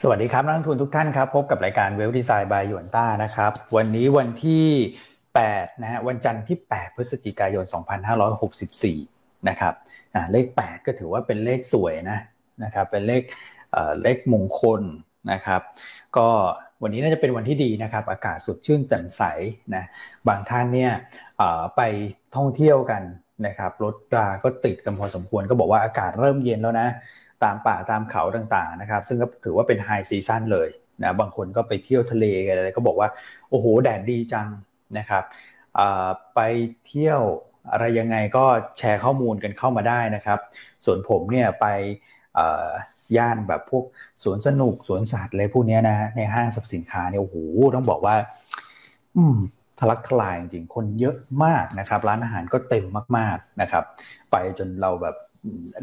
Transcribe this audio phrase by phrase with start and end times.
[0.00, 4.66] สวัสดีครับนักลงทุนทุกท่านครับพบกับรายการเวลดีไซน์บายหยวนต้านะครับวันนี้วันที่
[5.22, 7.64] 8นะฮะวันจันทร์ที่ 8 พฤศจิกายน
[8.56, 9.74] 2564 นะครับ
[10.14, 12.18] อ่าเลข 8 ก็ถือว่าเป็นเลขสวยนะ
[12.64, 13.22] นะครับเป็นเลข
[13.72, 14.82] เอ่อเลขมงคล
[15.32, 15.60] นะครับ
[16.16, 16.28] ก็
[16.82, 19.22] วันนี้น่าจะเป็นวันที่ดีนะครับ อากาศสดชื่นแจ่มใส
[19.74, 19.84] นะ
[20.28, 20.92] บางท่านเนี่ย
[21.76, 21.80] ไป
[22.36, 23.02] ท่องเที่ยวกัน
[23.46, 26.88] นะครับรถราก็ติดกันพอสมควรก็บอกว่าอากาศเริ่มเย็นแล้วนะ
[27.44, 30.68] ตามป่าตามเขาต่างๆนะครับ ซึ่งก็ถือว่าเป็นไฮซีซั่นเลย
[31.02, 33.08] นะบางคนก็ไปเที่ยวทะเลอะไรก็บอกว่า
[33.50, 34.48] โอ้โหแดดดีจัง
[34.98, 35.24] นะครับ
[36.34, 36.40] ไป
[36.86, 37.20] เที่ยว
[37.72, 38.44] อะไรยังไงก็
[38.78, 40.38] แชร์ข้อมูลกันเข้ามาได้นะครับ
[40.84, 41.66] ส่วนผมเนี่ยไป
[43.16, 43.84] ย่านแบบพวก
[44.22, 47.36] สวนสนุกสวนสัตว์อะไรพวกนี้นะในห้างสรรพสินค้าเนี่ยโอ้โห
[47.74, 48.16] ต้องบอกว่า
[49.16, 49.36] อืม
[49.78, 52.84] ทะลักทลายจริงคนเยอะมากนะครับ ร้านอาหารก็เต็ม
[53.16, 53.84] มากๆนะครับ
[54.30, 55.16] ไปจนเราแบบ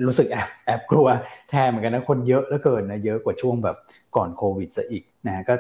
[0.08, 1.08] รู้สึกแอบแอบกลัว
[1.50, 3.78] แทนเหมือนกันนะคนเยอะเหลือเกินนะเยอะกว่าช่วงแบบ
[4.16, 5.54] ก่อนโควิดซะอีกนะก็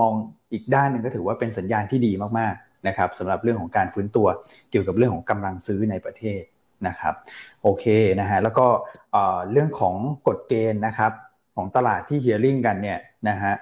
[0.00, 0.12] มอง
[0.52, 4.26] อีกด้านหนึ่งก็ถือว่าเป็นสัญญาณที่ดีมากๆนะครับสำหรับเรื่องของการฟื้นตัว
[4.70, 6.42] เกี่ยวกับเรื่องของกำลังซื้อในประเทศ
[6.88, 7.14] นะครับ
[7.62, 7.84] โอเค
[8.20, 8.66] นะฮะแล้วก็
[9.52, 9.94] เรื่องของ
[10.28, 11.12] กฎเกณฑ์นะครับ
[11.56, 13.52] ของตลาดที่เฮียริ่งกันเนี่ยนะฮะ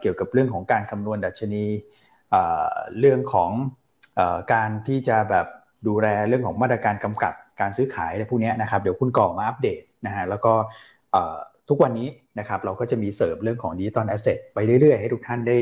[0.00, 1.64] เกี่ยวกับเรื่องของการคำนวณดัชนี
[2.98, 3.50] เรื่องของ
[4.52, 5.46] การที่จะแบบ
[5.86, 10.52] ดูแลเรื่องของมาตรการกำกับ การซื้อขายอะไรพวกนี้นะครับเดี๋ยวคุณก่อมาอัปเดตนะฮะแล้วก็
[11.68, 15.56] ทุกวันนี้นะครับเราก็จะมีเสริมเรื่องของ digital asset ไปเรื่อยๆ ให้ทุกท่านได้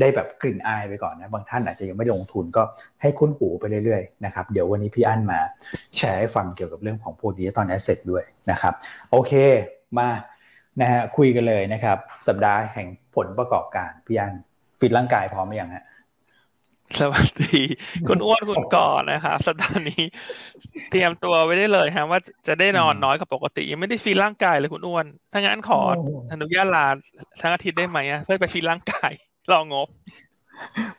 [0.00, 2.62] ได้แบบกลิ่นอายไปก่อนนะ บางท่านอาจจะยังไม่ลงทุนก็
[3.02, 5.40] ให้คุ้นหูไปเรื่อยๆนะครับเดี๋ยววันนี้พี่อั้นมา
[5.94, 8.74] แชร์ให้ฟังเกี่ยวกับเรื่องของพวก digital asset ด้วยนะครับ
[9.10, 9.32] โอเค
[9.98, 10.08] มา
[10.80, 14.34] นะฮะคุยกันเลยนะครับ สัปดาห์แห่งผลประกอบการพี่อั้น
[14.80, 15.84] ฟิตร่างกายพร้อมไหมยังฮะ
[17.00, 17.62] สวัสดี
[18.08, 20.02] คุณอ้วนคุณก่อนนะคะสัปดาห์นี้
[20.90, 25.80] เตรียมตัวไว้ได้เลยฮะว่าจะได้นอนน้อยกว่าปกติ ยังไม่ได้ฟีลร่างกายเลยคุณอ้วน ถ้างั้นขอ
[26.32, 26.86] อนุญาตลา
[27.40, 29.12] ทั้งอาทิตย์ได้ไหมเพื่อไปฟีลร่างกาย
[29.52, 29.88] รองบ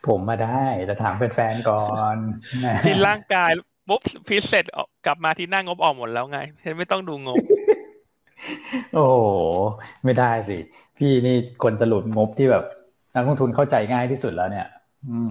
[0.06, 1.84] ผมมาได้แต่ถามแฟนๆก่อ
[2.14, 2.16] น
[2.84, 3.50] ฟีลร่างกาย
[3.88, 4.64] ปุ๊บฟีลเสร็จ
[5.06, 6.38] กลับมาที่หน้างบออกหมดแล้วไง
[6.78, 7.42] ไม่ต้องดูงบ
[8.94, 9.06] โอ้
[10.04, 10.56] ไม่ได้สิ
[10.98, 12.64] พี่นี่คนสรุปงบที่แบบ
[13.14, 14.66] นักลงทุนเข้าใจง่ายที่สุดแล้วเนี่ย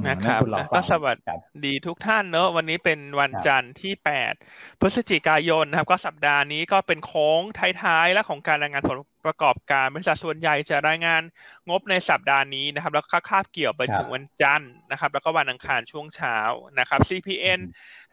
[0.07, 0.41] นะครับ
[0.75, 1.17] ก็สวัส
[1.65, 3.93] ดีทุกท่านเนอะวันนี้เป็นวันจันทร์ที่
[4.37, 7.41] 8 พฤศจิกายนนะครับ ก็สัปดาห์นี้ก็เป็นโค้ง
[7.81, 11.21] ท้ายๆ และของการรายงานผลประกอบการบริษัทส่วนใหญ่จะรายงาน
[11.69, 16.37] งบในสัปดาห์นี้นะครับ แล้วก็คาบเกี่ยวไปถึงวันจันทร์นะครับ แล้วก็วันอังคารช่วงเช้า
[16.79, 17.59] นะครับ CPN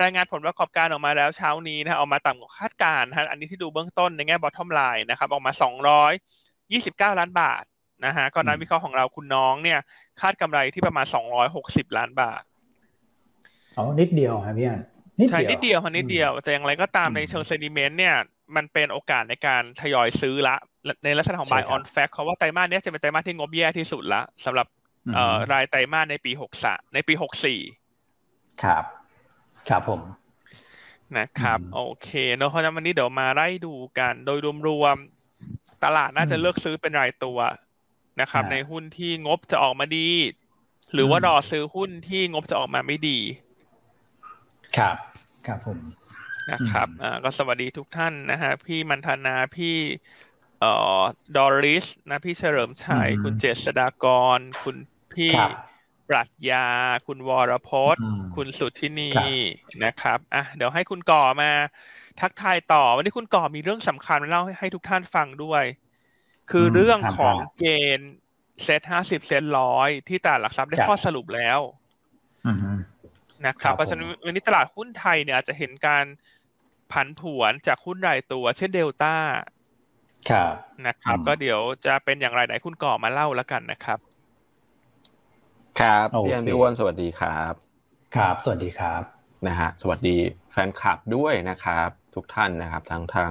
[0.03, 5.53] รายงานผลประกอบการออกมาแล้วเช้านี้นะออกมาต่ำกว่าคาดการณ์นะอันนี้ที่ดูเบื้องต้นในแง่ bottom line นะครับ ออกมา
[7.17, 7.65] 229 ล้านบาท
[8.07, 9.79] นะฮะก็นักวิเคราะห์ของเราคุณน้องเนี่ย
[10.21, 12.43] คาดกำไรที่ประมาณสองร้อยหกสิบล้านบาท
[13.77, 14.81] อ๋อนิดเดียวครับพี่อัน
[15.31, 18.17] ใช่นิดเดียวค่ะนิดเดียว แต่อย่างไรก็ตามในเชิงเซนิเมนต์เนี่ย
[18.57, 20.57] มันเป็นโอกาสในการทยอยซื้อละ
[21.05, 24.67] ในลักษณะของ buy on fact เขาว่าไตรมาสนี้จะเป็นไตรมาสที่งบแย่ที่สุดละสำหรับ
[25.15, 27.61] เอ่อรายไตรมาสในปีหกสในปีหกสี่
[28.63, 28.85] ครับ
[29.69, 30.01] ครับผม
[31.19, 37.39] นะครับ โอเคเนอะเพราะฉะนั้นวันนี้เดี๋ยวมาไล่ดูกัน โดยรวมๆตลาดน่าจะเลือกซื้อเป็นรายตัว
[38.21, 40.09] นะครับ ในหุ้นที่งบจะออกมาดี
[40.93, 43.19] หรือว่ารอซื้อหุ้นที่งบจะออกมาไม่ดี
[44.77, 44.97] ครับ
[45.47, 45.79] ครับผม
[46.53, 49.77] นะครับอ่าก็สวัสดีทุกท่านนะฮะพี่มันธนาพี่
[50.61, 51.03] เอ่อ
[51.37, 54.07] ดอริสนะพี่เฉลิมชัย คุณเจษดาก
[54.37, 54.77] ร คุณ
[55.15, 55.33] พี่
[56.09, 56.69] ปรัชญา
[57.07, 59.13] คุณวรพจน์ คุณสุทธินี
[59.85, 61.51] นะครับอะเดี๋ยวให้คุณก่อมา
[62.21, 65.65] ทักทายต่อ วันนี้คุณก่อมีเรื่องสำคัญมาเล่าให้ทุกท่านฟังด้วย
[66.51, 67.65] คือเรื่องของเก
[67.99, 68.13] ณฑ์
[68.63, 71.61] เซ็ตห้าสิบเซ็ตร้อยที่ตลาดหลักทรัพย์ได้ข้อสรุปแล้ว
[73.47, 76.05] นะครับเพราะฉะนั้นวันนี้ตลาดหุ้นไทยเนี่ยจะเห็นการ
[76.93, 79.17] ผันผวนจากหุ้นรายตัว เช่นเดลต้า
[80.31, 80.55] ครับ
[80.87, 83.99] นะครับ ก็เดี๋ยวจะเป็นอย่างไรไหนคุณก่อมาเล่าแล้วกันนะครับ
[85.81, 87.55] ครับพี่อันพี่อ้วนสวัสดีครับ
[88.17, 89.03] ครับ สวัสดีครับ
[89.47, 90.17] นะฮะสวัสดี
[90.53, 93.31] แฟนคลับด้วยนะครับ ทุกท่านนะครับทางทาง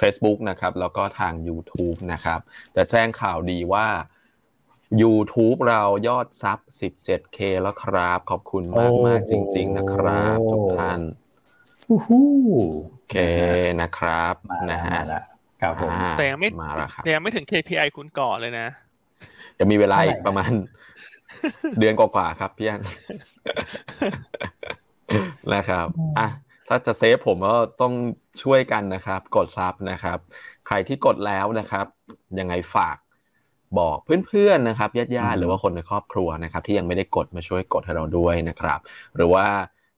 [0.00, 2.40] Facebook นะครับแล้วก็ทาง YouTube นะครับ
[2.76, 3.86] จะแจ้งข่าวดีว่า
[5.02, 11.00] YouTube เรายอดซับ 17K แล้วครับ ขอบคุณมากมากจริง ๆ นะครับทุกท่าน
[11.86, 12.10] โอ้โห
[12.90, 13.16] โอเค
[13.80, 14.34] นะครับ
[14.70, 15.00] นะฮะ
[15.60, 18.68] ครับผมแต่ยังไม่มาแล้วครับแต่ยังไม่ถึง KPI คุณก่อนเลยนะ
[19.58, 20.52] จะมีเวลาอีกประมาณ
[21.78, 22.82] เดือนกว่าๆครับพี่อัน
[25.54, 25.86] นะครับ
[26.18, 26.28] อะ
[26.72, 27.94] ถ้าจะเซฟผมก็ต้อง
[28.42, 30.18] ช่วยกันนะครับ กดซับนะครับ
[30.66, 31.86] ใครที่กดแล้วนะครับ
[32.38, 32.96] ยังไงฝาก
[33.78, 33.96] บอก
[34.26, 38.80] เพื่อนๆนะครับญาติๆหรือว่าคนในครอบครัวนะครับ ที่ยังไม่ได้กดมาช่วยกดให้เราด้วยนะครับ
[39.16, 39.46] หรือว่า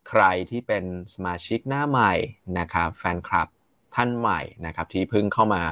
[0.08, 0.84] ใครที่เป็น
[1.14, 2.12] สมาชิกหน้าใหม่
[2.58, 3.48] นะครับ แฟนคลับ
[3.94, 5.62] ท่านใหม่นะครับ ที่เพิ่งเข้ามา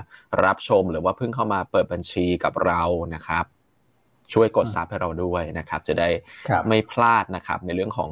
[0.45, 2.83] รับชมหรือว่าเพิ่งเข้ามาเปิดบัญชีกับเรา
[3.15, 3.45] นะครับ
[4.35, 6.09] ช่วยกดซับให้เราด้วยนะครับจะได้
[6.69, 8.11] ไม่พลาดนะครับในเรื่องของ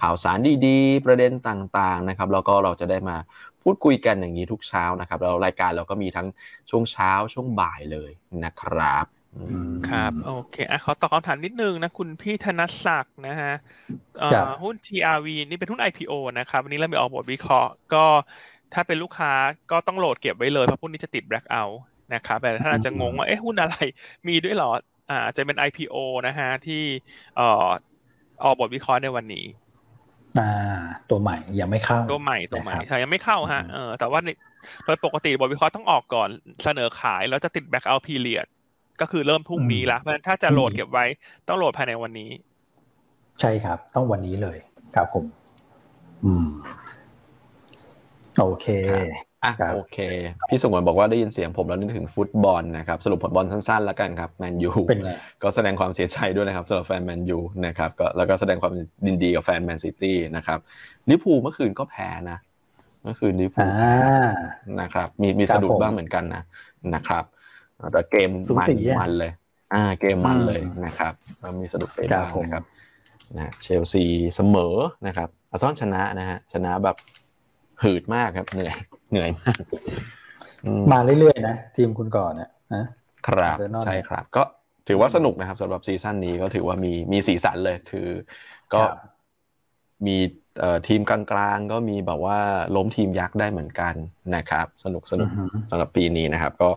[0.00, 3.16] ข่าวสารดีๆ ประเด็นต่างๆนะครับแล้วก็เราจะได้มา
[3.62, 6.26] พูดคุยกันอย่างนี้ทุกเช้านะครับแล้วรายการเราก็มีทั้ง
[6.70, 8.10] ช่วงเช้าช่วงบ่ายเลย
[8.44, 9.06] นะครับ
[9.88, 13.52] ครับโอเคอะขอตอบคำถามนิดนึงนะคุณพี่ธนศักดิ์นะฮะ
[14.62, 18.04] หุ้น TRV นี่เป็นหุ้น IPO นะครับวันนี้เรามีออกบทวิเคราะห์ ก็
[18.74, 19.32] ถ้าเป็นลูกค้า
[19.70, 21.76] ก็ต้องโหลดเก็บไว้เลยเพราะหุ้นนี้จะติด black out
[22.14, 23.76] นะครับแต่ถ้าอาจจะงงว่าเอ๊ะหุ้นอะไร
[24.28, 24.70] มีด้วยหรอ
[25.08, 25.94] อ่าจะเป็น IPO
[26.26, 26.74] นะฮะที่
[27.34, 27.42] เอ่อ
[28.42, 29.44] ออกบทวิเคราะห์ในวันนี้
[30.38, 30.48] อ่า
[31.10, 34.20] ตัวใหม่ยังไม่เข้า ตัวใหม่ตัวใหม่ใช่ยังไม่เข้าฮะเออแต่ว่า
[34.84, 36.28] โดยปกติบทวิเคราะห์ต้องออกก่อน
[36.64, 38.46] เสนอขายแล้วจะติด black out period
[39.00, 41.04] ก็คือเริ่มพรุ่งนี้ละเพราะฉะนั้นถ้าจะโหลดเก็บไว้
[41.48, 42.30] ต้องโหลดภายในวันนี้
[43.40, 44.58] ใช่ครับ ต้องวันนี้เลย
[44.94, 45.24] ครับผม
[46.24, 46.46] อืม
[48.38, 48.66] โอเค
[49.46, 49.98] อะโอเค
[50.48, 55.10] พี่สมวนบอกว่าได้ยินเสียงผมแล้วนึกถึงฟุตบอลนะครับสรุปผลบอลสั้นๆแล้วกันครับแมนยูเป็นไง
[55.42, 58.72] ก็แสดงความเสียใจด้วยนะครับสำหรับแฟนแมนยูนะครับก็แล้วก็แสดงความ
[59.06, 60.58] ยินดีกับแฟนแมนซิตี้นะครับ
[61.08, 62.38] ลิเวอร์พูลเมื่อคืนก็แพ้นะ
[63.02, 63.64] เมื่อคืนลิพู
[64.80, 66.42] นะครับมีมีสะดุดบ้างเหมือนกันนะ
[66.94, 67.24] นะครับ
[67.92, 68.68] แต่เกมมัน
[69.00, 69.32] มันเลย
[69.74, 71.12] อ่าเกมมันเลยนะครับ
[71.60, 72.64] มีสะดุดไปบ้างนะครับ
[73.36, 74.04] นะเชลซี
[74.34, 74.74] เสมอ
[75.06, 76.96] นะครับอาซอนชนะนะฮะชนะแบบ
[77.82, 78.74] หืดมากครับเหนื่อย
[79.10, 79.56] เหนื่อยมาก
[80.92, 82.84] มาเรื่อยๆนะทีมคุณก่อนเนี่ยนะ
[83.28, 84.42] ครับใช่ครับ ก็
[84.88, 88.08] ถือว่าสนุกนะครับสำหรับซีซั่นนี้ก็ถือว่ามีมีสีสันเลยคือ
[88.74, 88.82] ก็
[90.06, 90.16] มี
[90.88, 91.20] ทีมกลา
[91.54, 92.38] งๆก็มีแบบว่า
[92.76, 93.94] ล้มทีมยักษ์ได้เหมือนกัน
[94.36, 95.30] นะครับ สนุกสนุก
[95.70, 96.68] สำหรับปีนี้นะครับ ก็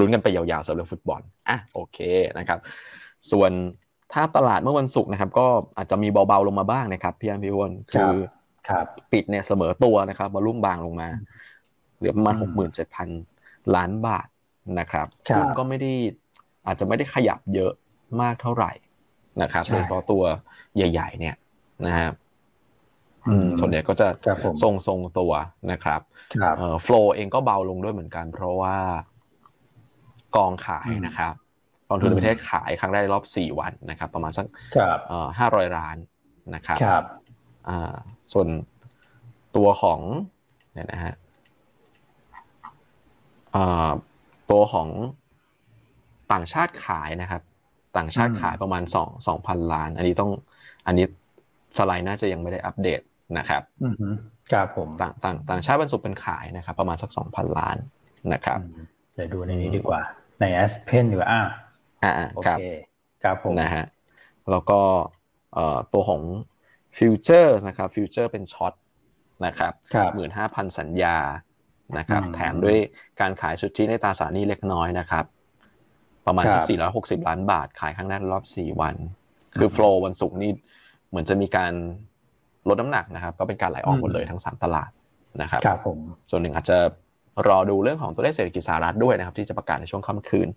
[0.00, 1.98] ลุ้นกันไปยาวๆสำหรับฟุตบอลอะโอเค
[2.38, 2.58] นะครับ
[3.30, 3.50] ส่วน
[4.12, 5.46] ถ้าตลาดเมื่อวันศุกร์นะครับ ก็
[5.76, 8.10] อาจจะมีเบาๆลงมาบ้างนะครับพี่อันพี่วอนคือ
[9.12, 11.08] ปิดเนี่ยเสมอตัวนะครับมาลุ่มบางลงมา
[11.96, 13.08] เหลือประมาณหกหมื่นเจ็ดพัน
[13.76, 14.26] ล้านบาท
[14.78, 15.92] นะครับหุ้นก็ไม่ได้
[16.66, 17.72] อาจจะไม่ได้ขยับเยอะ
[18.20, 18.72] มากเท่าไหร่
[19.42, 20.22] นะครับโดยเฉพาะตัว
[20.76, 21.36] ใหญ่ ๆ เนี่ย
[21.86, 22.12] นะครับ
[23.60, 24.08] ส่วนใหญ่ก็จะ
[24.62, 25.32] ทรงทรงตัว
[25.72, 26.00] นะครับ
[26.82, 28.76] โฟล์เองก็เบาลงด้วยเหมือนกัน เพราะว่า
[30.36, 31.34] กองขายนะครับ
[31.88, 34.46] กองทุนในประเทศขายครั้งแรกในรอบสี่วันนะครับ ประมาณสัก
[35.38, 35.96] ห้าร้อยล้าน
[36.54, 36.78] นะครับ
[38.32, 38.48] ส่วน
[39.56, 40.00] ตัวของ
[40.72, 41.14] เนี่ยนะฮะ
[44.50, 44.88] ตัวของ
[46.32, 47.42] ต่างชาติขายนะครับ
[47.96, 50.30] ต่างชาติขายประมาณสองสองพันล้าน อันนี้ต้อง
[50.86, 51.06] อันนี้
[51.76, 53.00] สไลด์น่าจะยังไม่ได้อัปเดต
[53.38, 53.62] นะครับ
[54.52, 57.76] ครับผมต่างต่างต่างชาติสรุปเป็นขายนะครับ ประมาณสักสองพันล้าน
[58.32, 58.58] นะครับ
[59.14, 60.00] เดี๋ยวดูในนี้ดีกว่า
[60.40, 61.42] ใน Aspen ดีกว่าอ่า
[62.02, 62.58] อ่าครับ
[63.22, 63.84] ครับผมนะฮะ
[64.50, 64.80] แล้วก็
[65.54, 66.22] เอ่อตัวของ
[66.98, 68.74] future นะครับ future เป็น short
[69.46, 69.72] นะครับ
[70.14, 71.16] หมื่นห้าพันสัญญา
[71.98, 72.78] นะครับแถมด้วย
[73.20, 75.24] การขายสุทธิในตราสารนี้เล็กน้อยนะครับ
[76.26, 78.94] ประมาณสักสี่ร้อยหกสิบล้านบาท ขายข้างหน้ารอบสี่วัน
[79.58, 80.50] คือโฟล์วันศุกร์นี่
[81.08, 81.72] เหมือนจะมีการ
[82.68, 84.90] ลดน้ำหนักนะครับ ก็เป็นการไหลออกหมดเลยทั้งสามตลาด
[85.42, 85.98] นะครับครับผม
[86.30, 86.78] ส่วนหนึ่งอาจจะ
[87.48, 90.48] รอดูเรื่องของตัวเลขเศรษฐกิจสหรัฐด้วยนะครับ ที่จะประกาศในช่วงค่ำคืน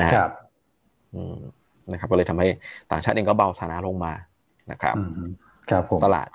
[0.00, 0.30] นะครับ
[1.92, 2.48] นะครับ ก็เลยทำให้
[2.90, 4.12] ต่างชาติเองก็เบาสานะลงมา
[4.70, 5.49] นะครับครับผม
[6.06, 6.28] ตลาด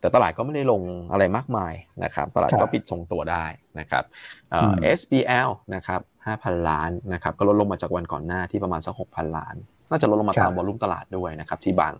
[0.00, 0.82] แต่ตลาดก็ไม่ได้ลง
[1.12, 1.74] อะไรมากมาย
[2.04, 3.44] นะครับตลาดก็ปิดทรงตัวได้
[3.78, 4.04] นะครับ
[4.50, 6.00] เอ่อ SBL นะครับ
[6.34, 9.54] 5,000 ล้านนะครับก็ลดลงมาจากวันก่อนหน้าที่ประมาณสัก6,000 ล้าน
[9.90, 11.94] น่าจะลดลงมาตามวอลุ่มตลาดด้วยนะครับที่บาง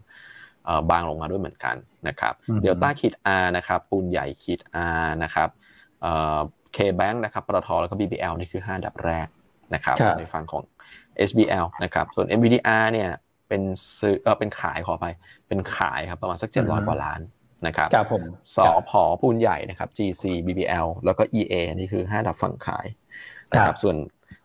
[0.65, 1.77] เอ่อบางลงมาด้วยเหมือนกัน
[2.09, 3.13] นะครับเดลต้าคิด
[3.43, 4.59] R นะครับปูนใหญ่คิด
[5.03, 5.49] R นะครับ
[6.03, 6.39] เอ่อ
[6.77, 9.27] K-Bank นะครับปตทแล้วก็ BBL นี่คือ 5 ดับแรก
[9.75, 10.63] นะครับในฝั่งของ
[11.29, 13.11] SBL นะครับส่วน MVDR เนี่ย
[13.49, 13.63] เป็น
[14.01, 15.07] ซื้อเออเป็นขายขอไป
[15.49, 17.21] เป็นขายครับประมาณสักเจ็ดร้อยกว่าล้าน
[17.67, 18.23] นะครับครับผม
[18.57, 22.87] สอพอปูนใหญ่นะครับ GC BBL แล้วก็ EA นี่คือห้าดับฝั่งขาย
[23.53, 23.97] นะครับส่วน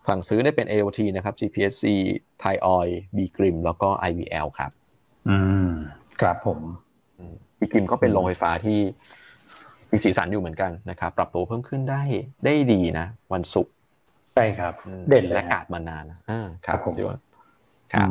[0.08, 1.86] ฝั่งซื้อได้เป็น AOT นะครับ GPSC
[2.43, 4.72] Thai Oil B Grim แล้วก็ IVL ครับ
[5.29, 5.72] อืม
[6.22, 6.60] ครับผม
[7.60, 8.79] B Grim ก็เป็นโรงไฟฟ้าที่
[9.91, 12.01] มีสีสันอยู่เหมือนกันนะครับ ปรับตัวเพิ่มขึ้นได้
[12.46, 13.74] ได้ดีนะ วันศุกร์
[14.36, 14.74] ใช่ครับ
[15.10, 16.20] เด่นและกาดมานานนะ
[16.65, 16.96] ครับผม
[17.93, 18.10] ครับ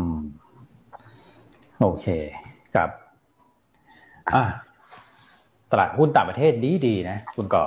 [1.80, 2.06] โอเค
[2.74, 2.90] ครับ
[4.34, 4.44] อ่า
[5.70, 7.64] ตลาดหุ้นต่างประเทศดีดีนะ คุณก่อ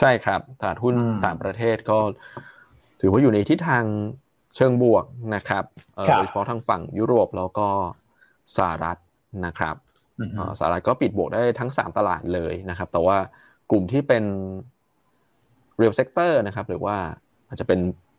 [0.00, 1.98] ใช่ครับ ตลาดหุ้นต่างประเทศก็
[3.00, 3.84] ถือว่าอยู่ในทิศทาง
[4.56, 5.64] เชิงบวกนะครับ
[6.16, 7.68] โดยเฉพาะทางฝั่งยุโรปแล้วก็
[8.56, 8.98] สหรัฐ
[9.46, 9.76] นะครับ
[10.58, 13.16] สหรัฐก็ปิดบวกได้ทั้งสามตลาดเลยนะครับ แต่ว่า
[13.70, 14.24] กลุ่มที่เป็น
[15.80, 16.96] real sector นะครับ หรือว่า
[17.48, 17.78] อาจจะเป็น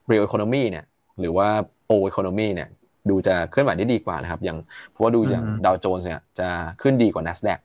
[0.10, 0.86] real economy เนี่ย
[1.20, 1.48] หรือว่า
[1.90, 2.70] o economy เนี่ย
[3.10, 4.58] ดูจะเคลื่อนไหวได้ดีกว่านะครับ อย่าง
[4.92, 6.48] เพราะว่าดูอย่างดาวโจนส์เนี่ยจะ
[6.82, 7.60] ขึ้นดีกว่า NASDAQ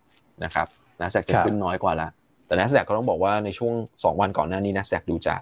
[0.44, 0.66] นะครับ
[1.00, 2.08] NASDAQ จะขึ้นน้อยกว่าละ
[2.46, 5.34] แต่แต่ NASDAQ ก็ต้องบอกว่าในช่วง 2 วันก่อนหน้านี้ NASDAQ ดูจะ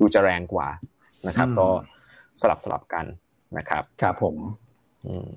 [0.00, 0.68] ดูจะแรงกว่า
[1.26, 1.68] นะครับก็
[2.40, 3.06] สลับสลับกัน
[3.58, 4.36] นะครับครับผม
[5.06, 5.30] อืม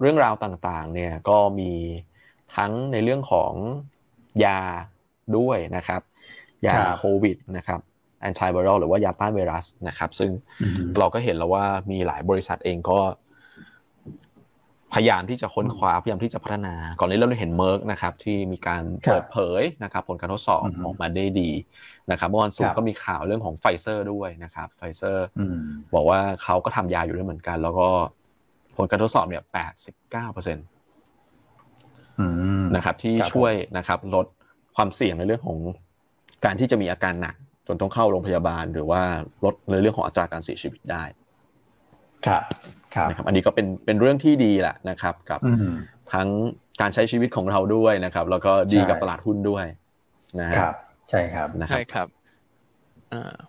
[0.00, 1.72] เรื่องราวต่างๆ เนี่ยก็มี
[2.56, 3.52] ทั้งในเรื่องของ
[4.44, 4.60] ยา
[5.36, 6.00] ด้วยนะครับ
[6.66, 7.80] ยาโควิดนะครับ
[8.24, 10.30] antiviral หรือว่ายาต้านไวรัสนะครับ ซึ่ง
[10.98, 12.98] เราก็เห็นแล้วว่ามีหลายบริษัทเองก็
[14.94, 21.50] พยายามที่จะค้นคว้าพยายามที่จะพัฒนา ก่อนนี้เราได้เห็น Merck นะครับที่มีการเปิดเผยนะครับ ผลการทดสอบออกมาได้ดี
[22.10, 25.26] นะครับเมื่อวันศุกร์ก็มีข่าวเรื่องของไฟเซอร์ด้วยนะครับไฟเซอร์
[25.94, 27.88] บอกว่าเขาก็ทำยาอยู่ด้วยเหมือนกัน แล้วก็
[28.76, 30.66] ผลการทดสอบเนี่ยแปดสิบเก้าเปอร์เซ็นต์
[32.76, 34.26] นะครับที่ช่วยนะครับลด
[34.76, 35.58] ความเสี่ยงในเรื่องของ
[36.44, 37.34] การที่จะมีอาการหนัก
[37.66, 39.02] จนต้องเข้าโรงพยาบาลหรือว่า
[39.44, 41.04] ลดในเรื่องของอัตราการเสียชีวิตได้
[42.26, 42.42] ครับ
[42.94, 45.40] ครับนะครับ อันนี้ก็เป็นเป็นเรื่องที่ดีแหละนะครับ กับ
[46.12, 46.28] ทั้ง
[46.80, 49.66] การใช้ชีวิตของเราด้วยนะครับ แล้วก็ดีกับตลาดหุ้นด้วย
[50.40, 50.74] นะครับ
[51.10, 52.06] ใช่ครับใช่ครับ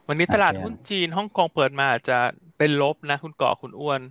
[0.08, 2.18] วันนี้ตลาดหุ้นจีนฮ่องกงเปิดมาอาจจะ
[2.58, 4.02] เป็นลบนะคุณก่อคุณอ้วน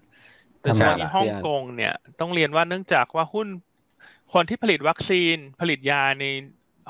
[0.61, 3.49] แต่เฉพาะที่ฮ่องกงเนี่ย ต้องเรียนว่าเนื่องจากว่าหุ้น
[4.33, 6.25] คนที่ผลิตวัคซีนผลิตยาใน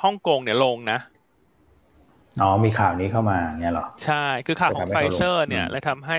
[0.03, 0.99] ฮ่องกงเนี่ยลงนะ
[2.43, 6.19] อ๋อมีข่าวนี้เข้ามาเนี่ยหรอ ใช่ คือข่าวของไฟเซอร์เนี่ยเลยทำให้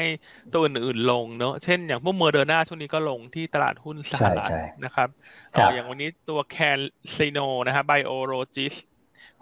[0.53, 4.49] ตัวอื่นๆลงเนอะเช่นอย่างพวกเมอร์เดอร์นาช่วงนี้ก็ลงที่ตลาดหุ้นสหรัฐ
[4.85, 5.09] นะครับ
[5.55, 8.75] อย่างวันนี้ตัว CanSino นะครับ Biologics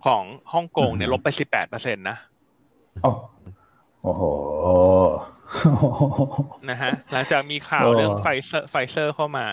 [0.06, 2.18] ของฮ่องกงเนี่ยลบไปสิบแปดเปอร์เซ็นต์นะ
[4.04, 4.24] โอ้โห
[6.70, 9.48] นะฮะหลังจากมีข่าวเรื่องไฟเซอร์ไฟเซอร์เข้ามา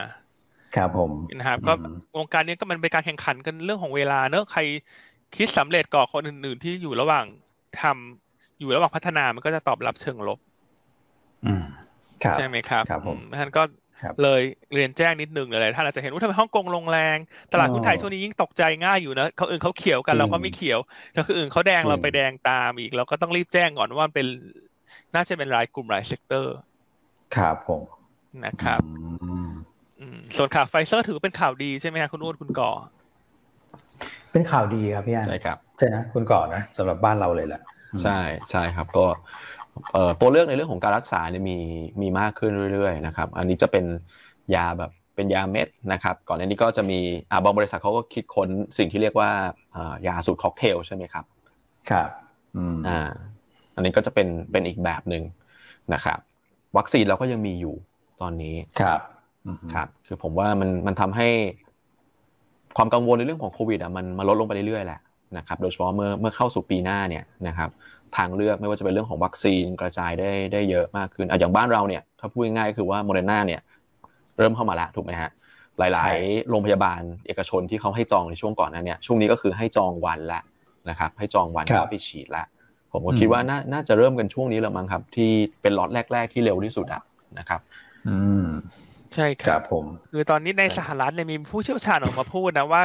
[0.76, 1.72] ครับผมนะครับก็
[2.16, 4.60] วงการนี้ก็มันเป็นการแข่งขันกันเรื่องของเวลาเนอะใคร
[5.36, 7.24] คิดสำเร็จก่อนคนอื่น ๆ ที่อยู่ระหว่าง
[7.80, 10.38] ทำอยู่ระหว่างพัฒนามันก็จะตอบรับเชิงลบ
[11.46, 11.64] อืม
[12.34, 13.62] ใช่ไหมครับครับผมท่านก็
[14.22, 14.42] เลย
[14.74, 17.16] เรียนแจ้งนิดนึงเลยท่านอาจจะเห็นว่าทำไมฮ่องกงลงแรง
[17.52, 20.80] ตลาดหุ้นไทยช่วงนี้ยิ่งตกใจง่ายอยู่นะคนอื่นเขาเขียวกันเราก็ไม่เขียว
[21.14, 24.26] แล้วคนอื่นเขาแดงเราไปแดงตามอีกเราก็ต้องรีบแจ้งก่อนว่าเป็น
[25.14, 26.56] น่าจะเป็นรายกลุ่มราย sector
[27.36, 27.82] ครับผม
[28.44, 28.80] นะครับ
[30.36, 32.70] ส่วนข่าวไฟเซอร์ถือเป็นข่าวดีใช่ไหมครับคุณอ้วนคุณก่อ
[34.32, 37.60] เป็นข่าวดีครับพี่อั้นใช่ครับใช่นะคุณก่อนะสำหรับบ้านเราเลยแหละ
[38.02, 38.18] ใช่
[38.50, 39.06] ใช่ครับก็
[39.92, 41.58] เอ่อตัวเลือกในเรื่องของการรักษาเนี่ยมี
[42.02, 43.84] มีมากขึ้นเรื่อยๆนะครับ อันนี้จะเป็น
[44.54, 46.98] ยาแบบเป็นยาเม็ดนะครับ ก่อนหน้านี้ก็จะมี
[47.30, 48.48] อ่าบางบริษัทเขาก็คิดค้น
[48.78, 49.30] สิ่งที่เรียกว่า
[49.76, 51.24] อ่ายาสูตรค็อกเทลใช่ไหมครับ
[51.90, 52.08] ครับ
[52.88, 53.10] อ่า
[53.74, 55.22] อันนี้ก็จะเป็นเป็นอีกแบบหนึ่ง
[55.94, 56.18] นะครับ
[56.76, 57.74] วัคซีนเราก็ยังมีอยู่
[58.20, 59.00] ตอนนี้ครับ
[59.74, 61.28] ครับ คือผมว่ามันมันทำให้
[62.76, 65.00] ความกังวลในเรื่องของโควิดอะมันมาลดลงไปเรื่อยๆแหละ
[65.36, 67.70] นะครับโดยเฉพาะเมื่อเมื่อเข้าสู่ปีหน้าเนี่ยนะครับ
[68.16, 73.60] ทางเลือกไม่ว่าจะเป็นเรื่องของวัคซีนกระจายได้ได้เยอะมากขึ้นอะอย่างบ้านเราเนี่ยถ้าพูดง่ายๆคือว่าโมเดอร์นาเนี่ย
[74.38, 75.30] เริ่มเข้ามาละถูกไหมฮะ
[75.78, 80.40] หลายๆ โรงพยาบาลเอกชนที่เขาให้จองในช่วงก่อนนั้นเนี่ยช่วงนี้ก็คือให้จองวันละ
[80.90, 82.44] นะครับให้จองวันก็ไปฉีดละ
[82.92, 85.30] ผมก็คิดว่าน่าน่าจะเริ่มกันช่วงนี้แล้วมั้งครับ ที่
[85.62, 87.02] เป็นล็อตแรก ๆ ที่เร็วที่สุดอะ
[87.38, 87.60] นะครับ
[88.08, 88.46] อืม
[89.14, 92.82] ใช่ครับผม คือตอนนี้ในสหรัฐเนี่ยมีผู้เชี่ยวชาญออกมาพูดนะว่า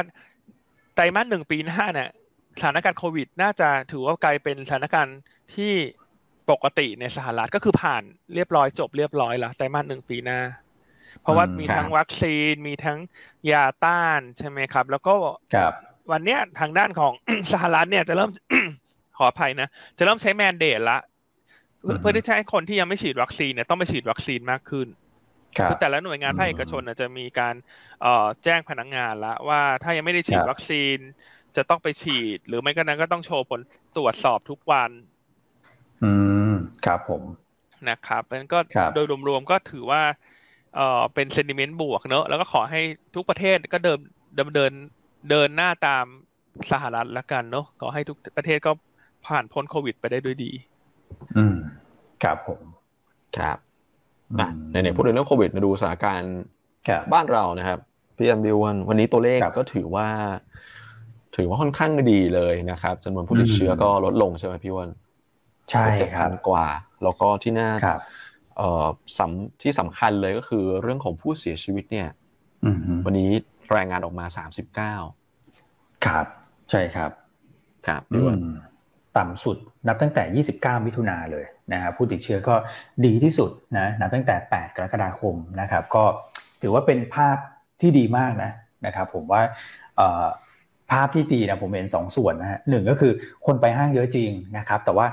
[0.94, 2.10] ไตรมาสหนึ่งปีหน้าเนี่ย
[2.58, 5.18] สถานการณ์โควิด น่าจะถือว่ากลายเป็นสถานการณ์
[5.54, 5.72] ที่
[6.50, 8.02] ปกติในสหรัฐก็คือผ่าน
[8.34, 10.40] เรียบร้อยจบเรียบร้อยแล้วไตรมาสหนึ่งปีหน้า
[11.22, 12.98] เพราะว่ามีทั้งวัคซีนมีทั้ง
[13.52, 15.14] ยาต้านใช่ไหมครับ แล้วก็
[16.12, 17.12] วันเนี้ยทางด้านของ
[17.52, 18.30] สหรัฐเนี่ยจะเริ่ม
[19.18, 19.68] ขออภัยนะ
[19.98, 20.98] จะเริ่มใช้แมนเดตละ
[22.00, 24.86] เพื่อที่จะให้คนที่ยังไม่ฉีดวัคซีนเนี่ยต้องไปฉีดวัคซีนมากขึ้น
[25.64, 27.54] คือแต่ละหน่วยงานภาคเอกชนจะมีการ
[28.44, 30.98] แจ้งพนักงานละว่าถ้ายังไม่ได้ฉีดวัคซีน
[31.56, 33.60] จะต้องไปฉีด หรือไม่ก็นั้นก็ต้องโชว์ผล
[33.96, 34.90] ตรวจสอบทุกวัน
[36.02, 36.10] อื
[36.50, 36.52] ม
[36.84, 37.22] ครับผม
[37.88, 38.58] นะครับนั้นก็
[38.92, 40.02] โดยรวมๆก็ถือว่า
[40.74, 42.80] เออเป็นเซนิเมนต์บวกเนอะแล้วก็ขอให้
[43.14, 43.98] ทุกประเทศก็เดิน
[44.34, 44.72] เดินเดิน
[45.30, 46.04] เดินหน้าตาม
[46.70, 48.70] สหรัฐละกันเนอะขอให้ทุกประเทศก็
[49.26, 50.50] ผ่านพ้นโควิดไปได้ด้วยดี
[51.36, 51.56] อืม
[52.22, 52.60] ครับผม
[53.36, 53.65] ครับ
[54.40, 56.36] อะในๆพูดถึงเรื่องโควิดมาดูสถานการณ์
[57.12, 57.78] บ้านเรานะครับ
[58.16, 60.08] พี่แอมบิววันวันนี้ตัวเลขก็ถือว่า
[61.36, 64.90] ถือว่าค่อนข้างดีเลยนะครับจำนวนผู้ติดเชื้อก็ลดลงใช่ไหมพี่วัน
[65.70, 66.66] ใช่เจ็ดพันกว่า
[67.02, 67.70] แล้วก็ที่น่า
[68.58, 68.86] เอ่อ
[69.18, 72.08] สำที่สำคัญเลยก็คือเรื่องของผู้เสียชีวิตเนี่ย
[73.04, 73.30] วันนี้
[73.76, 74.94] รายงานออกมาสามสิบเก้า
[76.06, 76.26] ครับ
[76.70, 77.10] ใช่ครับ
[77.86, 78.38] ครับพี่วัน
[79.18, 79.56] ต่ำสุด
[79.88, 80.22] นับตั้งแต่
[80.56, 82.54] 29มิถุนาเลย นะครับผู้ติดเชื้อก็
[83.04, 86.04] ดีที่สุดนะนับตั้งแต่ 8 กรกฎาคมนะครับ ก็
[86.62, 87.36] ถือว่าเป็นภาพ
[87.80, 88.50] ที่ดีมากนะ
[88.86, 89.42] นะครับผมว่า
[90.90, 93.12] ภาพที่ดีนะผมเห็น2สส่วนนะฮะหนึ่งก็คือ
[93.46, 95.06] คนไปห้างเยอะจริงนะครับ แต่ว่า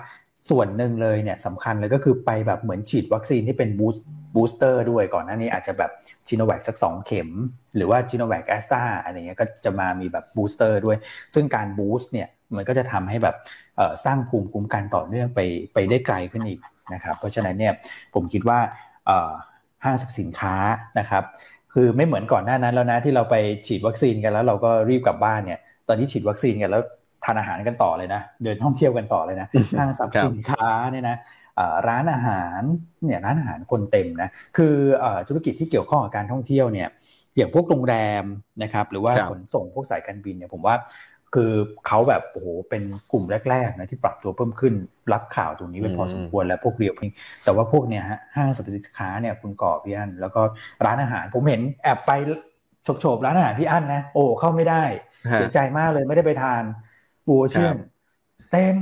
[0.50, 3.98] ส่วนหนึ่งเลยเนี่ยสำคัญเลยก็คือไปแบบเหมือนฉีดวัคซีนที่เป็น boost
[4.36, 5.92] booster ด้วยก่อนหน้านี้อาจจะแบบ
[6.28, 7.30] ชิโนแวคสักสองเข็ม
[7.76, 10.98] หรือว่า Sinovac Astra อะไรเงี้ยก็จะมามีแบบ booster ด้วย
[11.34, 13.36] ซึ่งการ boost เนี่ย มันก็จะทำให้แบบ
[14.06, 15.40] สร้างภูมิคุ้มกันต่อเนื่องไป
[15.74, 16.60] ไปได้ไกลขึ้นอีก
[16.94, 17.74] นะครับเพราะฉะนั้นเนี่ย
[18.14, 18.60] ผมคิดว่า
[19.84, 20.56] ห้างสรรพสินค้า
[21.00, 21.24] นะครับ
[21.74, 23.36] คือไม่เหมือนก่อนหน้านั้นแล้วนะที่เราไป
[23.68, 26.82] ฉีดวัคซีนกันแล้วเราก็รีบกลับบ้านเนี่ยตอนที่ฉีดวัคซีนกันแล้ว
[27.26, 31.18] ทานอาหารกันต่อเลยนะเดินท่องเที่ยวกันต่อเลยนะห้างสรรพสินค้าเนี่ยนะ
[31.88, 32.62] ร้านอาหาร
[33.06, 34.76] เนี่ยร้านอาหารคนเต็มนะคือ
[35.28, 36.90] ธุรกิจที่เกี่ยวข้องกับการท่องเที่ยวเนี่ย
[37.38, 38.24] อย่างพวกโรงแรม
[38.64, 40.76] นะครับหรือว่าขนส่งพวกสายการบินเนี่ยผมว่า
[41.34, 41.52] คือ
[41.88, 44.74] เขาแบบโอ้โหเป็นกลุ่มแรกๆนะที่ปรับตัวเพิ่มขึ้น
[45.14, 47.12] รับข่าวตรงนี้เป็นพอสมควรแล้วพวกเรียวพิง
[47.44, 50.42] แต่ว่าพวกเนี่ยฮะห้างสรรพสินค้าเนี่ยคุณก่อพี่อันแล้วก็
[50.86, 52.12] ร้านอาหาร ผมเห็นแอบไป
[52.84, 54.84] โฉบๆร้านอาหารพี่อันนะโอ้เข้าไม่ได้
[55.36, 56.64] เสียใจมากเลยไม่ได้ไปทาน
[57.28, 57.76] บัวเชื่อม
[58.54, 58.78] เต็ม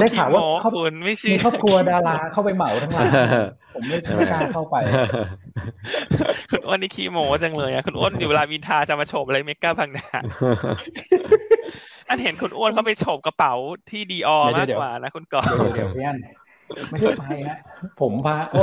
[0.00, 0.70] ได้ข่าวว่าเขา
[1.06, 3.08] ไม่ใช่ครอบครัวดาราเข้าไปเหมาทั้งหลาย
[3.74, 4.76] ผมไม่ไม่กล้าเข้าไป
[6.50, 10.06] คุณอ้วนนี่ขี้โมจังเลยอะคุณอ้วนอยู่เวลาวินทาจะมาโฉบอะไรเมกาบางนา
[12.08, 13.54] อันเห็นคุณอ้วนเขาไปโฉบกระเป๋า
[13.90, 15.42] ที่ดีออมากกว่านะคุณก่อ
[15.74, 16.18] เดี๋ยวพี่อัน
[16.90, 17.56] ไม่ใช่ไปนะ
[18.00, 18.62] ผมพาโอ้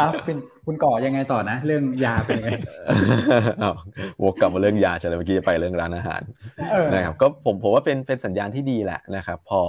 [0.00, 0.36] อ้าวเป็น
[0.66, 2.50] คุณก่อยังไงต่อนะ เรื่องยาเป็นยังไง
[4.22, 6.22] วกกลับมาเรื่องยาใช่ไหมเมื่อกี้จะไปเรื่องร้านอาหาร
[6.94, 9.60] นะครับก็ผมผมว่าเป็นเป็นสัญญาณที่ดีแหละนะครับ พอ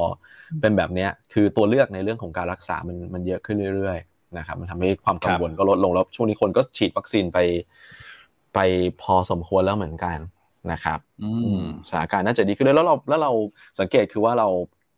[0.61, 7.39] เป็นแบบเนี้ยคือตัวเลือกในเรื่องของการรักษามันมันเยอะขึ้นเรื่อยๆนะครับ มันทำให้ความกังวลก็ลดลงแล้วช่วงนี้คนก็ฉีดวัคซีนไป
[8.53, 8.59] ไป
[9.01, 10.17] พอสมควรแล้วเหมือนกัน
[10.71, 10.99] นะครับ
[11.89, 13.31] สถานการณ์น่าจะดีขึ้นแล้วเราแล้วเรา
[13.79, 14.47] สังเกตคือว่าเรา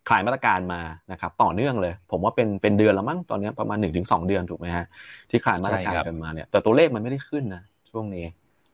[0.07, 0.81] คลายมาตรการมา
[1.11, 4.85] นะครับต่อเนื่องเลย ผมว่าเป็นเป็นเดือนละมั้งตอนนี้ประมาณหนึ่งถึงสองเดือนถูกไหมฮะ
[5.29, 8.25] ที่คลายมาตรการกันมาเนี่ยแต่ตัวเลขมันไม่ได้ขึ้นนะช่วงนี้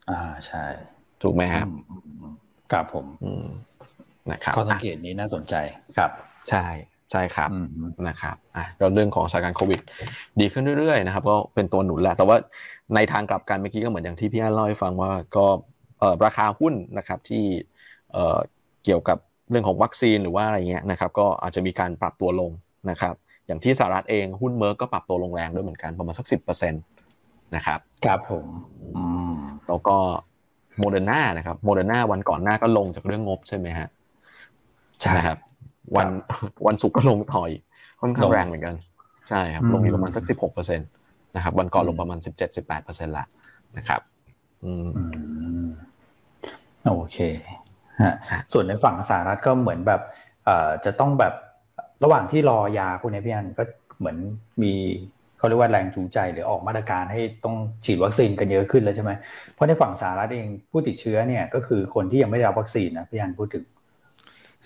[0.10, 0.66] อ่าใช่
[1.24, 1.68] ถูกไหมครับ
[2.72, 3.06] ครับผม
[4.32, 5.56] นะครับข้อสังเกตนี้น่าสนใจ
[5.98, 6.12] ครับ
[6.50, 6.66] ใช่
[7.12, 7.50] ใช่ครับ
[8.08, 9.80] นะครับอะก็เรื่องของสถานการณ์โควิด
[10.40, 12.38] ดีขึ้นเรื่อยๆนะครับก็เป็นตัวหนุนแหละแต่ว่า
[12.96, 15.46] ในทางกลับกันเมื่อกี้ก็เหมือนอย่างที่พี่อันเล่าให้ฟังว่าก็
[16.26, 17.44] ราคาหุ้นนะครับที่
[18.84, 19.18] เกี่ยวกับ
[19.52, 22.52] เรื่องของวัคซีนหรือว่าอะไรเงี้ยนะครับก็อาจจะมีการปรับตัวลง
[22.90, 23.14] นะครับ
[23.48, 26.82] อย่างที่สหรัฐเองหุ้น Merck ก็ปรับตัวลงแรงด้วยเหมือนกันประมาณสักสิบเปอร์เซ็นต์
[27.56, 28.46] นะครับครับผม
[29.68, 29.98] แล้วก็
[30.78, 33.88] โมเดอร์นานะครับโมเดอร์นาวันก่อนหน้าก็ลงจากเรื่องงบใช่ไหมฮะ
[35.02, 35.38] ใช่ครับ
[35.98, 36.08] วัน
[36.68, 37.52] วันศุกร์ก็ลงถอย
[38.02, 38.76] ค่อนข้างแรงเหมือนกัน
[39.30, 40.88] ใช่ครับลงอยู่ประมาณสักสิบหกเปอร์เซ็นต์
[41.36, 43.26] นะครับวันก่อนลงประมาณสิบเจ็ดสิบแปดเปอร์เซ็นต์ละ
[43.78, 44.02] นะครับ
[44.64, 44.88] อืม
[46.86, 47.18] โอเค
[48.52, 50.02] ส่วนในฝั่งสหรัฐก็เหมือนแบบ
[50.86, 51.34] จะต้องแบบ
[52.04, 53.64] ระหว่างที่รอยาคุณนพี่อันก็
[54.00, 54.18] เหมือน
[54.64, 54.74] มี
[55.38, 59.12] เขาเรียกว่าแรงจูงใจหรือออกมาตรการให้ต้องฉีดวัคซีนกันเยอะขึ้นแล้วใช่ไหม
[59.54, 63.64] เพราะในฝั่งสหรัฐเองผู้ติดเชื้อเนี่ยก็คือคนที่ยังไม่ได้รับวัคซีนนะพี่อันพูดถึง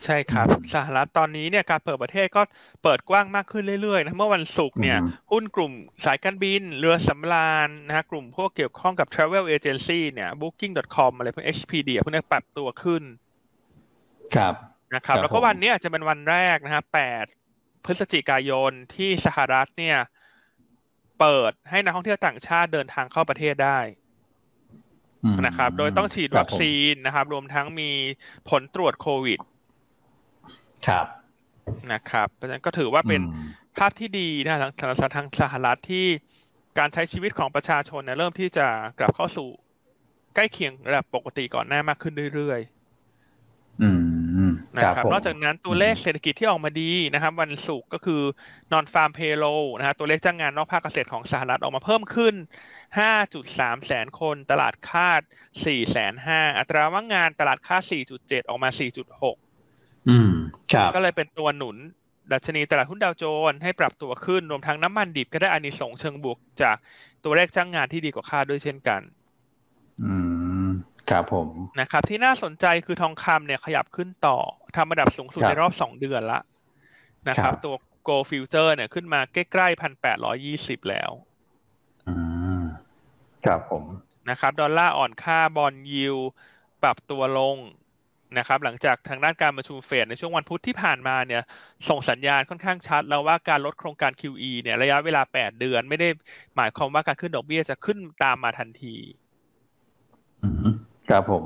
[0.03, 2.41] ใช่ครับสหรัฐตอนนี้เนี่ยการเปิดประเทศก็
[2.84, 4.97] เปิดกว้างมากขึ้นเรื่อยๆนะเมื่อวันศุกร์เนี่ย
[5.31, 5.71] หุ้นกลุ่ม
[6.05, 13.03] สายการบิน เรือสำราญนะฮะกลุ่มพวกเกี่ยวข้องกับ travel agency เนี่ย booking.com อะไรพวก HPD พวกนี้ปรับตัวขึ้น
[14.36, 14.53] ครับ
[14.95, 17.25] นะครับ แล้วก็วันนี้อาจจะเป็นวันแรกนะครับแปด
[17.86, 19.97] พฤศจิกายนที่สหรัฐเนี่ย
[21.19, 23.79] เปิดให้นักท่องเที่ยวต่างชาติเดินทางเข้าประเทศได้
[25.45, 27.91] นะครับ โดยต้องฉีดวัคซีนนะครับ รวมทั้งมี
[28.49, 29.39] ผลตรวจโควิด
[30.88, 31.06] ครับ
[31.91, 33.21] นะครับเพราะฉะนั้นก็ถือว่าเป็น
[33.78, 34.71] ภาพที่ดีนะทาง
[35.15, 36.06] ทางสหรัฐที่
[36.80, 38.67] การใช้ชีวิตของประชาชนเนี่ยเริ่มที่จะ
[39.00, 39.50] กลับเข้าสู่
[40.36, 42.71] ใกล้เคียงระดับปกติก่อนหน้ามากขึ้นเรื่อยๆ
[44.78, 48.21] นะครับ นอกจากนั้นตัวเลขเศรษฐกิจที่ออกมาดีนะครับ วันศุกร์ก็คือ
[48.71, 49.45] นอนฟาร์มเพโล
[49.78, 52.36] นะฮะตัวเลขจ้างงานนอกภาคเกษตรของสหรัฐออกมาเพิ่มขึ้น
[53.10, 55.21] 5.3 แสนคน ตลาดคาด
[55.56, 57.84] 4 แสนห้าอัตราว่างงานตลาดคาด
[58.17, 59.44] 4.7 ออกมา 4.6
[60.10, 60.32] อืม
[60.74, 61.78] ครับก็เลยเป็นตัวหนุน
[62.34, 66.76] ดัชนีตลาดหุ้นดาวโจนส์ให้ปรับตัวขึ้นรวมทั้งน้ำมันดิบก็ได้อานิสงส์เชิงบวกจาก
[67.24, 69.02] ตัวเลขจ้างงานที่ดีกว่าคาดด้วยเช่นกัน
[70.04, 70.13] อื
[70.65, 70.68] ม
[71.10, 71.48] ครับผม
[71.80, 74.38] นะครับ ที่น่าสนใจคือทองคำเนี่ยขยับขึ้นต่อ
[74.76, 76.39] ทำระดับสูงสุดในรอบสองเดือนละ
[77.30, 77.76] นะครับ ตัว
[78.08, 81.12] Go Future เนี่ยขึ้นมาใกล้ๆพันแปดร้อยี่สิบแล้ว
[83.46, 83.84] ครับผม
[84.30, 86.15] นะครับ ดอลลาร์อ่อนค่าบอลยิว
[86.84, 87.58] ปรับตัวลง
[88.38, 91.41] นะครับหลังจากทางด้านการประชุมเฟดในช่วงวันพุธที่ผ่านมาเนี่ย
[91.89, 96.09] ส่งสัญญาณค่อนข้างชัด แล้วว่าการลดโครงการ QE เนี่ยระยะเวลา 8 เดือน ไม่ได้
[96.55, 98.95] หมายความว่าการขึ้นดอกเบี้ยจะขึ้นตามมาทันที
[101.09, 101.45] ครับผม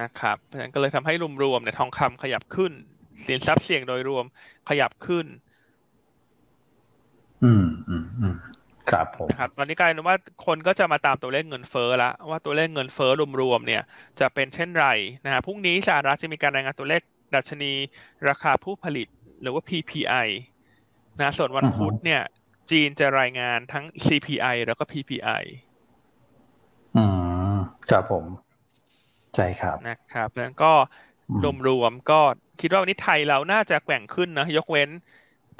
[0.00, 2.72] นะครับเพราะฉะนั้นก็เลยทำให้รวมๆเนี่ยทองคำขยับขึ้น
[3.26, 4.24] สินทรัพย์เสี่ยงโดยรวม
[4.68, 5.26] ขยับขึ้น
[7.44, 8.34] อืมอืมอืม
[8.90, 10.16] ครับผมครับตอนนี้กลายเป็นว่า
[10.46, 13.82] คนก็จะมาตามตัวเลขเงินเฟ้อละว่าตัวเลขเงินเฟ้อรวมๆเนี่ย
[14.20, 14.86] จะเป็นเช่นไร
[15.24, 17.02] นะฮะพรุ่งนี้สหรัฐจะมีการรายงานตัวเลข
[17.34, 17.72] ดัชนี
[18.28, 19.08] ราคาผู้ผลิต
[19.42, 20.28] หรือว่า PPI
[21.20, 22.22] นะส่วนวันพุธเนี่ย
[22.70, 25.42] จีนจะรายงานทั้ง CPI แล้วก็ PPI
[26.96, 27.04] อื
[27.54, 27.56] ม
[27.90, 28.24] ครับผม
[29.34, 30.72] ใช่ครับนะครับแล้วก็
[31.68, 32.20] รวมๆก็
[32.60, 34.90] คิดว่าวันนี้ไทยเราน่าจะแกว่งขึ้นนะ ยกเว้น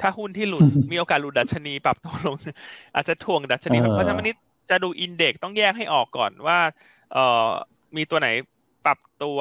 [0.01, 2.35] ถ้าหุ้นที่หลุดมีโอกาสหลุดดัชนีปรับตัวลง
[2.95, 4.35] อาจจะถ่วงดัชนี เพราะฉะนั้นวันนี้
[4.69, 6.59] จะดูอินเด็กต้องแยกให้ออกก่อนว่า
[7.13, 7.49] เอ่อ
[7.97, 8.27] มีตัวไหน
[8.85, 9.37] ปรับตัว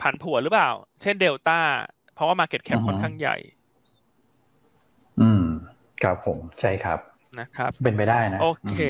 [0.00, 0.70] ผันผวนหรือเปล่า
[1.02, 1.60] เช่นเดลต้า
[2.14, 3.36] เพราะว่ามาเก็ตแคปค่อนข้างใหญ่
[5.20, 5.44] อืม
[6.02, 6.98] ครับผม ใช่ครับ
[7.40, 8.80] นะครับ เป็นไปได้นะ โอเค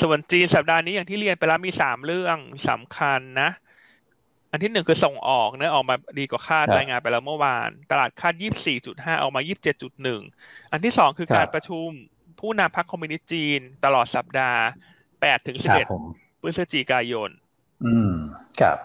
[0.00, 3.50] ส่วนจีนสัปดาห์นี้อย่างที่เรียนไปแล้วมีสามเรื่องสำคัญนะ
[4.54, 10.20] อันที่หนึ่งคือส่งออกเนะออกมาดีกว่าคาดรายงานไปแล้วเมื่อวาน ตลาดคาดยี่บสี่จุดห้าออกมายี่บเจ็ดจุดหนึ่ง
[10.72, 11.88] อันที่สองคือการประชุม
[12.40, 14.62] ผู้นำพรรคคอมมิวนิสต์จีน ตลอดสัปดาห์
[15.20, 15.86] แปดถึงสิบเอ็ด
[16.42, 17.30] พฤศจิกายน
[17.84, 18.12] อืม
[18.60, 18.78] ครับ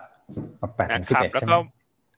[0.76, 1.58] แปดถึงสิบเอ็ดแล้วก็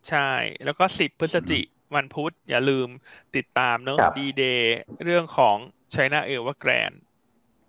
[0.10, 0.30] ใช่
[0.66, 1.62] แล้วก็สิบพฤศจิ
[1.96, 2.88] วันพุธ อย่าลืม
[3.36, 5.58] ติดตามเนอะดีเดย์เรื่องของ
[5.94, 6.96] China e v e r g r a n d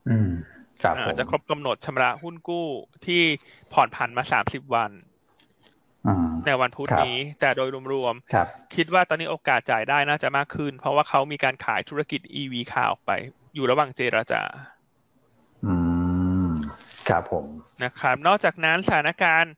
[0.09, 0.31] อืม
[0.83, 2.68] ครับจะครบกำหนดชำระหุ้นกู้
[3.07, 3.23] ที่
[3.73, 4.90] ผ่อนผันมาสามสิบวัน
[6.47, 13.12] ในวันพุธนี้ แต่โดยรวมๆคิดว่าตอนนี้โอกาสจ่ายได้น่าจะมากขึ้น เพราะว่าเขามีการขายธุรกิจ EV ข่าวออกไป
[13.55, 14.43] อยู่ระหว่างเจราจา
[15.65, 15.75] อื
[16.47, 16.49] ม
[17.09, 17.45] ครับผม
[17.83, 19.55] นะครับ นอกจากนั้นสถานการณ์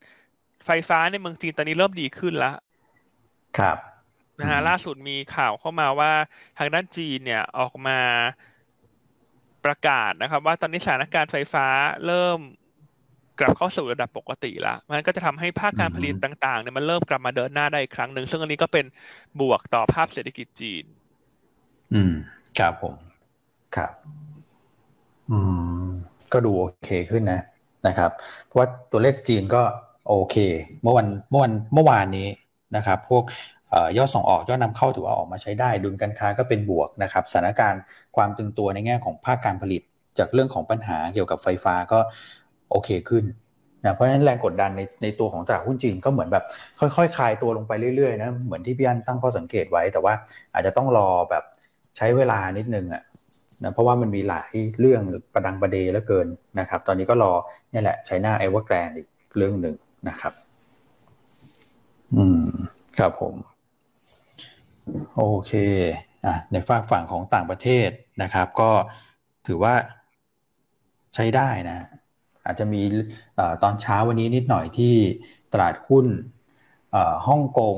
[0.66, 2.54] ไฟฟ้าในเมืองจีนตอนนี้เริ่มดีขึ้นแล้ว
[3.58, 3.78] ครับ
[4.40, 6.12] นะฮะล่าสุดมีข่าวเข้ามาว่า
[6.58, 8.00] ทางด้านจีนเนี่ยออกมา
[9.64, 11.66] ประกาศนะครับ ว่าตอนนี้สถานการณ์ไฟฟ้า
[12.06, 12.38] เริ่ม
[13.40, 18.84] กลับเข้าสู่ระดับปกติแล้วมันก็จะทำให้ภาคการผลิตต่างๆเนี่ยมันเริ่มกลับมาเดินหน้าได้อีกครั้งหนึ่งซึ่งอันนี้ก็เป็น
[19.40, 20.84] บวกต่อภาพเศรษฐกิจจีน
[21.94, 22.12] อืม
[22.58, 22.94] ครับผม
[23.76, 23.92] ครับ
[25.30, 25.38] อื
[25.84, 25.86] ม
[26.32, 27.40] ก็ดูโอเคขึ้นนะ
[27.86, 28.10] นะครับ
[28.46, 29.62] เพราะว่าตัวเลขจีนก็
[30.08, 30.36] โอเค
[30.82, 32.28] เมื่อวันเมื่อวันเมื่อวานนี้
[32.76, 33.24] นะครับ พวก
[33.96, 37.82] ยอดส่งออกยอดนำเข้าถือว่าออกมาใช้ได้ ดุลการค้าก็เป็นบวกนะครับสถานการณ์
[38.16, 39.82] ความตึงตัวในแง่ของภาคการผลิต
[40.18, 41.98] จากเรื่องของปัญหาเกี่ยวกับไฟฟ้าก็
[42.74, 43.24] โอเคขึ้น
[43.84, 46.44] นะเพราะฉะนั้นแรงกดดันในในตัวของตลาดหุ้นจีนก็เหมือนแบบ
[46.80, 50.14] ค่อยๆคคลายตัวลงไปเรื่อยๆนะเหมือนที่พี่อันตั้งข้อสังเกตไว้ แต่ว่า
[50.54, 51.44] อาจจะต้องรอแบบ
[51.96, 53.02] ใช้เวลานิดนึงอะ
[53.62, 55.02] นะเพราะว่ามันมีหลายเรื่อง
[55.34, 56.26] ประดังประเดแล้วเกิน
[56.60, 57.32] นะครับ ตอนนี้ก็รอ
[57.72, 59.74] นี่แหละ China Evergrande อีกเรื่องหนึ่ง
[60.08, 60.32] นะครับ
[62.16, 62.46] อืม
[62.98, 63.34] ครับผม
[65.16, 65.52] โอเค
[66.26, 67.88] อะในฝากฝั่งของต่างประเทศ
[68.22, 68.70] นะครับ ก็
[69.46, 69.74] ถือว่า
[71.14, 71.78] ใช้ได้นะ
[72.46, 72.82] อาจจะมี
[73.62, 74.94] ตอนเช้าวันนี้นิดหน่อยที่
[75.52, 76.06] ตลาดหุ้น
[77.28, 77.76] ฮ่องกง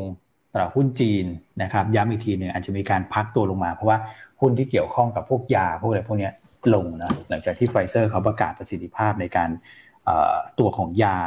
[0.52, 1.24] ตลาดหุ้นจีน
[1.62, 3.98] นะครับย้ำอีกทีหนึ่งอาจจะมีการพักตัวลงมา เพราะว่า
[4.40, 6.31] หุ้นที่เกี่ยวข้องกับพวกยาพวกอะไรพวกนี้
[6.74, 9.50] ลงนะหลังจากที่ไฟเซอร์เขาประกาศประสิทธิภาพในการ
[10.59, 11.18] ตัวของยา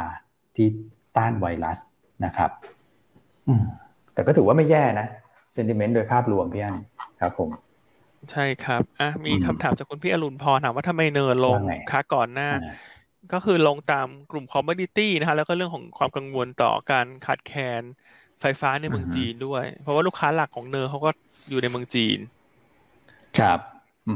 [0.56, 0.66] ที่
[1.16, 1.78] ต้านไวรัส
[2.24, 2.50] นะครับ
[4.14, 5.06] แต่ก็ถือว่าไม่แย่นะ
[5.54, 6.76] sentiment โดยภาพรวมพี่อัน
[7.20, 7.50] ครับผม
[8.30, 11.58] ใช่ครับอะมีคำถามจากคุณพี่อรุณพรถามว่าทำไม NER ลง
[11.90, 12.48] คะก่อนหน้า
[13.32, 17.82] ก็คือลงตามกลุ่ม commodity นะฮะแล้วก็เรื่องของความกังวลต่อการขาดแคลน
[18.40, 21.10] ไฟฟ้าในเมืองจีนด้วย เพราะว่าลูกค้าหลักของ NER เขาก็
[21.48, 22.18] อยู่ในเมืองจีน
[23.38, 23.60] ครับ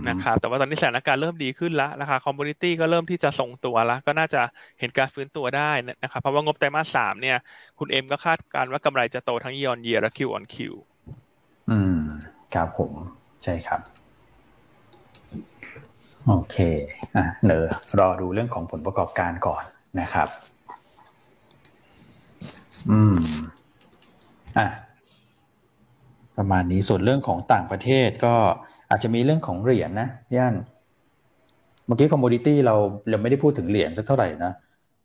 [0.08, 4.42] นะครับแต่ว่าตอนนี้สถานการณ์เริ่มดีขึ้นแล้วราคา commodity ก็เริ่มที่จะทรงตัวแล้วก็น่าจะ
[4.78, 7.36] เห็นการฟื้นตัวได้นะครับเพราะว่างบไตรมาสสามเนี่ย
[7.78, 10.74] คุณเอ็มก็คาดการณ์ว่ากำไรจะโตทั้ง year on year และ Q on Q
[11.70, 11.98] อืม
[12.54, 12.92] ครับผม
[13.42, 13.80] ใช่ครับ
[16.28, 16.56] โอเค
[17.16, 17.60] อะเดี๋ยว
[17.98, 19.64] รอดูเรื่องของผลประกอบการก่อน
[20.00, 20.28] นะครับ
[22.90, 23.16] อืม
[24.58, 24.66] อะ
[26.37, 28.34] ประมาณนี้ส่วนเรื่องของต่างประเทศก็
[28.90, 30.56] อาจจะมีเรื่องของเหรียญนะพี่อัน
[31.87, 32.76] เมื่อกี้ commodity เรา
[33.08, 34.52] เราไม่ได้พูดถึงเหรียญสักเท่าไหร่นะ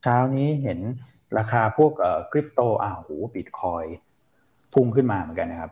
[0.03, 0.79] เช้านี้เห็น
[1.38, 3.84] ราคาพวกเอ่อคริป โอ้โหบิตคอย
[4.73, 5.71] พุ่งขึ้นมาเหมือนกันนะครับ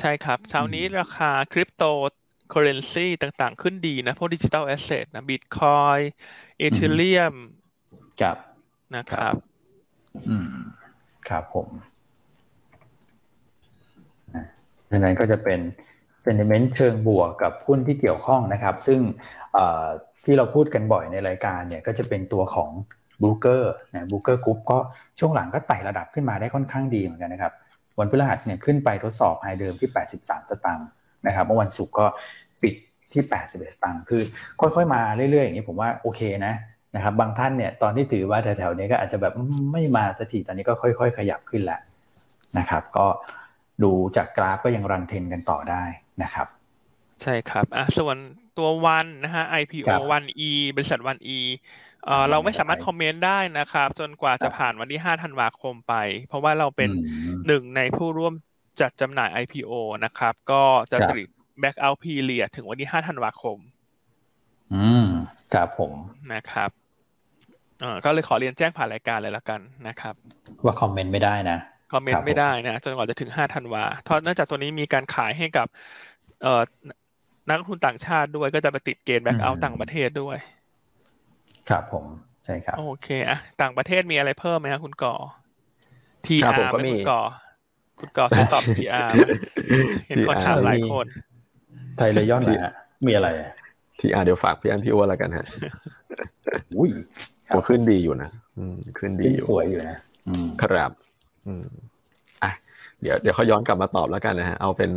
[0.00, 1.84] ใช่ครับ เช้านี้ราคาคริปโต
[2.50, 5.98] เคอเรนซีต่างๆ ขึ้นดีนะ พวก digital asset นะบิตคอย
[6.58, 7.34] Ethereum
[8.20, 8.36] ครับ
[8.96, 9.34] นะครับ
[10.28, 10.46] อืม
[11.28, 11.68] ครับผม
[14.90, 15.60] ดังนั้นก็จะเป็น
[16.22, 19.00] sentiment เชิงบวกกับหุ้นที่เกี่ยวข้องนะครับ ซึ่ง
[20.24, 22.70] ที่เราพูดกันบ่อยในรายการเนี่ยก็จะเป็นตัวของ
[23.22, 24.78] Brooker นะ Brooker Group ก็
[25.18, 27.52] ช่วงหลังก็ไต่ระดับขึ้นมาได้ค่อนข้างดีเหมือนกันนะครับ
[27.98, 30.88] วันพฤหัสเนี่ยขึ้นไปทดสอบ high เดิมที่ 83 สตางค์
[31.26, 32.06] นะครับ เมื่อวันศุกร์ก็
[32.62, 32.74] ปิด
[33.12, 34.22] ที่81สตางค์คือ
[34.60, 36.54] ค่อยๆมาเรื่อยๆอย่างนี้ผมว่าโอเคนะ
[36.96, 39.32] นะครับ บางท่านเนี่ยตอนที่ถือว่าแถวๆนี้ก็อาจจะแบบ
[39.72, 41.80] ไม่มาสักทีตอนนี้ก็ค่อย ๆ ขยับขึ้นแล้ว
[42.58, 43.06] นะครับ ก็
[43.82, 45.82] ดูจากกราฟก็ยังรันเทนกันต่อได้
[46.22, 46.46] นะครับ
[47.22, 48.16] ใช่ครับอะส่วน
[48.58, 51.40] ตัววันนะฮะ IPO วัน E บริษัทวัน E
[52.30, 55.94] เราไม่สามารถคอมเมนต์ได้นะครับ จนกว่าจะผ่านวันที่ 5 ธันวาคมไป
[56.28, 56.90] เพราะว่าเราเป็น
[57.46, 58.34] หนึ่งในผู้ร่วม
[58.80, 59.72] จัดจำหน่าย IPO
[60.04, 61.28] นะครับ ก็จะติด
[61.60, 63.58] blackout period ถึงวันที่5ธันวาคม
[64.74, 65.06] อืม
[65.54, 65.92] ครับผม
[66.32, 66.70] นะครับ
[67.80, 70.14] เออก็เลยขอเรียนแจ้งผ่านรายการเลยแล้วกันนะครับ
[70.64, 71.58] ว่า comment ไม่ได้นะ
[71.92, 75.66] comment ไม่ได้นะจนกว่าจะถึงห้าธันวาเพราะเนื่องจากตัวนี้มีการขายให้กับ
[76.42, 76.62] เอ่อ
[77.48, 80.36] นักลงทุนต่างชาติด้วยก็จะไปติดเกณฑ์ blackout ต่างประเทศด้วย
[81.68, 82.04] ครับผม
[82.44, 85.14] ใช่ครับ โอเคอะต่างประเทศมีอะไรเพิ่มไหมครับคุณก่อ
[86.26, 87.20] ทีอาร์ไหมคุณก่อ
[88.00, 89.12] คุณก่อช่วยตอบทีอาร์
[90.08, 91.06] เห็นคนถามหลายคน
[91.96, 92.74] ไทยเลยย้อนนะ
[93.06, 93.28] มีอะไร
[94.00, 95.46] ทีอาร์เดี๋ยวฝากพี่อันพี่อ้วนแล้วกันฮะ
[96.78, 96.90] อุ้ย
[97.54, 98.30] ก็ขึ้นดีอยู่นะ
[98.98, 99.96] ขึ้นดีอยู่สวยอยู่นะ
[100.62, 100.90] ครับ
[102.42, 102.50] อะ
[103.00, 104.90] เดี๋ยวเดี๋ยวเขาย้อนกลับมาตอบแล้วกันนะฮะเอาเป็น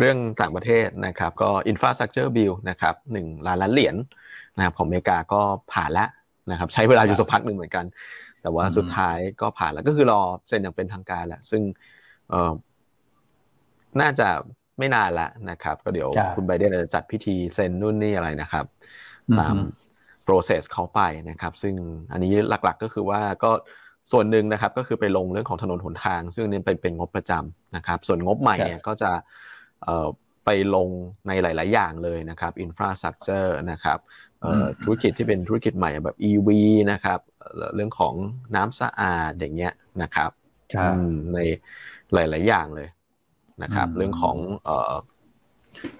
[0.00, 3.96] เรื่องต่างประเทศนะครับ ก็ infrastructure bill นะครับหนึ่งล้านล้านเหรียญ
[4.56, 5.40] นะครับของอเมริกาก็
[5.72, 6.08] ผ่านแล้ว
[6.50, 7.84] นะครับ ใช้เวลาอยู่สักพักหนึ่งเหมือนกัน
[8.42, 11.78] แต่ว่าสุดท้ายก็ผ่านแล้วก็คือรอเซ็นอย่างเป็นทางการแหละซึ่งเออ
[14.00, 14.28] น่าจะ
[14.78, 18.64] ไม่นานละนะครับ ก็เดี๋ยวคุณไบเดนจะจัดพิธีเซ็นนู่นนี่อะไรนะครับ
[19.40, 19.56] ตาม
[20.26, 21.74] process เขาไปนะครับ ซึ่ง
[22.12, 23.50] อันนี้หลักๆก็คือว่าก็
[24.12, 29.10] ส่วนหนึ่งนะครับก็คือไปลงเรื่องของถนนหนทาง ซึ่งนี่เป็นเป็นงบประจำนะครับ ส่วนงบใหม่เนี่ยก็จะ
[30.44, 30.88] ไปลง
[31.26, 33.98] ในหลาย ๆ อย่างเลยนะครับ infrastructure นะครับ
[34.82, 36.48] ธุรกิจที่เป็นธุรกิจใหม่แบบ EV
[36.92, 37.20] นะครับ
[37.74, 38.14] เรื่องของ
[38.56, 40.30] น้ำสะอาดอย่างเงี้ยนะครับ
[41.34, 41.38] ใน
[42.14, 42.88] หลาย ๆ อย่างเลย
[43.62, 44.36] นะครับ เรื่องของ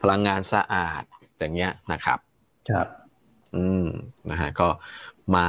[0.00, 1.02] พลังงานสะอาด
[1.38, 2.18] อย่างเงี้ยนะครับ
[2.70, 2.86] ครับ
[3.56, 3.86] อืม
[4.30, 4.68] นะฮะก็
[5.36, 5.46] มา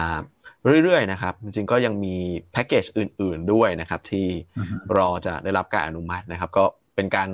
[0.83, 2.15] เรื่อยๆนะครับ จริงๆก็ยังมี
[2.51, 4.27] แพ็กเกจอื่น ๆด้วยนะครับ ที่
[4.97, 6.63] รอจะได้รับการอนุมัตินะครับ ก็
[6.95, 7.29] เป็นการ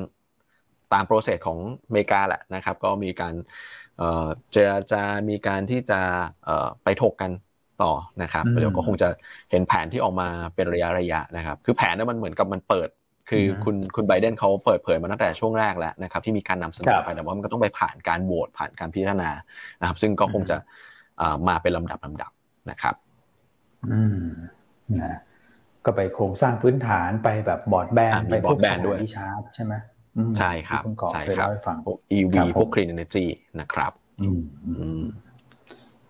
[0.93, 3.33] ตามโปรเซสของอเมริกาแหละนะครับ ก็มีการ
[4.51, 5.99] เจรจามีการที่จะ
[6.83, 7.31] ไปถกกัน
[7.83, 9.09] ต่อนะครับเดี๋ยวก็คงจะ
[9.51, 12.89] เห็นแผนที่ออกมาเป็นระยะระยะนะครับ คือแผนนั้นมันเหมือนกับมันเปิด
[13.29, 19.31] คือคุณคุณไบเดนเขาเปิดเผยมาตั้งแต่ช่วงแรกแล้วนะครับที่มีการนำเสนอไปแต่ว่ามันก็ต้องไปผ่านการโหวตผ่านการพิจารณา
[19.79, 20.57] นะครับ ซึ่งก็คงจะ
[21.47, 22.31] มาเป็นลำดับลาดับ
[22.69, 22.95] นะครับ
[23.91, 24.21] อืม
[25.01, 25.17] นะ
[25.85, 29.73] ก็ไปโครงสร้างพื้นฐานไปแบบบอร์ดแบนไปพวกสถานที่ชาร์จใช่ไหม
[30.37, 33.25] ใช่ครับใช่ครับฟังพวก EV พวก Clean Energy
[33.59, 34.29] นะครับอื
[35.01, 35.03] ม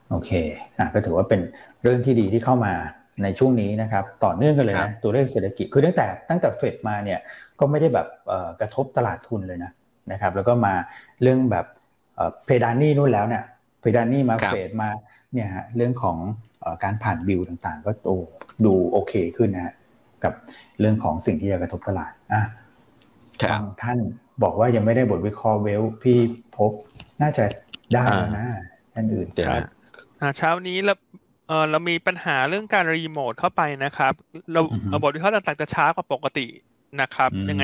[0.10, 0.32] โอเค
[0.78, 1.42] อะก็ถือว่าเป็น
[1.82, 2.74] เรื่องที่ดีที่เข้ามา
[3.24, 7.20] ในช่วงนี้นะครับต่อเนื่องกันเลยนะตัวเลขเศรษฐกิจคือตั้งแต่ตั้งแต่เฟดมาเนี่ย
[7.60, 8.08] ก็ไม่ได้แบบ
[8.60, 9.72] กระทบตลาดทุนเลยนะ
[10.12, 10.74] นะครับแล้วก็มา
[11.22, 11.66] เรื่องแบบ
[12.46, 13.44] เพดานนี่นู่นแล้วเนี่ย
[13.82, 14.90] เพดานนี่มาเฟดมา
[15.34, 16.18] เนี่ยฮะเรื่องของ
[16.84, 18.10] การผ่านบิลต่างๆ ก็โต
[18.66, 19.74] ดูโอเคขึ้นนะฮะ
[20.24, 20.34] กับ
[20.80, 22.44] เรื่องของสิ่งที่จะกระทบตลาดอะ
[23.52, 24.00] บางท่าน
[24.44, 26.18] บอกว่ายังไม่ได้บทวิเคราะห์เวลพี่
[26.58, 26.72] พบ
[27.22, 27.46] น่าจะ
[27.94, 28.48] ได้แล้วนะ
[28.94, 29.64] ท่านอื่นครับ
[30.38, 30.94] เช้านี้เรา
[31.48, 34.14] เออเรามีปัญหาเรื่องการรีโมทเข้าไปนะครับ
[34.54, 34.62] เรา
[35.04, 36.48] บทวิเคราะห์ต่างๆจะช้ากว่าปกติ
[37.02, 37.64] นะครับ ยังไง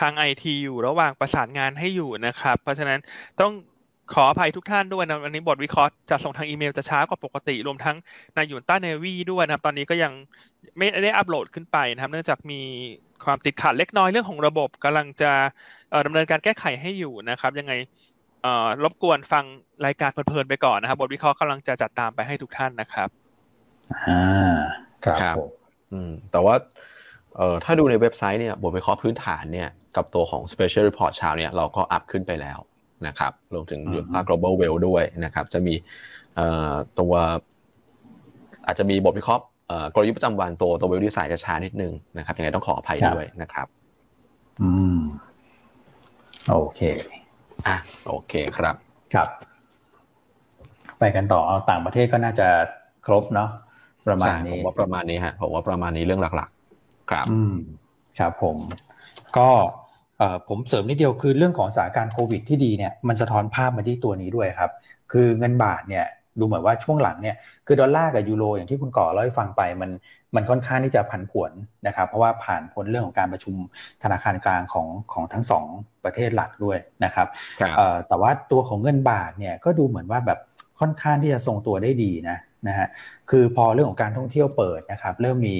[0.00, 2.98] ทางไอทีอยู่ระหว่างประสานงานให้อยู่นะครับ เพราะฉะนั้น
[3.40, 3.52] ต้อง
[4.14, 7.96] ขออภัยทุกท่านด้วยนะวันนี้บทวิเคราะห์จะส่งทางอีเมลจะช้ากว่าปกติ รวมทั้ง
[8.34, 10.12] ในยูนต้าเนวีด้วยนะครับ ตอนนี้ก็ยัง
[10.78, 12.60] ไม่ได้อัปโหลดขึ้นไปนะครับ เนื่องจากมี
[13.24, 15.32] ความติดขัดเล็กน้อยเรื่องของระบบกำลังจะ
[16.06, 17.72] ดำเนินการแก้ไขให้อยู่นะครับ ยังไง
[18.84, 19.44] รบกวนฟัง
[19.86, 23.08] รายการเพลินๆไปก่อนนะครับบทวิเคราะห์กำลังจะจัดตามไปให้ทุกท่านนะครับ
[24.06, 24.56] อ่า
[25.04, 25.36] ครับ
[25.92, 26.54] อืมแต่ว่า
[27.36, 32.58] เอ่อถ้าดูในเว็บไซต์เนี่ยบทวิเคราะห์พื้นฐานเนี่ยกับตัวของ Special Report เช้าเนี่ยเราก็อัพขึ้นไปแล้ว
[33.06, 33.80] นะครับรวมถึง
[34.12, 35.74] ภาค global well ด้วยนะครับ จะมี
[36.98, 37.12] ตัว
[38.66, 39.44] อาจจะมีบทวิเคราะห์
[39.94, 43.66] กลยุทธ์ประจำวันตัวตัวเวลดีไซน์จะช้านิดนึงนะครับยังไงต้องขออภัยด้วยนะครับ
[44.62, 44.98] อืม
[46.50, 46.80] โอเค
[47.66, 47.76] อะ
[48.08, 48.74] โอเคครับ
[49.14, 49.28] ครับ
[50.98, 52.48] ไปกันต่อเอาต่างประเทศก็น่าจะ
[53.06, 53.50] ครบเนาะ
[54.06, 57.54] ประมาณนี้ผมว่าประมาณนี้ฮะผมว่าประมาณนี้เรื่องหลักๆ ครับอืม
[58.18, 58.56] ครับผม
[59.38, 59.48] ก็
[60.48, 64.70] ผมเสริมนิดเดียวคือเรื่องของสถานการณ์โควิดที่ดีเนี่ยมันสะท้อนภาพมาที่ตัวนี้ด้วยครับ
[65.12, 66.06] คือเงินบาทเนี่ย
[66.38, 69.90] ดูเหมือนว่าช่วงหลังเนี่ยคือดอลลาร์กับยูโรอย่างที่คุณก่อเล่าให้ฟังไปมัน
[70.34, 71.52] มันค่อนข้างที่จะผันผวน
[71.86, 73.54] นะครับเพราะว่าผ่านพ้นเรื่องของการประชุม
[74.02, 75.64] ธนาคารกลางของของทั้งสอง
[76.04, 77.28] ประเทศหลักด้วยนะครับ
[78.08, 80.38] แต่ว่าตัวของเงินบาทเนี่ยก็ดูเหมือนว่าแบบ
[80.80, 82.36] ค่อนข้างที่จะทรงตัวได้ดีนะ
[82.68, 82.88] นะฮะ
[83.30, 85.54] คือพอเรื่องของการท่องเที่ยวเปิดนะครับเริ่มมี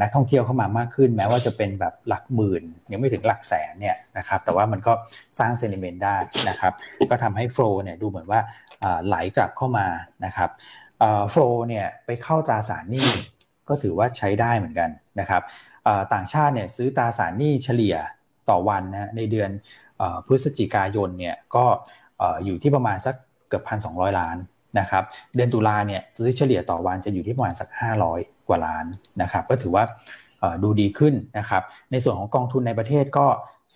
[0.00, 4.92] นักท่องเที่ยวเข้ามามากขึ้น แม้ว่าจะเป็นแบบหลักหมื่นยังไม่ถึงหลักแสนเนี่ยนะครับแต่ว่ามันก็
[5.38, 6.16] สร้างเซนิเมนต์ได้
[6.48, 6.72] นะครับ
[7.10, 8.40] ก็ทำให้โฟล์เนี่ยดูเหมือนว่า
[9.06, 9.86] ไหลกลับเข้ามา
[10.24, 10.50] นะครับ
[11.30, 13.08] โฟล์เนี่ยไปเข้าตราสารหนี้
[13.68, 15.42] ก็ถือว่าใช้ได้เหมือนกันนะครับ
[16.14, 17.96] ต่างชาติเนี่ยซื้อตราสารหนี้เฉลี่ย
[18.50, 19.50] ต่อวันนะในเดือน
[20.26, 21.64] พฤศจิกายนเนี่ยก็
[22.44, 23.14] อยู่ที่ประมาณสัก
[23.48, 24.36] เกือบพันสองล้าน
[24.78, 25.02] นะครับ
[25.34, 27.68] เดือนตุลาเนี่ยซื้อเฉลี่ยต่อวันจะอยู่ที่ประมาณสัก
[28.08, 28.84] 500 กว่าล้าน
[29.22, 29.84] นะครับก็ถือว่า
[30.62, 31.62] ดูดีขึ้นนะครับ
[31.92, 33.26] ในส่วนของกองทุนในประเทศก็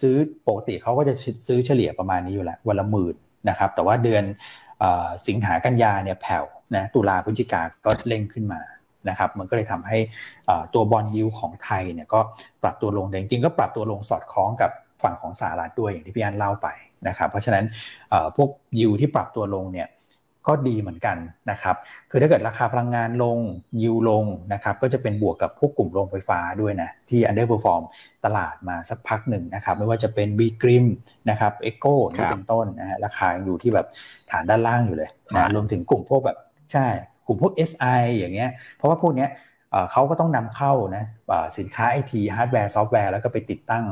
[0.00, 0.16] ซื้อ
[0.48, 1.14] ปกติเขาก็จะ
[1.48, 3.14] ซื้อเฉลี่ยประมาณนี้อยู่แล้ววันละหมื่น
[3.48, 4.24] นะครับแต่ว่าเดือน
[5.26, 8.60] สิงหากันยาเนี่ยแผ่วนะตุลาพฤศจิกาก็เร่งขึ้นมา
[9.08, 9.98] นะครับมันก็เลยทำให้
[10.74, 12.20] ตัวบอลยิวของไทยเนี่ยก็
[12.62, 14.70] ปรับตัวลงแต่จริงๆก็ปรับตัวลงสอดคล้องกับ
[15.02, 16.68] ฝั่งของสหรัฐด้วยอย่างที่พี่อันเล่าไป
[17.08, 17.64] นะครับเพราะฉะนั้น
[18.36, 19.88] พวกยิวที่ปรับตัวลงเนี่ย
[20.46, 21.16] ก็ดีเหมือนกัน
[21.50, 21.76] นะครับ
[22.10, 23.38] คือถ้าเกิดราคาพลังงานลง
[23.82, 27.82] ยิวลงนะครับ ก็จะเป็นบวกกับพวกกลุ่มโรงไฟฟ้าด้วยนะ ที่ underperform
[28.24, 30.86] ตลาดมาสักพักหนึ่งนะครับ ไม่ว่าจะเป็น B.Grimm
[31.30, 33.86] นะครับ EGCO นี่เป็นต้นนะฮะราคาอยู่ที่แบบ
[34.30, 36.38] ฐานด้านล่างอยู่เลยนะรวมถึงกลุ่มพวกแบบ
[36.72, 36.86] ใช่
[37.26, 39.30] กลุ่มพวก SI อย่างเงี้ย เพราะว่าพวกเนี้ย
[39.92, 41.04] เขาก็ต้องนำเข้านะ
[41.58, 43.84] สินค้าไอทีฮาร์ดแวร์ซอฟต์แวร์แล้วก็ไปติดตั้ง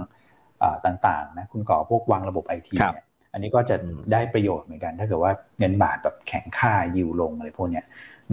[0.87, 3.08] ต่างๆนะคุณก่อพวกวางระบบไอทีเนี่ยอั
[3.38, 3.77] นนี้ก็จะ
[4.12, 7.83] ได้ประโยชน์เหมือนกัน ถ้าเกิดว่าเงินบาทแบบแข็งค่ายิวลงอะไรพวกนี้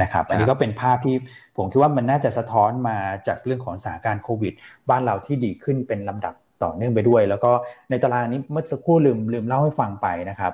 [0.01, 1.15] นะครับอันนี้ก็เป็นภาพที่
[1.57, 4.53] ผมคิดว่ามันน่าจะสะท้อนมาจากเรื่องของสถานการณ์โควิด
[4.89, 7.51] บ้านเราที่ดีขึ้นเป็นลำดับต่อเนื่องไปด้วย แล้วก็
[7.89, 10.53] ในตารางนี้เมื่อสักครู่ลืมลืมเล่าให้ฟังไปนะครับ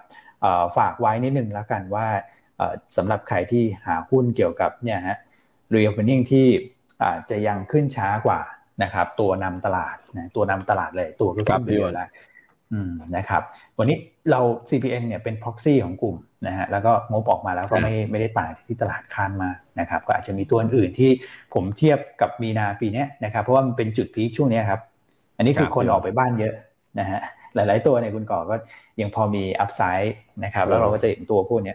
[0.78, 2.08] ฝากไว้นิดนึงแล้วกันว่า
[2.98, 5.18] สำหรับใครที่หาหุ้นเกี่ยวกับเนี่ยฮะ
[5.76, 6.48] reopening ที่
[7.30, 8.40] จะยังขึ้นช้ากว่า
[8.84, 12.10] นะครับ ตัวนำตลาดนะตัวนำตลาดเลยตัวก็ขึ้นไปเยอะแล้ว
[13.16, 13.42] นะครับ
[13.82, 14.00] วันนี้
[14.32, 16.16] เรา CPN เนี่ยเป็น proxy ของกลุ่ม
[16.48, 21.12] นะฮะแล้วก็งบออกมาแล้วก็ไม่ไม่ได้ต่างที่ตลาดคาดมานะครับก็อาจจะมีตัวอื่นที่
[21.54, 24.80] ผมเทียบกับมีนาปีนี้นะครับเพราะว่ามันเป็นจุดพีคช่วงนี้ครับ
[25.38, 26.54] อันนี้คือคนออกไปบ้านเยอะ
[27.00, 27.20] นะฮะ
[27.56, 28.56] หลาย ๆ ตัวในคุณก่อก็
[29.02, 31.74] ยังพอมีอัพไซด์นะครับ แล้วเราก็จะเห็นตัวพวกนี้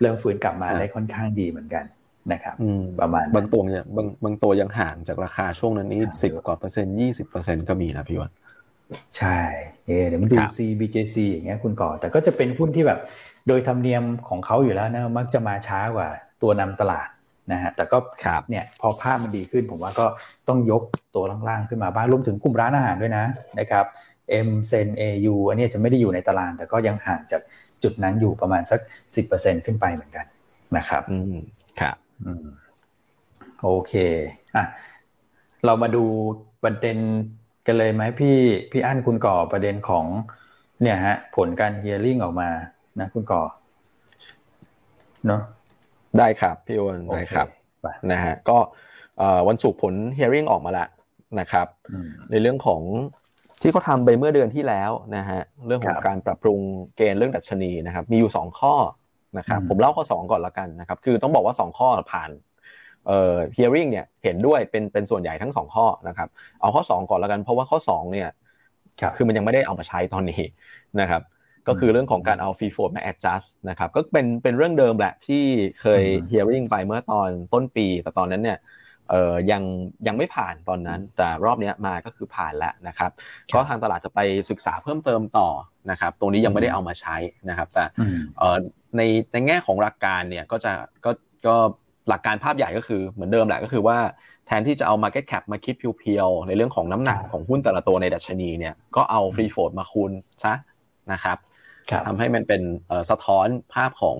[0.00, 1.84] เริ่มฟื้นกลับมาได้ค่อนข้างดีเหมือนกัน
[2.32, 2.54] นะครับ
[3.00, 8.32] ประมาณบางตัวเนี่ยบางบางตัวยังห่างจากราคาช่วงนั้นนี่สิบกว่าเปอร์เซ็นต์ยี่สิบเปอร์เซ็นต์ก็มีนะพี่วัน
[9.16, 9.38] ใช่
[9.86, 13.00] เเดี๋ยวมันดู CBJC อย่างเงี้ยคุณก่อ แต่ก็จะเป็นหุ้นที่แบบ
[13.48, 16.08] โดยธรรมเนียมของเขาอยู่แล้วนะมักจะมาช้ากว่า
[16.42, 17.08] ตัวนำตลาด
[17.52, 17.98] นะฮะแต่ก็
[18.50, 20.06] เนี่ยพอภาพมันดีขึ้น ผมว่าก็
[20.48, 20.82] ต้องยก
[21.14, 23.24] ตัวล่างๆขึ้นมาบ้างรวมถึงกลุ่มร้านอาหารด้วยนะ
[23.58, 23.84] นะครับ
[24.46, 27.42] M เซน AU อันนี้จะไม่ได้อยู่ในตาราง แต่ก็ยังห่างจาก
[27.82, 28.80] จุดนั้นอยู่ประมาณสัก
[29.24, 30.26] 10%ขึ้นไปเหมือนกัน
[30.76, 31.34] นะครับอืม
[31.80, 31.96] ครับ
[33.62, 33.92] โอเค
[34.56, 34.64] อะ
[35.64, 36.04] เรามาดู
[36.62, 36.98] ประเด็น
[37.66, 38.36] กันเลยไหมพี่
[38.70, 40.04] พี่อั้นคุณก่อประเด็นของ
[40.82, 42.50] เนี่ยฮะ ผลการเฮียริ่งออกมา
[43.00, 43.42] นะคุณก่อ
[45.26, 45.40] เนาะ
[46.18, 47.48] ได้ครับพี่โอนได้ครับ
[48.12, 48.58] นะฮะก็
[49.48, 50.88] วันศุกร์ผลเฮียริ่งออกมาแล้ว
[51.40, 51.66] นะครับ
[52.30, 52.82] ในเรื่องของ
[53.60, 56.60] ที่เขาทำไปเมื่อเดือนที่แล้วนะฮะเรื่องของการปรับปรุง
[56.96, 58.74] เกณฑ์เรื่องดัชนีนะครับ มีอยู่สองข้อ
[59.38, 62.30] นะครับผมเล่าข้อสองก่อนละกันนะครับ คือต้องบอกว่าสองข้อผ่าน
[63.06, 66.28] เอ่อ hearing เนี่ยเห็นด้วยเป็นเป็นส่วนใหญ่ทั้งสองข้อนะครับ
[66.60, 68.28] เอาข้อ 2 ก่อนแล้วกันเพราะว่าข้อ2เนี่ย
[69.16, 70.42] คือมันยังไม่ได้เอามาใช้ตอนนี้
[71.00, 71.22] นะครับ
[71.68, 75.44] ก็คือเรื่องของการเอา free float มา adjust นะครับก็เป็นเป็นเรื่องเดิมแหละที่
[75.80, 78.58] เคย hearing ไปเมื่อตอนต้นปีแต่ตอนนั้นเนี่ย
[79.10, 79.62] เอ่อยัง
[80.06, 83.10] ยังไม่ผ่านตอนนั้น แต่รอบนี้มาก็คือผ่านแล้วนะครับ
[83.54, 85.48] ก็ทางตลาดจะไปศึกษาเพิ่มเติมต่อ
[85.90, 87.16] นะครับตรงนี้ยังไม่ได้เอามาใช้
[87.48, 87.84] นะครับแต่
[88.38, 88.56] เอ่อ
[88.96, 90.72] ในในแง่ของหลักการเนี่ยก็จะ
[91.04, 91.10] ก็
[91.46, 91.56] ก็
[92.08, 93.98] หลักการภาพใหญ่ก็คือเหมือนเดิมแหละก็คือว่า
[94.46, 100.12] แทนที่จะเอา Market Cap มาคิดเพียวๆ ในเรื่องของน้ำหนักของหุ้นแต่ละตัวในดัชนีเนี่ยก็เอาฟรีโฟดมาคูณ
[100.44, 100.54] ซะ
[101.12, 101.38] นะครับ
[102.06, 102.62] ทำให้มันเป็น
[103.10, 104.18] สะท้อนภาพของ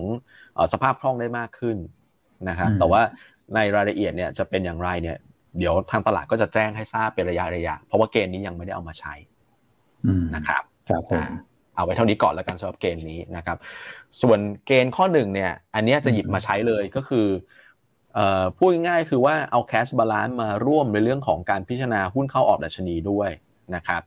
[0.73, 1.77] สภาพคล่องได้มากขึ้น
[2.49, 3.01] นะครับแต่ว่า
[3.55, 5.17] ในรายละเอียดเนี่ยจะเป็นอย่างไรเนี่ย
[5.57, 9.13] เดี๋ยวทางตลาดก็จะแจ้งให้ทราบเป็นระยะระยะเพราะว่าเกณฑ์นี้ยังไม่ได้เอามาใช้
[10.35, 11.03] นะครับครับ
[11.75, 13.57] เอาไว้เท่านี้ก่อนแล้วกันสำหรับเกณฑ์นี้นะครับ
[14.21, 17.27] ส่วนเกณฑ์ข้อหนึ่งเนี่ย อันนี้จะหยิบมาใช้เลยก็คือ
[18.57, 23.29] พูดง่ายๆคือว่าเอา cash balance มาร่วมในเรื่องของการพิจารณาหุ้นเข้าออกดัชนีด้วย
[23.75, 24.01] นะครับ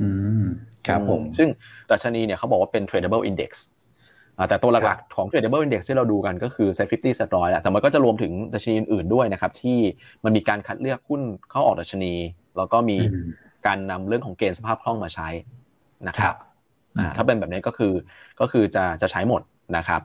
[0.00, 0.08] อื
[0.42, 0.44] ม
[0.86, 1.48] ครับผมซึ่ง
[1.90, 3.50] ดัชนีเนี่ยเขาบอกว่าเป็น tradable index
[4.48, 9.78] แต่ตัวหลักๆของ tradable index ที่เราดูกันก็คือ set 50 set ร้อยแหละแต่มันก็จะรวมถึงดัชนีอื่นๆด้วยนะครับ ที่
[10.24, 12.14] มันมีการคัดเลือกหุ้นเข้าออกดัชนี
[12.56, 12.96] แล้วก็มี
[13.66, 15.28] การนำเรื่องของเกณฑ์สภาพคล่องมาใช้
[16.08, 16.36] นะครับ
[17.16, 17.92] ถ้าเป็นแบบนี้ก็คือ
[18.40, 19.42] ก็คือจะจะใช้หมด
[19.76, 20.00] นะครับ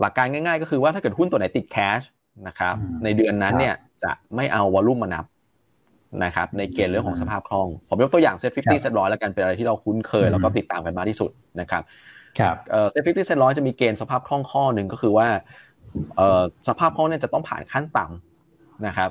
[0.00, 2.00] หลักการง่ายๆ ก็คือว่าถ้าเกิดหุ้นตัวไหนติดแคช
[2.46, 5.24] นะครับในเดือนนั้นเนี่ยจะไม่เอาวอลุ่มมานับ
[6.24, 11.30] นะครับในเกณฑ์เรื่องของสภาพคล่อง ผมยกตัวอย่าง SET fifty SET ร้อยแล้วกันเป็นอะไรที่เราคุ้นเคยแล้วก็ติดตามกันมากที่สุด
[11.60, 11.82] นะครับ
[12.40, 12.56] ครับ
[12.90, 15.28] SET fifty SET ร้อยจะมีเกณฑ์สภาพคล่องข้อหนึ่งก็คือว่า
[16.68, 19.10] สภาพคล่องเนี่ยจะต้องผ่านขั้นต่ำนะครับ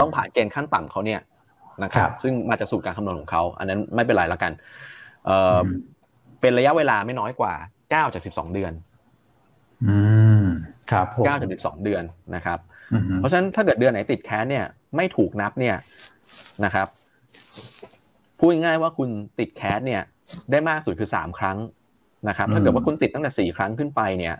[0.00, 1.20] ต้องผ่านเกณฑ์ขั้นต่ำเขาเนี่ย
[1.82, 4.52] นะครับซึ่งมาจากสูตรการคำนวณของเขา อันนั้นไม่เป็นไรแล้วกัน
[6.40, 7.52] เป็นระยะเวลาไม่น้อยกว่า
[7.84, 8.72] 9 จาก 12 เดือน
[9.86, 9.96] อื
[10.42, 10.44] ม
[10.90, 12.02] ครับเก้าถึงสิบสองเดือน
[12.34, 12.58] นะครับ
[13.16, 14.64] เพราะฉะนั้นถ้าเกิดเดือนไหนติดแคสเนี่ย
[14.96, 15.76] ไม่ถูกนับเนี่ย
[16.64, 16.86] นะครับ
[18.38, 19.08] พูดง่ายว่าคุณ
[19.38, 20.02] ติดแคสเนี่ย
[20.50, 21.58] ได้มากสุดคือสามครั้ง
[22.28, 24.34] นะครับ ถ้าเกิดว่าคุณติดตั้งแต่สี่ครั้งขึ้นไปเนี่ย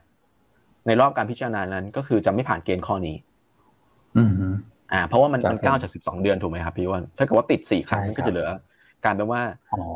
[0.87, 3.17] ในรอบการพิจารณานั้นก็คือจะไม่ผ่านเกณฑ์ข้อนี้
[4.17, 4.31] อืม
[4.93, 8.49] อ่า เพราะว่ามันมันเก้าจากสิบสองเดือนถูกไหมครับพี่วันถ้าเกิดว่าติดสี่ครั้งก็จะเหลือ
[9.05, 9.43] การแปลว่า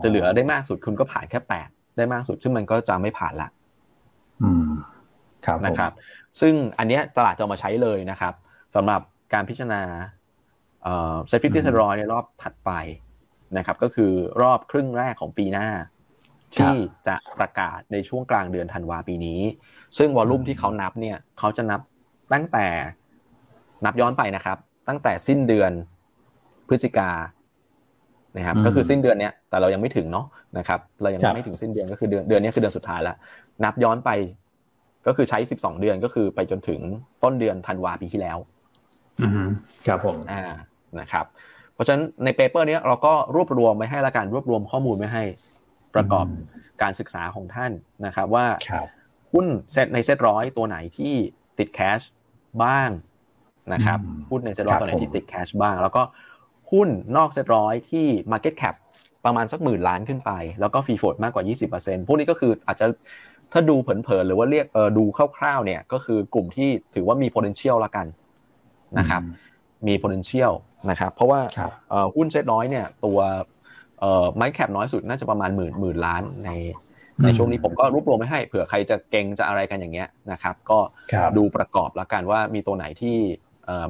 [0.02, 3.48] จะเหลือได้มากสุดคุณก็ผ่านแค่แปดได้มากสุด ซึ่งมันก็จะไม่ผ่านละ
[4.42, 4.70] อืม
[5.66, 5.92] นะครับ
[6.40, 8.34] ซึ่งอันนี้ตลาดจะมาใช้เลยนะครับ
[8.74, 9.00] สำหรับ
[9.34, 9.82] การพิจารณา
[10.84, 12.70] SET fifty SET ร้อยในรอบถัดไป
[13.58, 15.68] นะครับ ก็คือรอบครึ่งแรกของปีหน้า
[16.54, 16.76] ที่
[17.06, 19.40] จะประกาศในช่วงกลางเดือนธันวาปีนี้
[19.98, 21.80] ซึ่ง volume ที่เขานับเนี่ยเขาจะนับ
[22.32, 22.66] ตั้งแต่
[23.84, 25.72] นับย้อนไปนะครับ ตั้งแต่สิ้นเดือน
[26.68, 27.10] พฤศจิกา
[28.36, 30.26] นะครับก็คือสิ้นเดือนเนี้ยแต่เรายังไม่ถึงเนาะ
[30.58, 33.16] นะครับ เรายังไม่ถึงสิ้นเดือนก็คือเดือนเดือนนี้คือเดือนสุดท้ายแล้ว
[33.64, 34.10] นับย้อนไป
[35.08, 36.80] ก็คือใช้ 12 เดือนก็คือไปจนถึง
[37.22, 38.38] ต้นเดือนธันวาปีที่แล้ว
[39.20, 39.48] อืม
[39.86, 40.42] ครับผมอ่า
[41.00, 41.24] นะครับ
[41.74, 45.24] เพราะฉะนั้นใน paper นี้เราก็รวบรวมไว้ให้ละกันรวบรวมข้อมูลไว้ให้
[45.94, 46.26] ประกอบ
[46.82, 47.72] การศึกษาของท่าน
[48.06, 48.46] นะครับ ว่า
[49.32, 51.14] หุ้นเซ็ตในเซ็ตร้อยตัวไหนที่
[51.58, 52.00] ติด cash
[52.64, 52.90] บ้าง
[53.72, 53.98] นะครับ
[54.30, 56.02] หุ้นในเซ็ตร้อยตัวไหนที่ติด cash บ้าง แล้วก็
[56.72, 58.74] หุ้นนอกเซ็ตร้อยที่ Market Cap
[59.24, 60.30] ประมาณสักหมื่นล้านขึ้นไป
[60.60, 61.44] แล้วก็ free float มากกว่า
[61.76, 62.86] 20%พวกนี้ก็คืออาจจะ
[63.52, 65.04] ถ้าดูเผินๆหรือว่าเรียกเออดู
[65.36, 68.06] คร่าวๆเนี่ยก็คือกลุ่มที่ถือว่ามี potential ละกัน
[68.98, 69.22] นะครับ
[69.86, 70.52] มี potential
[70.90, 71.40] นะครับ เพราะว่า
[72.14, 73.18] หุ้นเซ็ตน้อยเนี่ยตัว
[74.00, 76.50] เอ่อ market cap น้อยสุดน่าจะประมาณหมื่นหมื่นล้านใน
[77.22, 80.78] ในช่วงนี้ผมก็รวบรวมไว้ให้เผื่อใครจะเก็งจะอะไรกันอย่างเงี้ยนะครับ ก็
[81.36, 83.16] ดูประกอบละกันว่ามีตัวไหนที่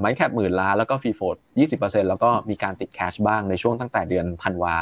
[0.01, 4.75] market cap หมื่นล้านแล้วก็ free float ยี่สิบเปอร์เซ็นแล้วก็มีการติด cash บ้างในช่วงตั้งแต่เดือนธันวา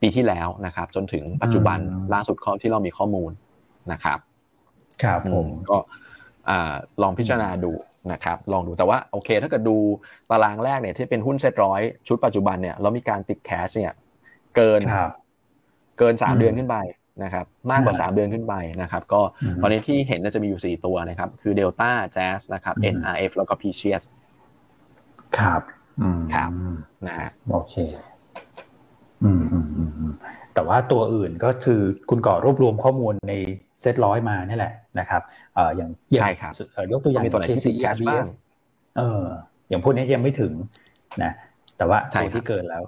[0.00, 1.78] ปีที่แล้วนะครับ จนถึงปัจจุบัน
[2.14, 3.30] ล่าสุดเท่าที่เรามีข้อมูล
[3.92, 4.18] นะครับ
[5.02, 5.78] ครับผมก็
[7.02, 7.72] ลองพิจารณาดู
[8.12, 9.76] นะครับลองดูแต่ว่าโอเค ถ้าเกิดดู
[10.30, 13.92] ตารางแรกเนี่ยที่เป็นหุ้นเซ็ตร้อยชุดปัจจุบันเนี่ยเรามีการติด cash เนี่ย
[14.56, 14.80] เกิน
[15.98, 16.76] เกินสามเดือนขึ้นไป
[17.24, 19.20] นะครับมากกว่าสามเดือนขึ้นไปนะครับก็
[19.62, 24.02] ตอนนี้ที่เห็นจะมีอยู่สี่ตัวนะครับ คือเดลต้าแจ๊สนะครับ NRF แล้วก็ p เ c ียส
[25.38, 25.62] ครับ
[26.34, 26.50] ครับ
[27.06, 27.74] นะฮะโอเค
[29.24, 30.12] อืมอืมอืม
[30.54, 33.34] แต่ว่าตัวอื่นก็คือคุณก่อรวบรวมข้อมูลใน
[33.80, 35.22] เซตร้อยมานี่แหละนะครับ
[35.54, 35.90] เอ่ออย่าง
[36.20, 36.52] ใช่ครับ
[36.92, 38.24] ยกตัวอย่างตัวไหนที่แคชบ้าง
[38.98, 39.22] เออ
[39.68, 40.52] อย่างพวกนี้ยังไม่ถึง
[41.22, 41.32] นะ
[41.76, 42.82] แต่ว่าตัวที่เกินแล้ว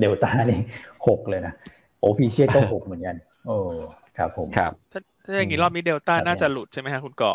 [0.00, 0.60] เดลต้านี่
[1.06, 1.54] หกเลยนะ
[2.00, 3.16] โอพีเชียก็หกเหมือนกัน
[3.46, 3.56] โอ้
[4.18, 7.32] ครับผมครับถ้าถ้าอย่างนี้รอบนี้เดลต้าน่าจะหลุดใช่ไหมฮะคุณก่อ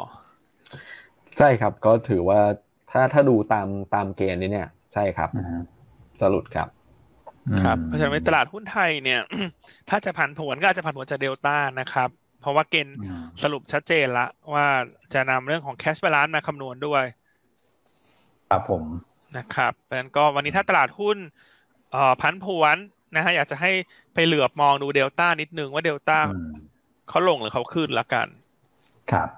[1.38, 2.39] ใช่ครับก็ถือว่า
[2.91, 5.30] ถ้าถ้าดูตามตามเกณฑ์นี้เนี่ย ใช่ครับ
[6.20, 6.68] จะหลุดครับ
[7.64, 9.22] ครับเพราะฉะนั้นในตลาดหุ้นไทยเนี่ย
[9.90, 12.10] ถ้าจะผันผวนก็อาจจะผันผวนจากเดลต้านะครับ
[12.42, 12.98] เพราะว่าเกณฑ์
[13.44, 14.66] สรุปชัดเจนละว่า
[15.14, 17.04] จะนำเรื่องของ cash balance มาคำนวณด้วย
[18.50, 18.84] ครับผม
[19.38, 21.18] นะครับเพราะฉะนั้นก็วันนี้ถ้าตลาดหุ้น
[21.92, 22.78] เอ่อผันผวน
[23.16, 23.72] นะฮะอยากจะให้
[24.14, 26.18] ไปเหลือบมองดูเดลต้านิดนึงว่าเดลต้า
[27.10, 28.28] เขาลงหรือเขาขึ้นละกัน
[29.12, 29.30] ครับ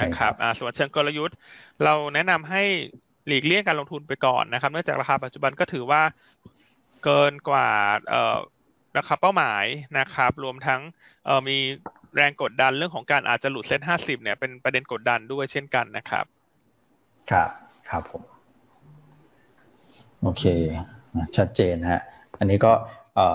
[0.00, 1.36] นะครับอ่าส่วนเชิงกลยุทธ์
[1.84, 2.62] เราแนะนำให้
[3.26, 6.02] หลีกเลี่ยงการลงทุนไปก่อนนะครับ เนื่องจากราคาปัจจุบันก็ถือว่า
[7.04, 7.68] เกินกว่า
[8.08, 8.38] เอ่อ
[8.98, 9.64] ราคาเป้าหมาย
[9.98, 10.80] นะครับ รวมทั้ง
[11.48, 11.56] มี
[12.16, 16.24] แรงกดดันเรื่องของการอาจจะหลุดเซ็ตห้าสิบเนี่ยเป็นประเด็นกดดันด้วยเช่นกันนะครับ
[17.30, 17.50] ครับ
[17.88, 18.22] ครับผม
[20.22, 20.44] โอเค
[21.36, 22.00] ชัดเจนฮะ
[22.38, 22.72] อันนี้ก็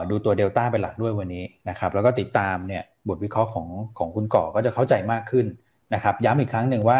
[0.10, 5.46] ดูตัวเดลต้าเป็นหลักด้วยวันนี้นะครับ แล้วก็ติดตามเนี่ยบทวิเคราะห์ของของคุณก่อก็จะเข้าใจมากขึ้น
[5.94, 7.00] นะครับย้ำอีกครั้งหนึ่งว่า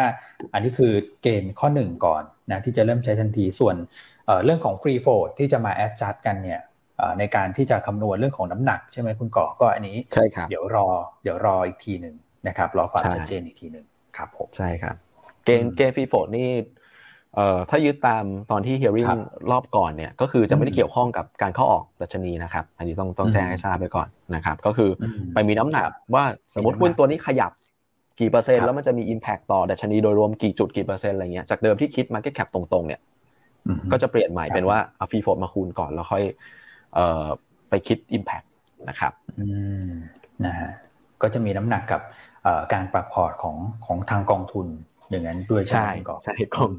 [0.52, 3.76] อันนี้คือเกณฑ์ข้อหนึ่งก่อนนะที่จะเริ่มใช้ทันทีส่วน
[4.44, 6.60] เรื่องของฟรีโฟดที่จะมาแอดจัดกันเนี่ย
[7.18, 10.88] ในการที่จะคำนวณเรื่องของน้ำหนักใช่ไหมคุณก่อก็อันนี้ใช่ครับเดี๋ยวรอ
[11.22, 12.14] เดี๋ยวรออีกทีหนึ่ง
[12.48, 13.84] นะครับรอความชัดเจนอีกทีหนึ่ง
[14.16, 14.94] ครับผมใช่ครับ
[15.44, 16.50] เกณฑ์เกณฑ์ free float นี่
[17.34, 19.08] เอ่อถ้ายึดตามตอนที่ hearing
[19.50, 24.90] รอบก่อนเนี่ยก็คือจะไม่ได้เกี่ยวข้องกับการเข้าออกดัชนีนะครับ อันนี้ต้องต้องแจ้งให้ทราบไปก่อนนะครับ ก็คือ
[25.34, 25.84] ไปมีน้ำหนัก
[26.14, 26.24] ว่า
[26.54, 27.52] สมมติหุ้นตัวนี้ขยับ
[28.20, 33.00] กี่เปอร์เซ็นต์แล้วมันจะมี Impact ต่อดัชนีโดยรวมกี่จุดกี่เปอร์เซ็นต์อะไรเงี้ยจากเดิมที่คิด Market Cap ตรงๆเนี่ย
[33.92, 36.24] ก็จะเปลี่ยนใหม่เป็นว่าเอา free float มาคูณก่อนแล้วค่อย
[36.94, 37.26] เอ่อ
[37.68, 38.46] ไปคิด Impact
[38.88, 39.46] นะครับอื
[39.84, 39.88] ม
[40.46, 40.70] นะฮะ
[41.22, 42.00] ก็จะมีน้ำหนักกับ
[42.72, 43.56] การปรับพอร์ตของ
[43.86, 44.66] ของทางกองทุน
[45.10, 45.88] อย่างนั้นด้วยใช่
[46.24, 46.70] ใช่กอง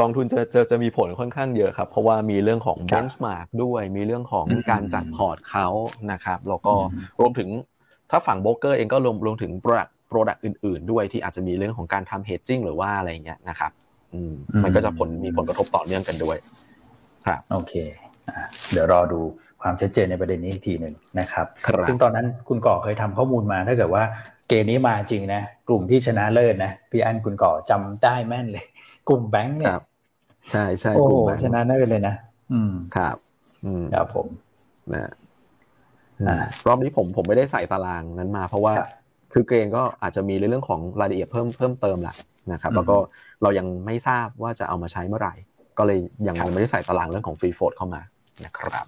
[0.00, 5.68] กองทุนจะจะจะมีผลค่อนข้างเยอะครับ เพราะว่ามีเรื่องของ benchmark ด้วยมีเรื่องของการจัดพอร์ตเขา
[6.12, 6.74] นะครับแล้วก็
[7.20, 7.48] รวมถึง
[8.10, 13.72] ถ้าฝั่งโบรกเกอร์เองก็รวมรวมถึง product product อื่น ๆ ด้วยที่อาจจะมีเรื่องของการทำ hedging หรือว่าอะไรเงี้ยนะครับ
[14.64, 16.36] มันก็จะผลมีผลกระทบต่อเนื่องกันด้วย
[17.26, 17.74] ครับโอเค
[18.72, 19.20] เดี๋ยวรอดู
[19.62, 24.02] ความชัดเจนในประเด็นนี้อีกทีหนึ่งนะครับรบซึ่งตอนนั้นคุณก่อเคยทำข้อมูลมาถ้าเกิดว่า
[24.48, 28.64] เกมนี้มาจริงนะกลุ่มที่ชนะเลิศนะพี่อันคุณก่อจำได้แม่นเลย
[29.08, 29.74] กลุ่มแบงค์เนี่ย
[30.50, 32.14] ใช่ใช่กลุ่มชนะเลิศเลยนะ
[32.52, 33.16] อืมครับ
[33.64, 34.26] อืมครับผม
[34.94, 35.10] นะ
[36.66, 38.74] รอบนี้ผมผมไม่ได้ใส่ตารางนั้นมา เพราะว่า
[39.32, 42.14] คือเกรนก็อาจจะมีเรื่องของรายละเอียดเพิ่มเพิ่มเติมแหละ
[42.52, 42.96] นะครับแล้วก็
[43.42, 45.34] เรายังไม่ทราบว่าจะเอามาใช้เมื่อไหร่
[45.78, 48.00] ก็เลยยังไม่ได้ใส่ตารางเรื่องของฟรีโฟดเข้ามา
[48.44, 48.86] นะครับ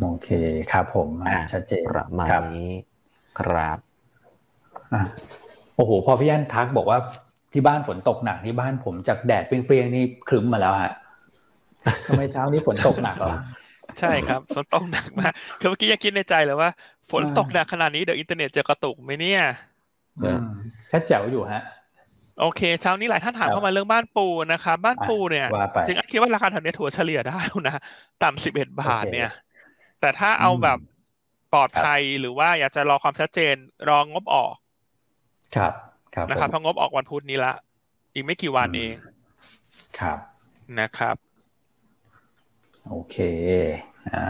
[0.00, 0.28] โอเค
[0.72, 1.08] ครับผม
[1.52, 2.70] ชัดเจนประมาณนี้
[3.38, 3.78] ครับ
[5.76, 6.98] โอ้โหพอพี่ยันทักบอกว่า
[7.52, 10.92] ที่บ้านฝนตกหนักที่บ้านผมจากแดดเปรี้ยงๆนี่ครึ้มมาแล้วฮะ
[12.06, 13.34] ทำไมเช้านี้ฝนตกหนักเหรอ
[13.98, 16.70] ใช่ครับฝนตกหนักมากคือเมื่อกี้ยังคิดในใจเลยว่า
[17.10, 19.42] ฝนตกหนักขนาดนี้เดี๋ยวอินเทอร์เน็ตจะกระตุกไหมเนี่ย
[20.88, 21.62] แค่แจ๋วอยู่ฮะ
[22.40, 25.46] โอเคเช้านี้หลายท่านถามเข้ามาเรื่องบ้านปูนะครับบ้านปูเนี่ย
[25.86, 27.38] จริงๆคิดว่าราคาแถวนี้ถัวเฉลี่ยได้
[27.68, 27.76] นะ
[28.22, 29.30] ต่ำสิบเอ็ดบาทเนี่ย
[30.00, 30.78] แต่ถ้าเอาแบบ
[31.52, 33.54] ปลอดภัยหรือว่าอยากจะรอความชัดเจน
[33.88, 34.54] รองงบออก
[35.56, 35.72] ครับ
[36.14, 37.52] ครับนะครับเพราะงบออกวันพุธนี้ละ
[38.14, 38.94] อีกไม่กี่วันเอง
[40.00, 40.18] ครับ
[40.80, 41.16] นะครับ
[42.88, 43.16] โอเค
[44.12, 44.24] อ่า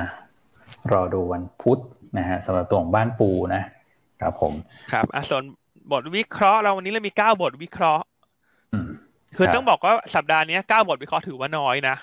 [0.93, 1.79] รอดูวันพุธ
[2.19, 3.63] นะฮะสำหรับตัวของบ้านปูนะ
[4.21, 4.53] ครับผม
[4.93, 5.43] ครับอะส่วน
[5.93, 8.05] บทวิเคราะห์เราวันนี้เรามีเก้าบทวิเคราะห์
[9.37, 11.97] คือต้องบอกว่าสัปดาห์นี้เก้าบทวิเคราะห์ถือว่าน้อยนะ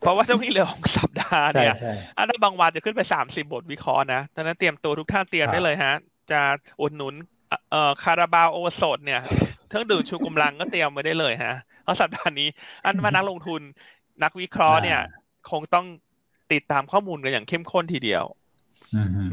[0.00, 1.74] เพราะว่าช่วงนี้เหลือของสัปดาห์เนี่ย
[2.18, 5.94] อันนั้นบางวันจะขึ้นไปสามสิบบทวิเคราะห์นะดังนั้นเตรียมตัวทุกท่านเตรียมได้เลยฮะ
[6.30, 6.40] จะ
[6.80, 7.14] อุดหนุน
[7.70, 9.20] เอ่อคาราบาวโอสดเนี่ย
[9.68, 12.48] เครื่องดื่มชูกำลังก็เตรียมไว้ได้เลยฮะเพราะสัปดาห์นี้
[12.84, 13.60] อันว่านักลงทุน
[14.22, 15.00] นักวิเคราะห์เนี่ย
[15.50, 15.86] คงต้อง
[16.54, 18.24] ติดตามข้อมูลกันอย่างเข้มข้นทีเดียว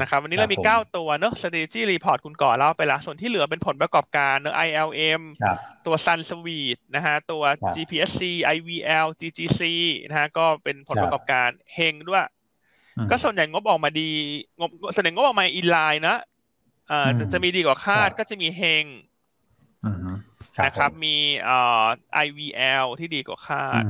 [0.00, 5.22] นะครับวันนี้เรามีเก้าตัวเนอะ strategy report คุณก่อเล่าไปละ ส่วนที่เหลือเป็นผลประกอบการเนอะ ILM
[5.86, 7.42] ตัว Sun Suite นะฮะ ตัว
[7.74, 8.22] GPSC
[8.56, 9.62] IVL GGC
[10.08, 12.26] นะฮะ ก็เป็นผลประกอบการเฮงด้วย
[13.10, 14.10] ก็ส่วนใหญ่งบออกมาดี
[14.58, 16.16] งบส่วนใหญ่งบออกมาอินไลน์นะ
[16.88, 18.84] เอ่อจะมีดีกว่าคาดก็จะมีเฮง
[20.64, 21.84] นะครับ มีเอ่อ
[22.26, 23.84] IVL ที่ดีกว่าคาด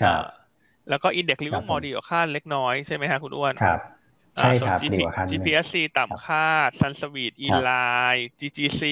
[0.00, 0.22] ครับ
[0.88, 3.80] แล้วก็ Index Living มอดีกว่าคาดเล็กน้อยใช่ไหมฮะคุณอ้วนครับ
[4.38, 6.46] ใช่ครับดีกว่าคาด GPSC ต่ำคา
[6.80, 7.70] ด Sunsweet อีไล
[8.14, 8.82] น์ GGC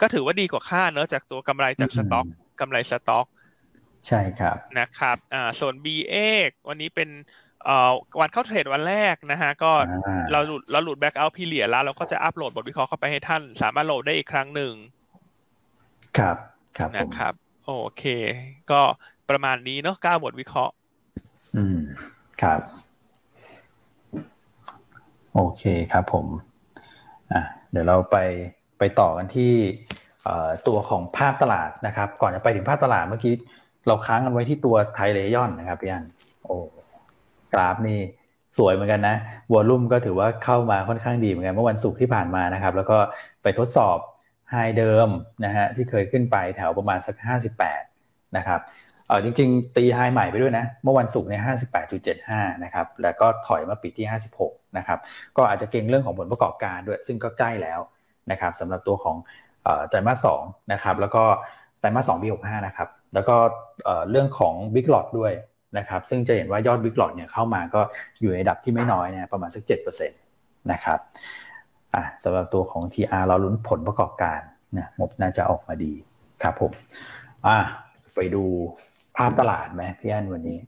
[0.00, 2.26] ก็ถือว่าดีกว่าคาดเนอะจากตัวกำไรจากสต็อก
[2.60, 3.26] กำไรสต็อก
[4.06, 6.14] ใช่ครับนะครับอ่าส่วน b อ
[6.68, 7.08] วันนี้เป็น
[7.64, 9.72] เอ่อวันเข้าเทรดวันแรกนะฮะก็
[10.32, 14.72] เราหลุดเราหลุดแบ็กเอาพีเลียแล้วเราก็จะอัปโหลดบทวิเคราะห์เข้าไปให้ท่าน สามารถโหลดได้อีกครั้งหนึ่ง
[16.18, 16.36] ครับ
[16.76, 17.34] ครับนะครับ
[17.66, 18.04] โอเค
[18.70, 18.82] ก็
[19.30, 20.74] ประมาณนี้เนาะเก้าบทวิเคราะห์
[21.56, 21.80] อืม
[22.42, 22.60] ครับ
[25.34, 25.62] โอเค
[25.92, 26.26] ครับผม
[27.32, 28.16] อะเดี๋ยวเราไป
[28.78, 29.52] ไปต่อกันที่
[30.68, 33.34] ตัวของภาพตลาดนะครับ ก่อนจะไปถึงภาพตลาดเมื่อกี้
[33.86, 36.04] เราค้างกันไว้ที่ตัวไทเลยอนนะครับพี่อัน
[36.44, 36.56] โอ้
[37.52, 38.00] กราฟนี่
[38.58, 39.16] สวยเหมือนกันนะ
[39.52, 42.98] วอลลุ่มก็ถือว่าเข้ามาค่อนข้างดีเหมือนกันเมื่อวันศุกร์ที่ผ่านมานะครับ แล้วก็
[43.42, 43.98] ไปทดสอบ
[44.50, 45.08] ไฮเดิม
[45.44, 47.16] นะฮะที่เคยขึ้นไปแถวประมาณสัก
[47.60, 47.93] 58
[48.36, 48.60] นะครับ
[49.08, 54.98] เออจริงๆ ตีไฮใหม่ไปด้วยนะ เมื่อวันศุกร์เนี่ยห้าสิบแปดจุดเจ็ดห้านะครับ แล้วก็ถอยมาปิดที่ห้าสิบหกนะครับ
[55.36, 57.80] ก็อาจจะเก่งเรื่องของผลประกอบการด้วย ซึ่งก็ใกล้แล้ว
[58.30, 59.16] นะครับสำหรับตัวของ
[59.88, 61.24] ไตรมาสสองนะครับ แล้วก็
[61.80, 63.36] ไตรมาสสองปีหกห้านะครับ แล้วก็
[64.10, 65.32] เรื่องของบิ๊กหลอดด้วย
[65.78, 67.80] นะครับ ซึ่งจะเห็นว่ายอดบิ๊กหลอดเนี่ยเข้ามาก็
[68.20, 70.20] อยู่ในระดับที่ไม่น้อยเนี่ยประมาณสักเจ็ดเปอร์เซ็นต์
[70.72, 70.98] นะครับ
[71.94, 74.40] อ่าสำหรับตัวของ TR เราลุ้นผลประกอบการ
[74.76, 75.92] นะงบน่าจะออกมาดี
[76.42, 76.72] ครับผม
[77.46, 77.58] อ่า
[78.14, 78.44] ไปดู
[79.16, 80.58] ภาพตลาดไหมพี่อันวันนี้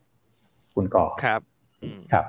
[0.74, 1.40] คุณก่อครับ
[2.12, 2.24] ครับ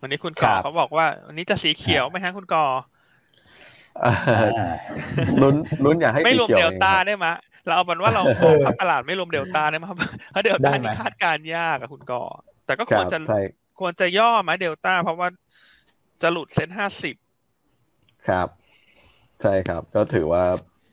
[0.00, 2.66] วันนี้คุณก่อเขาบอกว่า วันนี้จะสีเขียวไหมฮะคุณก่อ
[5.42, 7.26] ลุ้นลุ้นอยากให้ไม่รวมเดลต้าได้ไหม
[7.66, 9.92] เราเอาเป็นว่าเรามองภาพตลาดไม่รวมเดลต้าได้ไหมเพ
[10.36, 12.24] ราะเดลต้านี่คาดการยากอะคุณก่อ
[12.66, 13.18] แต่ก็ควรจะ
[13.80, 15.28] ควรจะย่อไหมเดลต้าเพราะว่า
[16.22, 17.14] จะหลุดเซ็นห้าสิบ
[18.28, 18.48] ครับ
[19.42, 20.44] ใช่ครับ ก็ถือว่า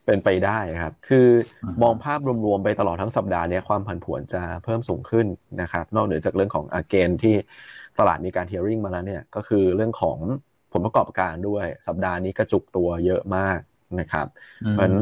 [0.09, 1.27] เป็นไปได้ครับ คือ
[1.81, 5.27] มองภาพรวมๆไปตลอดทั้งสัปดาห์นี้ความผันผวนจะเพิ่มสูงขึ้น
[5.61, 7.35] นะครับ นอกเหนือจากเรื่องของเกณฑ์ที่
[7.99, 10.17] ตลาดมีการ hearing มาแล้วเนี่ย ก็คือเรื่องของ
[10.73, 13.59] ผลประกอบการด้วย สัปดาห์นี้กระจุกตัวเยอะมาก
[13.99, 14.27] นะครับ
[14.69, 14.95] เพราะฉะนั้น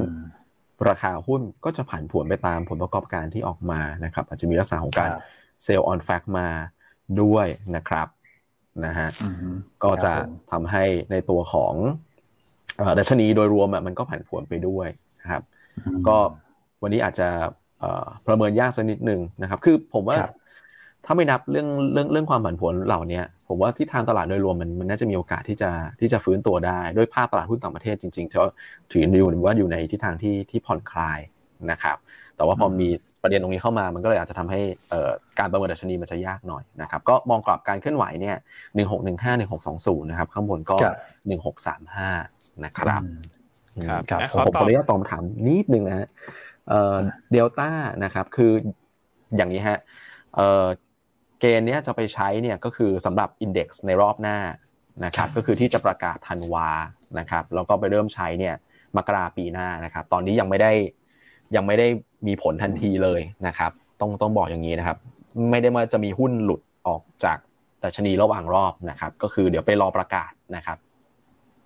[0.89, 5.09] ราคาหุ้นก็จะผันผวนไปตามผลประกอบการที่ออกมานะครับ อาจจะมีลักษณะของการ
[5.63, 6.49] เซลล์ออนแฟกมา
[7.21, 8.07] ด้วยนะครับ
[8.85, 9.09] นะฮะ
[9.83, 10.13] ก็จะ
[10.51, 11.73] ทำให้ในตัวของ
[12.99, 14.87] ดัชนีโดยรวมมันก็ผันผวนไปด้วย
[15.21, 15.43] นะครับ
[16.07, 16.17] ก็
[16.81, 17.27] วันนี้อาจจะ
[18.27, 20.17] ประเมินยากสักนิดนึงนะครับ คือผมว่า
[21.05, 25.69] ถ้าไม่นับเรื่องเรื่องเรื่องความผันผวนเหล่านี้ผมว่าที่ทางตลาดโดยรวมมันมันน่าจะมีโอกาสที่จะ
[25.99, 28.43] ที่จะฟื้นตัวได้ด้วยภาพตลาดหุ้นต่างประเทศจริงๆเขา
[28.91, 31.19] ถืออยู่ว่าอยู่ในทิศทางที่ที่ผ่อนคลาย
[31.71, 31.97] นะครับ
[32.37, 32.89] แต่ว่าพอมี
[33.21, 34.61] ประเด็นตรงนี้เข้ามามันก็เลยอาจจะทำให้
[35.39, 38.37] การประเมินดัชนีมันจะยากหน่อยนะครับ ก็มองกรอบการเคลื่อนไหวเนี่ย
[38.75, 40.77] หนึ่งหกหนึ่งห้าหนึ่งหกสองศูนย์นะครับข้างบนก็
[41.27, 42.09] หนึ่งหกสามห้า
[42.65, 43.01] นะครับ
[43.89, 46.07] ครับผมขออนุญาตตอบถามนิดนึงนะฮะ
[47.31, 47.69] เดลต้า
[48.03, 48.51] นะครับคือ
[49.35, 49.79] อย่างนี้ฮะ
[51.39, 54.37] เกณฑ์นี้จะไปใช้เนี่ยก็คือสำหรับอินเด็กซ์ในรอบหน้า
[55.05, 56.69] นะครับก็คือที่จะประกาศธันวา
[57.19, 58.55] นะครับแล้วก็ไปเริ่มใช้เนี่ย
[58.97, 60.71] มกราปีหน้านะครับ ตอนนี้ยังไม่ได้
[61.55, 61.87] ยังไม่ได้
[62.27, 64.97] มีผลทันทีเลยนะครับ ต้องต้องบอกอย่างนี้นะครับ
[65.51, 67.37] ไม่ได้ว่าจะมีหุ้นหลุดออกจาก
[67.83, 70.77] ดัชนีระหว่างรอบนะครับ ก็คือเดี๋ยวไปรอประกาศนะครับ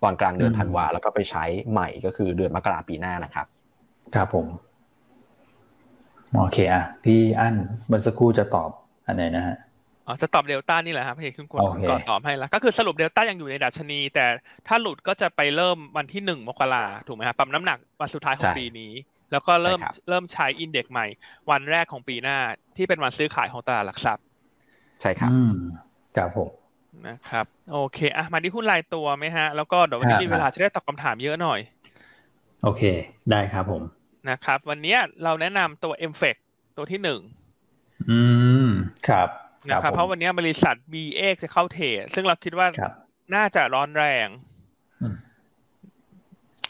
[0.04, 3.45] ตอนกลางเดือนธันวาแล้วก็ไปใช้ใหม่ก็คือเดือนมกราปีหน้านะครับ
[4.16, 4.47] ครับผม
[6.38, 7.56] โอเคอะพี่อั้น
[7.88, 8.70] เมื่อสักครู่จะตอบ
[9.08, 9.58] อันไหนนะฮะ
[10.08, 14.26] อ๋อจะตอบเดลต้านี่แหละครับพี่คุณคนก่อนตอบให้แล้วก็คือสรุปเดลต้ายังอยู่ในดัชนี แต่
[14.68, 18.91] ถ้าหลุดก็จะไปเริ่มวันที่หนึ่งมกราถูกไหมครับปั๊มน้ำหนักวันสุดท้ายของปีนี้
[19.32, 19.80] แล้วก็เริ่ม
[20.10, 21.08] เริ่มใช้อินเด็กซ์ใหม่
[21.52, 22.38] วันแรกของปีหน้า
[22.78, 24.24] ที่เป็นวันซื้อขายของตลาดหลักทรัพย์
[25.02, 25.32] ใช่ครับ
[26.18, 26.49] ครับผม
[27.08, 31.60] นะครับ โอเคอะมาที่หุ้นรายตัวไหมฮะ แล้วก็เดี๋ยววันนี้มีเวลาจะได้ตอบคำถามเยอะหน่อย
[32.64, 32.82] โอเค
[33.32, 33.84] ได้ครับผม
[34.30, 36.36] นะครับ วันนี้เราแนะนำตัว m f e c
[36.78, 37.20] ตัวที่หนึ่ง
[38.10, 38.20] อื
[38.66, 38.68] ม
[39.08, 39.30] ครับ
[39.70, 42.68] นะครับเพราะวันนี้บริษัท b เอจะเข้าเทรดซึ่งเราคิดว่า
[43.36, 44.28] น่าจะร้อนแรง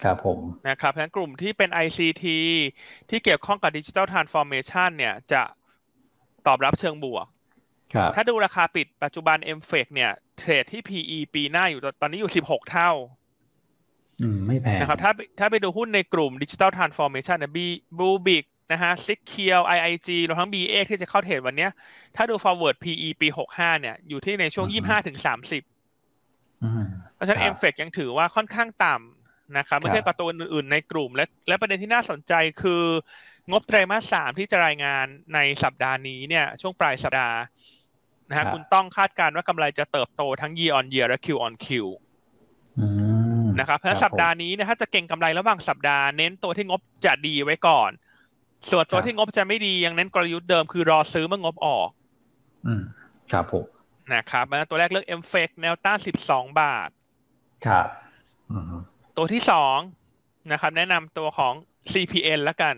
[0.04, 2.26] ครับผมนะครับเพราะฉะนั้นกลุ่มที่เป็น ICT
[3.10, 5.42] ที่เกี่ยวข้องกับดิจิทัลทรานส์ฟอร์เมชันเนี่ยจะ
[6.48, 7.26] ตอบรับเชิงบวก
[8.16, 12.92] ถ้าดูราคาปิดปัจจุบัน m f e c เนี่ย เทรดที่ PE ปีหน้าอยู่ตอนนี้อยู่ 16 เท่า
[14.22, 21.68] อืม ไม่แพงนะครับ ถ้าถ้าไปดูหุ้นในกลุ่ม digital transformation เนี่ย Bluebik นะฮะ Secure IIG รวมทั้ง BA ที่จะเข้าเทรดวันนี้
[22.16, 32.84] ถ้าดู forward PE ปี 65 เนี่ย อยู่ที่ในช่วง 25ถึง30เพราะฉะนั้น m f e c ยังถือว่าค่อนข้างต่ำนะครับเมื่อเทียบกับตัวอื่นๆในกลุ่มและและประเด็นที่น่าสนใจคือ
[33.52, 37.38] งบไตรมาสสามที่จะรายงานในสัปดาห์นี้เนี่ยช่วงปลายสัปดาห์
[38.32, 41.68] นะฮะคุณต้องคาดการณ์ว่ากำไรจะเติบโตทั้ง year on year และ Q on Q
[43.60, 47.92] นะครับเพราะสัปดาห์นี้นะถ้าจะเก่งกำไรระหว่างสัปดาห์เน้นตัวที่งบจะดีไว้ก่อน
[48.72, 51.90] ส่วนตัวที่งบจะไม่ดียังเน้นกลยุทธ์เดิมคือรอซื้อเมื่องบออก
[52.68, 52.84] อืม
[53.32, 53.66] ครับผม
[54.14, 56.90] นะครับตัวแรกเลือกเอ็มเฟกแนวต้านสิบสองบาท
[57.66, 57.88] ครับ
[59.18, 59.78] ตัวที่สอง
[60.52, 61.54] นะครับ แนะนำตัวของ
[61.94, 62.76] CPN แล้วกัน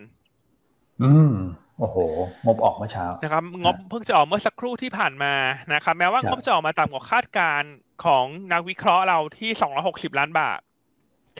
[1.03, 1.33] อืม
[1.79, 1.97] โอ้โห
[2.45, 5.33] งบออกเมื่อเช้านะครับงบเพิ่งจะออกเมื่อสักครู่ที่ผ่านมา
[5.73, 7.71] นะครับแม้ว่างบจะออกมาต่ำกว่าคาดการณ์
[8.05, 10.59] ของนักวิเคราะห์เราที่สองร้อยหกสิบล้านบาท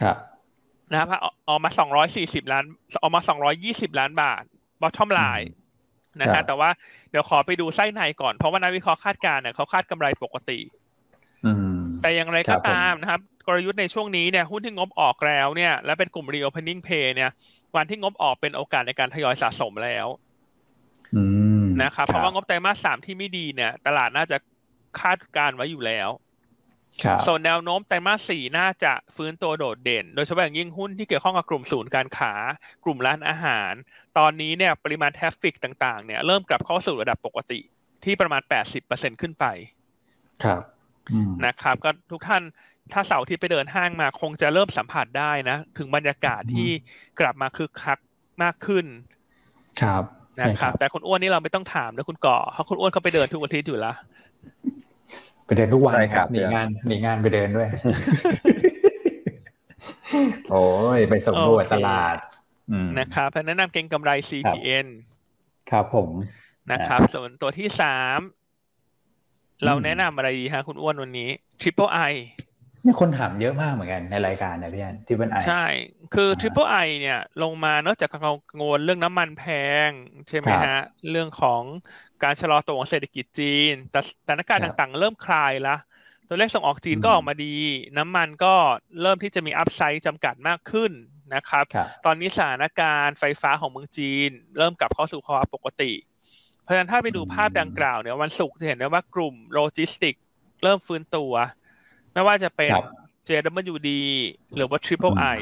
[0.01, 0.17] ครับ
[0.91, 1.07] นะครับ
[1.49, 2.65] ออกมาสองร้อยสี่สิบล้าน
[3.01, 4.43] ออกมาสองร้อยยี่สิบล้านบาท
[4.81, 5.51] บอททอมไลน์
[6.21, 6.69] นะฮะแต่ว่า
[7.09, 10.59] เดี๋ยวขอไปดูไส้ในก่อนเพราะว่านักวิเคราะห์คาดการณ์เนี่ยเขาคาดกำไรปกติ
[12.01, 17.31] แต่อย่างไรก็ตามนะครับ กลยุทธ์ในช่วงนี้เนี่ยหุ้นที่งบออกแล้วเนี่ย และเป็นกลุ่ม reopening pay เนี่ย
[17.75, 20.07] วันที่งบออกเป็นโอกาสในการทยอยสะสมแล้ว
[21.83, 24.37] นะครับเพราะว่างบไตรมาสสามที่ไม่ดีเนี่ย ตลาดน่าจะ
[24.99, 26.09] คาดการไว้อยู่แล้ว
[27.27, 32.33] ส่วนแนวโน้มไตรมาสสี่น่าจะฟื้นตัวโดดเด่น โดยเฉพาะอย่างยิ่งหุ้นที่เกี่ยวข้องกับกลุ่มศูนย์การค้า
[32.83, 33.73] กลุ่มร้านอาหาร
[34.17, 37.59] ตอนนี้เนี่ยปริมาณแทฟฟิกต่างๆ เนี่ยเริ่มกลับเข้าสู่ระดับปกติ
[38.03, 38.41] ที่ประมาณ
[38.81, 39.45] 80%ขึ้นไป
[40.43, 40.61] ครับ
[41.45, 42.43] นะครับ ก็ทุกท่าน
[42.91, 46.69] ถ้าเสาร์ที่ไปเดินห้างมาคงจะเริ่มสัมผัสได้นะ ถึงบรรยากาศที่
[47.19, 47.99] กลับมาคึกคัก
[48.43, 48.85] มากขึ้น
[49.81, 50.03] ครับ
[50.41, 53.95] นะครับ แต่คุณอ้วนนี่เราไม่ต้องถามนะคุณก่อเพราะคุณอ้วนเขาไปเดินทุกอาทิตย์อยู่แล้ว
[55.45, 57.69] ไปเดินทุกวันครับหนีงานหนีงานไปเดินด้วย
[60.51, 60.63] โอ้
[60.97, 62.15] ยไปสำรวจตลาด
[62.99, 64.87] นะครับแนะนำเก็งกำไร CPN
[65.71, 66.09] ครับผม
[66.71, 68.19] นะครับ ส่วนตัวที่สาม
[69.65, 71.29] เราแนะนำอะไรดีฮะคุณอ้วนวันนี้
[71.61, 72.13] Triple I
[72.85, 75.65] นี่คนถามเยอะมากเหมือนกันในรายการนะพี่แอนที่เป็นไอใช่
[76.13, 78.19] คือ Triple I เนี่ย ลงมานอกจากกั
[78.59, 79.43] งวลเรื่องน้ำมันแพ
[79.87, 79.89] ง
[80.27, 80.79] ใช่ไหมฮะ
[81.11, 81.61] เรื่องของ
[82.23, 85.75] การชะลอตัวของเศรษฐกิจจีน แต่สถานการณ์ต่างๆ เริ่มคลายละ
[86.27, 87.55] ตัวเลขส่งออกจีนก็ออกมาดี
[87.97, 88.55] น้ำมันก็
[89.01, 90.91] เริ่มที่จะมีอัพไซด์จำกัดมากขึ้น
[91.35, 91.65] นะครับ
[92.05, 95.91] ตอนนี้สถานการณ์ไฟฟ้าของเมืองจีน เริ่มกลับเข้าสู่ภาวะปกติ
[96.61, 100.15] เพราะฉะนั้นถ้าไปดูภาพดังกล่าวเนี่ยวันศุกร์จะเห็นได้ว่ากลุ่มโลจิสติก
[100.63, 101.33] เริ่มฟื้นตัว
[102.13, 102.71] ไม่ว่าจะเป็น
[103.27, 103.89] JWD
[104.55, 105.39] หรือว่า Triple I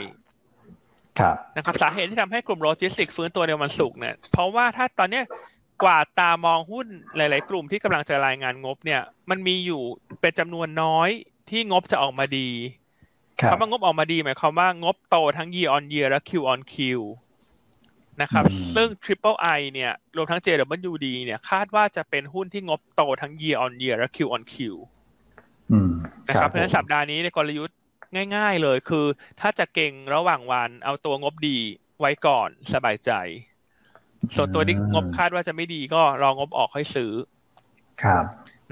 [1.58, 5.26] นะครับสาเหตุที่ทำให้กลุ่มโลจิสติกฟื้นตัวในวันศุกร์เนี่ยเพราะว่าถ้าตอนเนี้ย
[5.84, 9.82] กวาดตามองหุ้นหลาย ๆ กลุ่มที่กำลังจะรายงานงบเนี่ย มันมีอยู่
[10.22, 11.10] เป็นจำนวนน้อย
[11.50, 12.50] ที่งบจะออกมาดี
[13.52, 16.76] คำว่างบออกมาดีหมายความว่างบโตทั้ง year on year และ Q on Q
[18.22, 18.46] นะครับ
[18.76, 24.56] ซึ่ง Triple I เนี่ยรวมทั้ง JWD เนี่ยคาดว่าจะเป็นหุ้นที่งบโตทั้ง year on year และ Q on Q
[26.28, 27.78] นะครับเพราะฉะนั้นสัปดาห์นี้ในกลยุทธ์
[28.36, 29.06] ง่าย ๆ เลยคือ
[29.42, 31.58] ถ้าจะเก่งระหว่างวันเอาตัวงบดี
[32.00, 33.12] ไว้ก่อนสบายใจ
[34.36, 37.12] ส่วนตัวที่งบคาดว่าจะไม่ดีก็รองบออกค่อยซื้อ
[38.04, 38.24] ครับ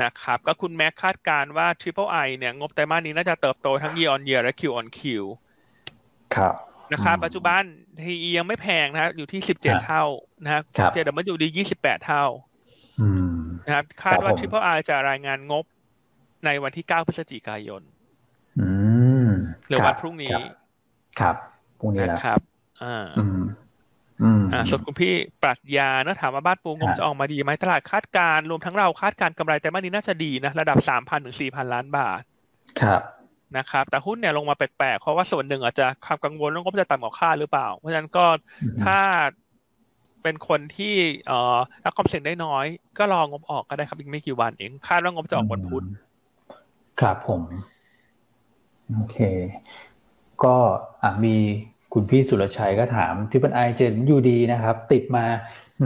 [0.04, 5.00] นะครับ ก็คุณแม็กคาดการว่า Triple I เนี่ย งบไตรมาสนี้น่าจะเติบโตทั้ง year on year และ Q on Q
[6.36, 6.54] ครับ
[6.94, 7.62] นะครับปัจจุบัน
[8.00, 10.04] TE ยังไม่แพงนะอยู่ที่สิบเจ็ดเท่า
[10.44, 12.26] นะครับเจดับมันอยู่ดียี่สิบแปดเท่า
[13.66, 15.66] นะครับคาดว่า Triple I จะรายงานงบ
[16.46, 17.82] ในวันที่เก้าพฤศจิกายน
[19.68, 20.36] หรือวันพรุ่งนี้
[21.20, 21.36] ครับ
[21.80, 22.40] พรุ่งนี้แล้วครับ
[22.84, 23.06] อ่า
[24.54, 25.14] อ่าส่วนคุณพี่
[25.44, 32.22] ปรัชญาเนะถามว่าบ้านปูงมจะออกมาดีไหมตลาดคาดการรวมทั้งเราคาดการกำไรแต่มานี้น่าจะดีนะ ระดับสามพันถึงสี่พันล้านบาท
[32.82, 33.02] ครับ
[33.58, 38.26] นะครับแต่หุ้นเนี่ยลงมาแปลกๆ เพราะว่าส่วนหนึ่งอาจจะความกังวลเรื่องงบจะต่ำกว่าคาดหรือเปล่า เพราะฉะนั้นก็
[38.86, 39.00] ถ้า
[40.24, 40.96] เป็นคนที่
[41.28, 42.66] เอ่อรับความเสี่ยงได้น้อย
[42.98, 45.86] ก็รองบออกก็ได้ครับอีกไม่กี่วันเองคาดว่างบจะออกวันพุธ
[47.00, 47.42] ครับผม
[48.94, 49.18] โอเค
[50.44, 50.56] ก็
[51.24, 51.36] มี
[51.94, 55.26] คุณพี่สุรชัยก็ถาม Triple I JWD นะครับ ติดมา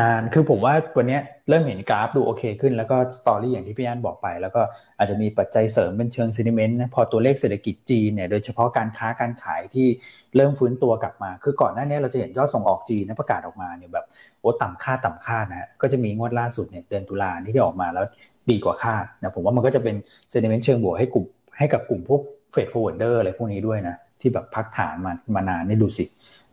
[0.02, 4.62] นานคือผมว่าวันนี้เริ่มเห็นกราฟดูโอเคขึ้น แล้วก็ story อย่างที่พี่อันบอกไป แล้วก็
[4.98, 9.88] อาจจะมีปัจจัยเสริมเป็นเชิง sentiment นะพอตัวเลขเศรษฐกิจจีนเนี่ยโดยเฉพาะการค้าการขายที่
[10.36, 14.06] เริ่มฟื้นตัวกลับมา คือก่อนหน้านี้เราจะเห็นยอดส่งออกจีนประกาศออกมาเนี่ยแบบ
[14.42, 18.06] โอ้ต่ำคาดต่ำคาดนะก็จะมีงวดล่าสุดเนี่ยเดือนตุลาที่ออกมาแล้ว
[18.52, 19.96] ดีกว่าคาดนะผมว่ามันก็จะเป็น
[20.32, 21.26] sentiment เชิงบวกให้กลุ่ม
[21.58, 26.06] ให้กับกลุ่มพวก freight forwarder อะไรพวกนี้ด้วยนะ ที่แบบพักฐานมามานานนี่ดูสิ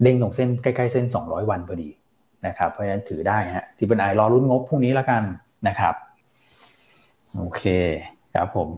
[0.02, 1.90] เด้งตรงเส้นใกล้ๆเส้น 200 วันพอดี
[2.46, 5.22] นะครับเพราะฉะนั้นถือได้ฮะที่เป็นให้รอลุ้นงบพรุ่งนี้แล้วกัน
[5.68, 5.94] นะครับ
[7.38, 7.64] โอเค
[8.34, 8.68] ครับผม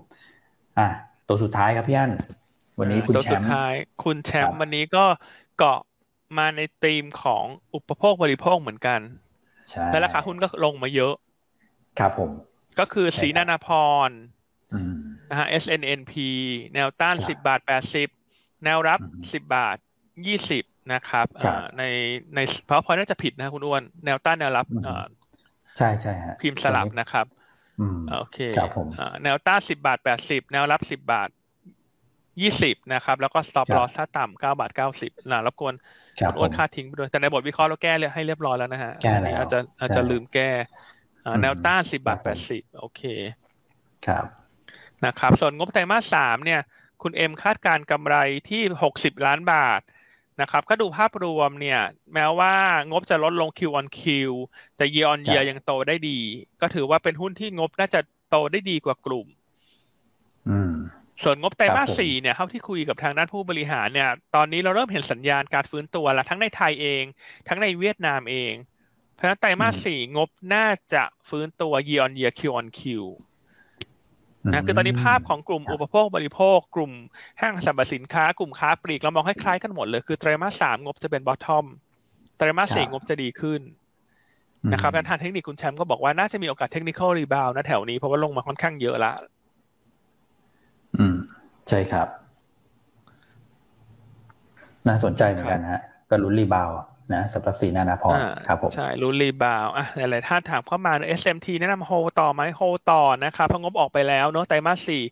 [0.79, 0.89] อะ
[1.29, 2.13] ตัวสุดท้ายครับพี่อั้น
[2.79, 3.73] วันนี้คุณแชมป์ตัวสุดท้าย
[4.05, 5.05] คุณแชมป์วันนี้ก็
[5.59, 5.79] เกาะ
[6.39, 7.45] มาในธีมของ
[7.75, 9.01] อุปโภคบริโภคเหมือนกัน
[9.93, 11.15] และราคาหุ้นก็ลงมาเยอะ
[11.99, 12.31] ครับผม
[12.79, 13.69] ก็คือสีนานาพ
[14.09, 14.11] ร
[15.31, 16.15] นะฮะ SNNP
[16.75, 18.09] แนวต้านสิบบาทแปดสิบ
[18.65, 19.01] แนวรับ
[19.33, 19.77] สิบบาท
[20.27, 21.27] ยี่สิบนะครับ
[21.79, 21.83] ใน
[22.35, 24.67] ในเพราะพอน่าจะผิดนะคุณอ้วน แนวต้านแนวรับ
[25.79, 27.27] ใช่ใช่ฮะพิมพ์สลับนะครับ
[28.19, 28.87] โอเคครับผม
[29.23, 31.31] แนวต้านสิบาทแปดสิบแนวรับสิบาท
[32.43, 35.75] ยี่สิบนะครับ แล้วก็สต็อปลอสถ้าต่ำเก้าบาทเก้าสิบนะรบกวน
[36.29, 40.51] คุณอ้วนค่าทิ้งไปด้วยแต่ในบทวิเคราะห์เราแก้เลยให้เรียบร้อยแล้วนะฮะแก้แล้วอาจจะอาจจะลืมแก้
[41.41, 43.03] แนวต้านสิบาทแปดสิบโอเค
[44.07, 44.25] ครับ
[45.07, 46.61] นะครับ ส่วนงบไตรมาสสามเนี่ย
[47.03, 48.17] คุณเอ็มคาดการกำไร
[48.49, 49.81] ที่หกสิบล้านบาท
[50.41, 51.81] นะครับก็ดูภาพรวมเนี่ย
[52.15, 52.55] แม้ว่า
[52.91, 54.01] งบจะลดลง Q on Q
[54.77, 56.19] แต่ year on year ยังโตได้ดี
[56.61, 58.01] ก็ถือว่าเป็นหุ้นที่งบน่าจะ
[58.31, 59.27] โตได้ดีกว่ากลุ่ม
[61.23, 67.05] ส่วนงบไตรมาสสี่เนี่ยเท่าที่คุยกับทางด้านผู้บริหารเนี่ย ตอนนี้เราเริ่มเห็นสัญญาณการฟื้นตัวแล้วทั้งในไทยเอง
[67.49, 68.72] ทั้งในเวียดนามเองเพ
[69.23, 72.83] ราะฉะนั้นไตรมาสสี่งบน่าจะฟื้นตัว year on year Q on Q
[74.53, 76.93] นะคือตอนนี้ภาพของกลุ่มอุปโภคบริโภค กลุ่ม
[77.41, 81.65] ห้างสรรพสินค้ากลุ่มค้าปลีกเรามองให้คล้ายกันหมดเลย คือไตรมาสสามงบจะเป็น bottom
[82.37, 83.61] ไตรมาสสี่งบจะดีขึ้น
[84.73, 89.13] นะครับทางเทคนิคคุณแชมป์ก็บอกว่าน่าจะมีโอกาส technical rebound นะแถวนี้เพราะว่าลงมาค่อนข้างเยอะละ
[90.99, 91.17] อืม
[91.69, 92.09] ใช่ครับ
[94.89, 96.71] น่าสนใจเหมือนกันฮะก็ลุ้นรีบาว
[97.17, 105.03] นะสำหรับสีนานาพรครับผมใช่รู้รีบาวอะหลายๆท่านถามเข้ามา SMT แนะนำโฮต่อไหมโฮต่อนะครับเพราะงบออกไปแล้วเนาะไตรมาสสี่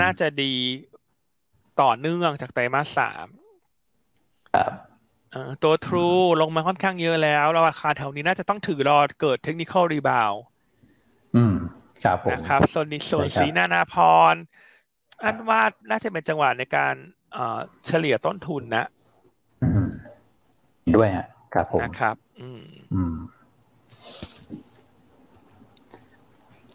[0.00, 0.52] น่าจะดี
[1.82, 3.26] ต่อเนื่องจากไตรมาสสาม
[5.62, 10.32] ตัว True ลงมาค่อนข้างเยอะแล้วราคาแถวนี้น่าจะต้องถือรอเกิดเทคนิคอลรีบาว
[11.36, 11.54] อืม
[12.04, 13.94] ครับผมนะครับส่วนนี้ส่วนสีนานาพ
[14.32, 14.34] ร
[15.22, 16.94] อันว่าน่าจะเป็นจังหวะในการ
[17.86, 18.86] เฉลี่ยต้นทุนนะ
[20.96, 22.62] ด้วยฮะ ครับผมนะครับอืม
[22.94, 23.16] อืม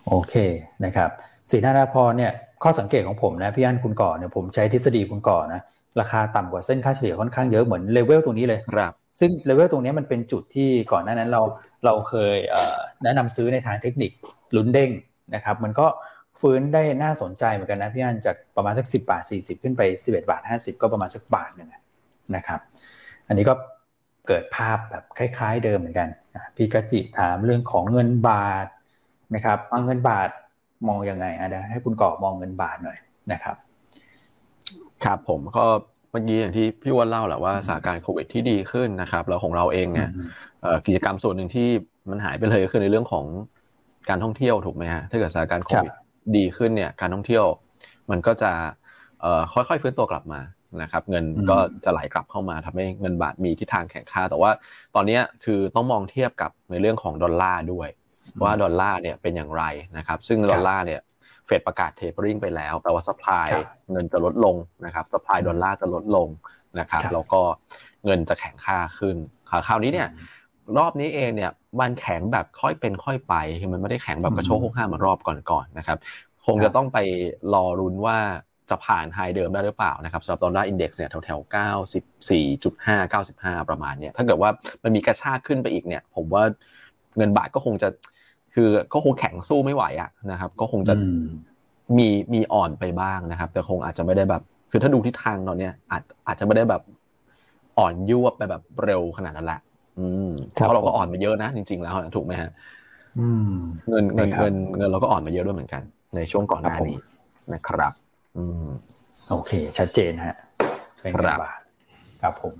[0.08, 0.36] โอเค
[0.86, 1.10] นะครับ
[1.52, 2.32] ศรีนานาพรเนี่ย
[2.64, 5.62] ข้อสังเกตของผมนะพี่อันคุณก่อเนี่ยผมใช้ทฤษฎีคุณก่อนะ
[6.00, 11.42] ราคาต่ำกว่าเส้นค่าเฉลี่ยค่อนข้างเยอะเหมือนเลเวลตรงนี้เลยครับ ซึ่งเลเวลตรงนี้มันเป็นจุดที่ก่อนหน้านั้นเรา
[11.86, 12.36] เราเคย
[13.04, 14.12] แนะนำซื้อในทางเทคนิค
[14.56, 14.90] ลุ้นเด้ง
[15.36, 15.88] นะครับ มันก็
[16.42, 21.70] ฟื้นได้น่าสนใจเหมือนกันนะพี่อันจากประมาณสักสิบาทสี่สิบขึ้นไปสิบเอ็ดบาทห้าสิบก็ประมาณสักบาทนึง
[22.36, 22.60] นะครับ
[23.28, 23.54] อันนี้ก็
[24.28, 26.10] เกิดภาพแบบคล้ายๆเดิมเหมือนกัน
[26.56, 28.68] พี่กจิถามเรื่องของเงินบาท
[29.36, 30.30] นะครับเอาเงินบาท
[30.88, 32.98] มองยังไงอะเดี๋ยวให้คุณก่อมองเงินบาทหน่อย
[33.32, 33.56] นะครับ
[35.04, 35.66] ครับผมก็
[36.12, 40.10] เมื่อกี้อย่างที่พี่วันเล่าแหละว่าสถานการณ์โควิดที่ดีขึ้นนะครับแล้วของเราเองเนี่ย
[40.86, 41.68] กิจกรรมส่วนหนึ่งที่
[42.10, 43.26] มันหายไปเลยก็คือในเรื่องของ
[44.10, 45.92] การท่องเที่ยวถูกไหมฮะถ้าเกิดสถานการณ์โควิด
[46.38, 47.46] ดีขึ้นเนี่ยการท่องเที่ยว
[48.12, 48.52] มันก็จะ
[49.54, 50.40] ค่อยๆฟื้นตัวกลับมา
[50.82, 54.52] นะครับเงินก็จะไหลกลับเข้ามาทำให้เงินบาทมีทิศทางแข็งค่า แต่ว่า
[54.96, 57.90] ตอนนี้คือต้องมองเทียบกับในเรื่องของดอลลาร์ด้วย
[58.44, 59.64] ว่าดอลลาร์เนี่ยเป็นอย่างไร
[59.98, 61.02] นะครับ ซึ่งดอลลาร์เนี่ย
[61.46, 63.48] เฟดประกาศ tapering ไปแล้วแปลว่า supply
[63.92, 64.56] เงินจะลดลง
[64.86, 66.28] นะครับ supply ดอลลาร์จะลดลง
[66.80, 67.42] นะครับแล้วก็
[68.06, 69.16] เงินจะแข็งค่าขึ้น
[69.68, 70.08] คราวนี้เนี่ย
[70.78, 75.98] รอบนี้เองเนี่ยมันแข็งแบบค่อยเป็นค่อยไปคือมันไม่ได้แข็งแบบกระโชกห้าเหมือนรอบก่อนๆนะครับ
[76.46, 76.98] คงจะต้องไป
[77.54, 78.18] รอรุนว่า
[78.70, 81.54] จะผ่านไฮเดิมได้หรือเปล่านะครับสำหรับดอลลาร์อินเด็กซ์เนี่ยแถวๆ
[82.34, 84.50] 94.5 95 ประมาณเนี่ยถ้าเกิดว่า
[84.84, 86.44] มันมีกระชากขึ้นไปอีกเนี่ย ผมว่า
[87.18, 87.90] เงินบาทก็คงจะ
[88.54, 90.94] คือก็คงแข็งสู้ไม่ไหวอะนะครับ ก็คงจะ
[91.98, 94.42] มีมีอ่อนไปบ้างนะครับ แต่คงอาจจะไม่ได้แบบ
[94.72, 96.82] คือถ้าดูทิศทางตอนเนี้ยอาจอาจจะไม่ได้แบบ
[97.78, 99.60] อ่อนยวบไปแบบเร็วขนาดนั้นแหละ
[100.00, 102.50] อืมเพราะเราก็อ่อนมาเยอะนะจริง ๆ แล้วถูกไหมฮะ
[103.90, 105.82] เงินเงินเงินเงินเราก็อ่อนมาเยอะด้วยเหมือนกัน
[106.16, 106.98] ในช่วงก่อนหน้านี้
[107.54, 107.94] นะครับ
[108.38, 108.68] อืม
[109.30, 110.36] โอเค ชัดเจนฮะ
[111.02, 111.60] เป็นเงินบาท
[112.22, 112.54] ครับผม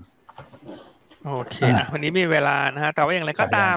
[1.26, 3.76] โอเคนะวันนี้มีเวลานะฮะแต่ว่าอย่างไรก็ตาม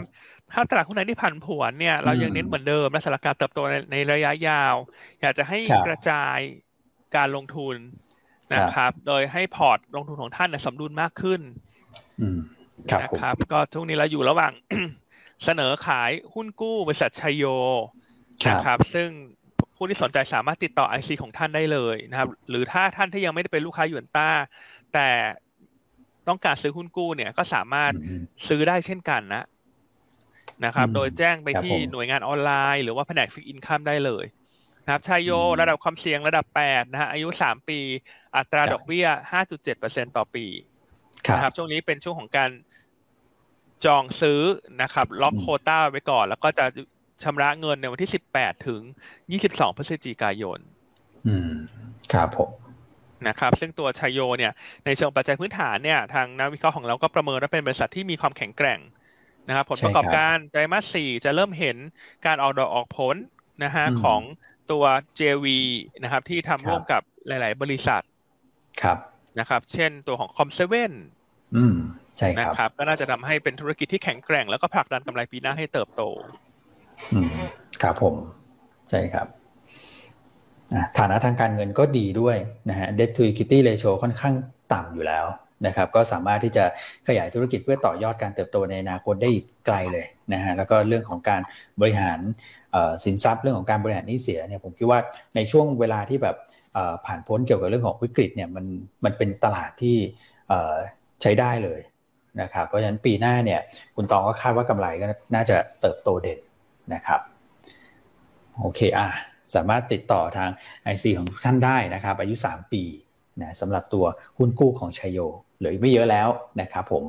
[0.53, 4.75] ถ้าตลาดหุ้นไหนที่ผันผวนเนี่ยเรายังเน้นเหมือนเดิมและสถานการเติบโตในในระยะยาว
[5.21, 6.37] อยากจะให้กระจาย
[7.15, 7.75] การลงทุน
[8.53, 11.41] นะครับ โดยให้พอร์ตลงทุนของท่านสมดุลมากขึ้น
[13.03, 14.53] นะครับ ก็ทุกนี้เราอยู่ระหว่าง
[15.45, 17.45] เสนอขายหุ้นกู้บริษัทชัยโย
[18.49, 19.09] นะครับ ซึ่ง
[19.77, 24.29] ผู้ที่สนใจสามารถติดต่อไอซีของท่านได้เลยนะครับ หรือถ้าท่านที่ยังไม่ได้เป็นลูกค้ายูนต้า
[24.93, 25.09] แต่
[26.27, 27.91] ต้องการซื้อหุ้นกู้เนี่ยก็สามารถ
[28.47, 29.45] ซื้อได้เช่นกันนะ
[30.65, 34.25] นะครับ โดยแจ้งไปที่หน่วยงานออนไลน์ หรือว่าแผนก fixed income ได้เลย
[34.85, 37.79] นะครับชัยโยระดับความเสี่ยงระดับแปดนะฮะอายุสามปี
[38.35, 40.45] อัตราดอกเบี้ยห้าจุดเจ็ดเปอร์เซ็นต์ต่อปี
[41.35, 42.51] นะครับช่วงนี้เป็นช่วงของการ
[43.85, 44.41] จองซื้อ
[44.81, 46.65] นะครับ ล็อกโควตาไว้ก่อน แล้วก็จะ
[47.23, 48.81] ชำระเงินในวันที่สิบแปดถึง
[49.31, 50.59] ยี่สิบสองพฤศจิกายน
[51.27, 51.51] อืม
[52.13, 52.51] ครับผม
[53.27, 54.53] นะครับซึ่งตัวชัยโยเนี่ย
[54.85, 58.79] ในเชิงปัจจัยพื้นฐานเนี่ยทางนักวิเคราะห์ของเราก็ประเมินว่าเป็นบริษัทที่มีความแข็งแกร่ง
[59.47, 61.77] นะครับผลประกอบการไตรมาสสี่จะเริ่มเห็น
[62.25, 63.15] การออกดอกออกผล
[63.63, 64.21] นะฮะของ
[64.71, 64.83] ตัว
[65.19, 65.45] JV
[66.03, 68.03] นะครับที่ทำร่วมกับหลาย ๆ บริษัท
[68.81, 68.97] ครับ
[69.39, 70.93] นะครับ เช่นตัวของคอมเซเว่น
[71.55, 71.77] อืม
[72.17, 76.03] ใช่ครับนะครับ ก็น่าจะทำให้เป็นธุรกิจที่แข็งแกร่ง แล้วก็ผลักดันกำไรปีหน้าให้เติบโต
[77.13, 77.29] อืม
[77.81, 78.15] ครับผม
[78.89, 79.27] ใช่ครับ
[80.97, 82.37] ฐานะทางการเงินก็ดีด้วย
[82.69, 84.33] นะฮะ debt to equity ratio ค่อนข้าง
[84.73, 85.25] ต่ำอยู่แล้ว
[85.65, 86.65] นะครับ ก็สามารถที่จะ
[87.07, 91.41] ขยายธุรกิจเพื่อต่อยอดการเติบโตในอนาคตได้อีกไกลเลยนะฮะ แล้วก็เรื่องของการ
[91.81, 92.19] บริหาร
[93.03, 94.99] สินทรัพย์เรื่องของการบริหารนี้เสียเนี่ยผมคิดว่า
[95.35, 96.35] ในช่วงเวลาที่แบบ
[97.05, 98.65] ผ่านพ้นเกี่ยวกับเรื่องของวิกฤตเนี่ยมัน
[99.05, 99.97] มันเป็นตลาดที่
[101.21, 101.81] ใช้ได้เลย
[102.41, 103.59] นะครับ เพราะฉะนั้นปีหน้าเนี่ย
[103.95, 106.39] คุณตองก็คาดว่ากำไรก็น่าจะเติบโตเด่น
[106.93, 107.21] นะครับ
[108.59, 109.07] โอเคอะ
[109.55, 110.49] สามารถติดต่อทาง
[110.93, 112.83] IC ของท่านได้นะครับ อายุ 3 ปี
[113.41, 114.05] นะสำหรับตัว
[114.37, 115.19] หุ้นกู้ของชัยโย
[115.57, 116.29] เหลือไม่เยอะแล้ว
[116.61, 117.03] นะครับผม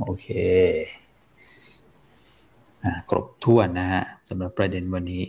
[0.00, 0.26] โอเค
[3.10, 5.22] ครบถ้วนนะฮะสำหรับประเด็นวันนี้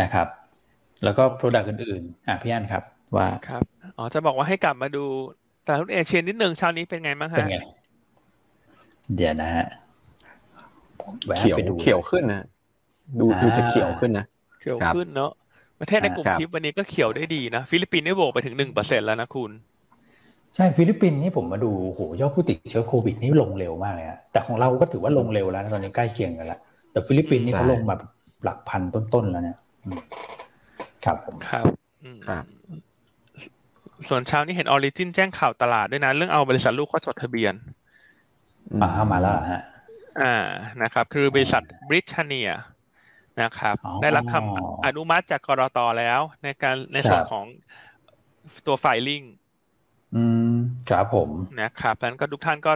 [0.00, 0.26] นะครับ
[1.04, 2.82] แล้วก็ Product อื่นๆอะพี่อันครับ
[3.16, 3.62] ว่าครับ
[3.98, 5.04] อ๋อจะบอกว่าให้กลับมาดู
[5.66, 7.58] ตลาดหุ้นเอเชียนิดหนึ่งเช้านี้เป็นไงบ้างฮะเป็นไง
[9.14, 9.66] เดี๋ยวนะฮะ
[11.38, 12.44] เขียวเขียวขึ้นนะ
[13.20, 14.26] ดูดูจะเขียวขึ้นนะ
[14.60, 15.30] เขียวขึ้นเนาะ
[15.80, 19.50] ประเทศในกลุ่มทิปวันนี้ก็เขียวได้ดีนะ ฟิลิปปินส์ได้บวกไปถึงหนึ่งเปอร์เซ็นต์แล้วนะคุณ
[20.54, 26.60] ใช่ฟิลิปปินส์นี่ผมมาดูโหยอดผู้ติดเชื้อโควิดนี่ลงเร็วมากเลยอะแต่ของเราก็ถือว่าลงเร็วแล้วตอนนี้ใกล้เคียงกันแล้ว
[26.92, 27.94] แต่ฟิลิปปินส์นี่เขาลงมา
[28.44, 29.58] หลักพันต้นๆแล้วเนี่ย
[31.04, 31.64] ครับผมครับ
[32.28, 32.44] ครับ
[34.08, 37.54] ส่วนเช้านี้เห็นออริจินแจ้งข่าวตลาดด้วยนะ เรื่องเอาบริษัทลูกเข้าจดทะเบียน
[38.82, 39.62] อ่ามาแล้วฮะ
[40.20, 40.34] อ่า
[40.82, 42.50] นะครับ คือบริษัทบริชเนีย
[43.42, 47.44] นะครับ ได้รับคำอนุมัติจากกรตแล้ว ในการในส่วนของ
[48.66, 49.22] ตัวไฟลิ่ง
[50.16, 50.54] อืม
[50.90, 51.30] ครับผม
[51.60, 52.72] นะครับดังนั้นก็ทุกท่านก็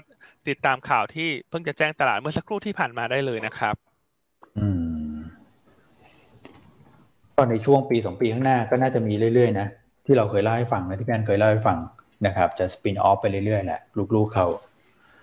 [0.49, 3.75] ติดตามข่าวที่เพิ่งจะแจ้งตลาดเมื่อสักครู่ที่ผ่านมาได้เลยนะครับ
[4.59, 4.67] อื
[5.13, 5.17] ม
[7.37, 9.67] ก็ในช่วงปีสองปีข้างหน้าก็น่าจะมีเรื่อยๆนะ
[10.07, 11.79] ที่เราเคยเล่าให้ฟังนะที่พี่อนเคยเล่าให้ฟัง
[12.27, 13.81] นะครับ จะสปินออฟไปเรื่อยๆแหละ
[14.15, 14.47] ลูกๆเขา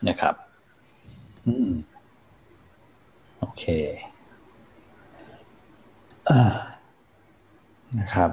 [0.09, 0.35] นะครับ
[1.47, 1.69] อืม
[3.41, 3.65] โอเค
[7.99, 8.29] นะครับ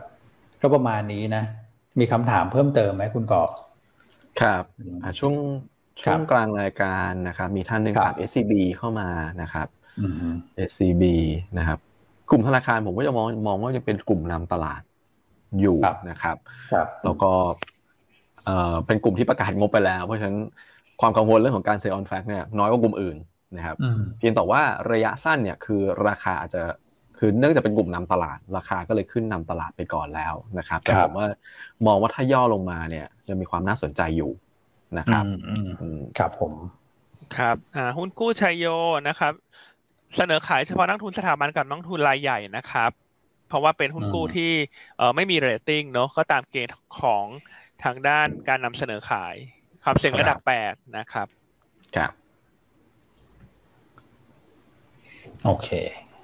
[0.62, 1.42] ก็ประมาณนี้นะ
[1.98, 3.44] มีคำถามเพิ่มเติมไหมคุณก่อ
[4.40, 4.64] ครับ
[5.18, 5.34] ช่วง
[6.00, 9.08] ช่วงกลางรายการนะครับ มีท่านหนึ่งถาม SCB เข้ามา
[9.42, 9.68] นะครับ
[10.68, 11.04] SCB
[11.58, 11.78] นะครับ
[12.30, 14.82] กลุ่มธนาคารผมก็จะมองมองว่าจะเป็นกลุ่มนำตลาด
[15.60, 15.78] อยู่
[16.10, 16.36] นะครับ
[17.04, 17.32] แล้วก็
[18.44, 20.38] เออเป็นกลุ่มที่ประกาศงบไปแล้ว เพราะฉะนั้น
[21.00, 23.16] ความกังวลเรื่องของการ sell on fact เนี่ยน้อยกว่ากลุ่มอื่น
[23.56, 23.76] นะครับ
[24.18, 24.60] เพียงแต่ว่า
[24.92, 26.62] ระยะสั้นเนี่ยคือราคาอาจจะ
[27.18, 31.26] คือเนื่องจากเป็นกลุ่มนำตลาดราคาก็เลยขึ้นนำตลาดไปก่อนแล้วนะครับแต่ผมว่า
[31.86, 34.32] มองว่าถ้าย่อลงมาเนี่ยจะมีความน่าสนใจอยู่
[34.98, 35.24] นะครับ
[36.18, 36.52] ครับผม
[37.36, 38.66] ครับอ่าหุ้นกู้ชัยโย
[39.08, 39.32] นะครับ
[40.16, 42.90] เสนอขายเฉพาะนักลงทุนสถาบันกับนักลงทุนรายใหญ่นะครับ
[43.48, 44.52] เพราะว่าเป็นหุ้นกู้ที่
[44.98, 47.24] เอ่อไม่มีเรตติ้งเนาะก็ตามเกณฑ์ของ
[47.84, 49.34] ทางด้านการนำเสนอขาย
[49.84, 51.26] ความเสี่ยงระดับแปดนะครับ
[51.96, 52.12] ครับ
[55.46, 55.68] โอเค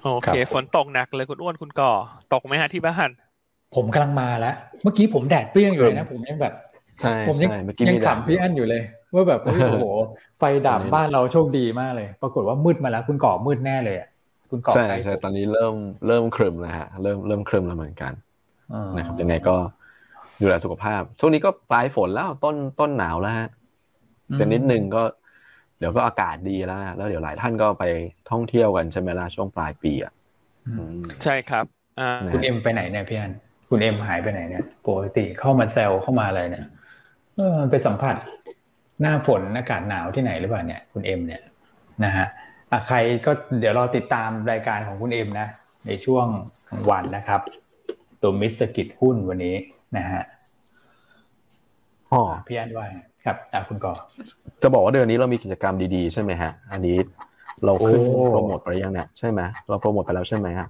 [0.03, 1.91] โอเค ฝนตกหนักเลยคุณอ้วนคุณก่อ
[2.33, 3.09] ตกไหมฮะที่บ้าน
[3.75, 6.53] ผมกำลังมาแล้ว เมื่อกี้ผมแดดเปรี้ยงอยู่เลยนะ ผมยังแบบ
[7.01, 7.51] ใช่ผมยัง
[7.89, 8.81] ยังขำพี่อันอยู่เลย
[9.13, 9.85] ว่าแบบโอ้โห
[10.37, 14.09] ไฟดับบ้านเราโชคดีมากเลย ปรากฏว่ามืดมาแล้ว คุณก่อมืดแน่เลยอะ
[14.51, 15.75] คุณก่อใช่ใช่ตอนนี้เริ่ม
[16.07, 18.13] เริ่มครึมแล้วฮะเริ่มเริ่มครึมแล้วเหมือนกัน
[18.97, 19.55] นะครับยังไงก็
[20.41, 23.49] ดูแลสุขภาพ ช่วงนี้ก็ปลายฝนแล้วต้นต้นหนาวแล้วฮะ
[24.35, 25.03] เส้นนิดนึงก็
[25.79, 27.83] เดี๋ยวก็อากาศดีแล้วแล้วเดี๋ยวหลายท่านก็ไป
[28.31, 30.13] ท่องเที่ยวกันใช่ไหมล่ะช่วงปลายปีอะ
[31.23, 31.65] ใช่ครับ
[32.31, 33.33] คุณเอ็มไปไหนเนี่ยพี่อัน
[33.69, 36.65] คุณเอ็มหายไปไหนเนี่ยปกติเข้ามาแซวเข้ามาอะไรเนี่ย
[37.37, 38.15] เออไปสัมผัส
[39.01, 41.41] หน้าฝนอากาศหนาวที่ไหนหรือเปล่าเนี่ย คุณเอ็มเนี่ย
[42.05, 42.27] นะฮะ
[42.71, 45.47] อะใครก็เดี๋ยวรอติดตามรายการของคุณเอ็มนะ
[45.87, 46.25] ในช่วง
[46.69, 47.41] กลางวันนะครับ
[48.21, 49.55] ตัวมิสกิจหุ้นวันนี้
[49.97, 50.23] นะฮะ
[52.11, 52.87] อ๋อพี่อันว่า
[53.25, 53.93] ครับอะคุณก่อ
[54.61, 56.97] จะบอกว่าเดือนนี้เรามีกิจกรรมดีๆใช่ไหมฮะ อันนี้
[57.65, 58.01] เราขึ้น
[58.31, 60.69] โปรโมทไปยังเนี่ยใช่ไหมเราโปรโมทไปแล้วใช่ไหมครับ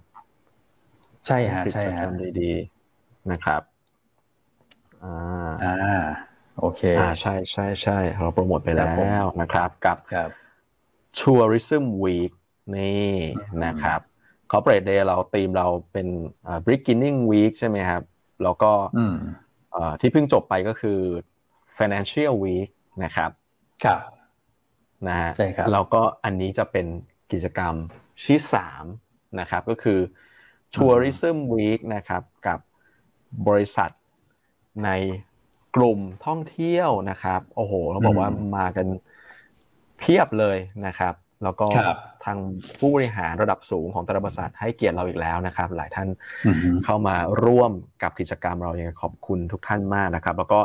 [1.27, 2.05] ใช่ฮะใช่ฮะ
[2.39, 3.61] ดีๆนะครับ
[5.03, 6.05] อ่าอ่า
[6.59, 8.83] โอเคอ่าใช่ใช่ใช่เราโปรโมทไปแล้
[9.21, 10.29] วนะครับ กับกับ
[11.19, 12.33] Tourism Week
[12.77, 13.13] นี่
[13.65, 13.99] นะครับ
[14.51, 16.07] Corporate Day เราธีมเราเป็น
[16.67, 18.01] Beginning Week ใช่ไหมครับ
[18.43, 18.71] แล้วก็
[20.01, 20.99] ที่เพิ่งจบไปก็คือ
[21.77, 22.69] Financial Week
[23.03, 23.31] นะครับ
[23.85, 24.01] ครับ
[25.07, 26.87] นะฮะใช่ครับแล้วก็อันนี้จะเป็น
[27.31, 27.73] กิจกรรม
[28.25, 28.85] ที่สาม
[29.39, 29.99] นะครับก็คือ
[30.75, 32.59] Tourism Week นะครับกับ
[33.47, 33.89] บริษัท
[34.85, 34.89] ใน
[35.75, 38.87] กลุ่มท่องเที่ยวนะครับ โอ้โหเราบอกว่ามากัน
[39.99, 41.13] เพียบเลยนะครับ
[41.45, 41.67] แล้วก็
[42.25, 42.37] ทาง
[42.79, 46.07] ผู้บริหารระดับสูงของตลาบริษัทให้เกียรติเราอีกแล้วนะครับ หลายท่าน
[46.85, 47.15] เข้ามา
[47.45, 47.71] ร่วม
[48.03, 50.59] กับกิจกรรมเราอย่างขอบคุณทุกท่านมากนะครับ แล้วก็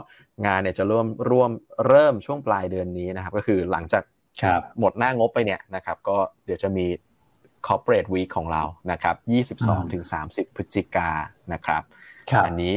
[0.47, 1.51] งานเนี่ยจะเริ่มร่วม
[1.89, 4.03] เริ่มช่วงปลายเดือนนี้นะครับ ก็คือหลังจาก
[4.78, 6.87] หมดหน้างบไปเนี่ยนะครับ ก็เดี๋ยวจะมี
[7.66, 8.62] corporate week ของเรา
[8.93, 9.16] นะครับ
[9.81, 11.11] 22ถึง30 พฤศจิกา
[11.53, 11.83] นะครับ
[12.47, 12.74] อันนี้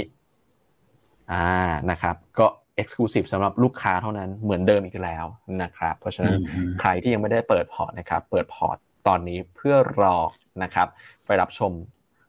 [1.32, 1.48] อ่า
[1.92, 2.48] นะครับ ก็
[2.82, 5.26] exclusive สำหรับลูกค้าเท่านั้นเหมือนเดิมอีกแล้ว
[5.64, 6.38] นะครับ เพราะฉะนั้น
[6.80, 10.18] ใครที่ยังไม่ได้เปิดพอร์ตนะครับ เปิดพอร์ตตอนนี้เพื่อรอ
[10.64, 10.88] นะครับ
[11.26, 11.72] ไปรับชม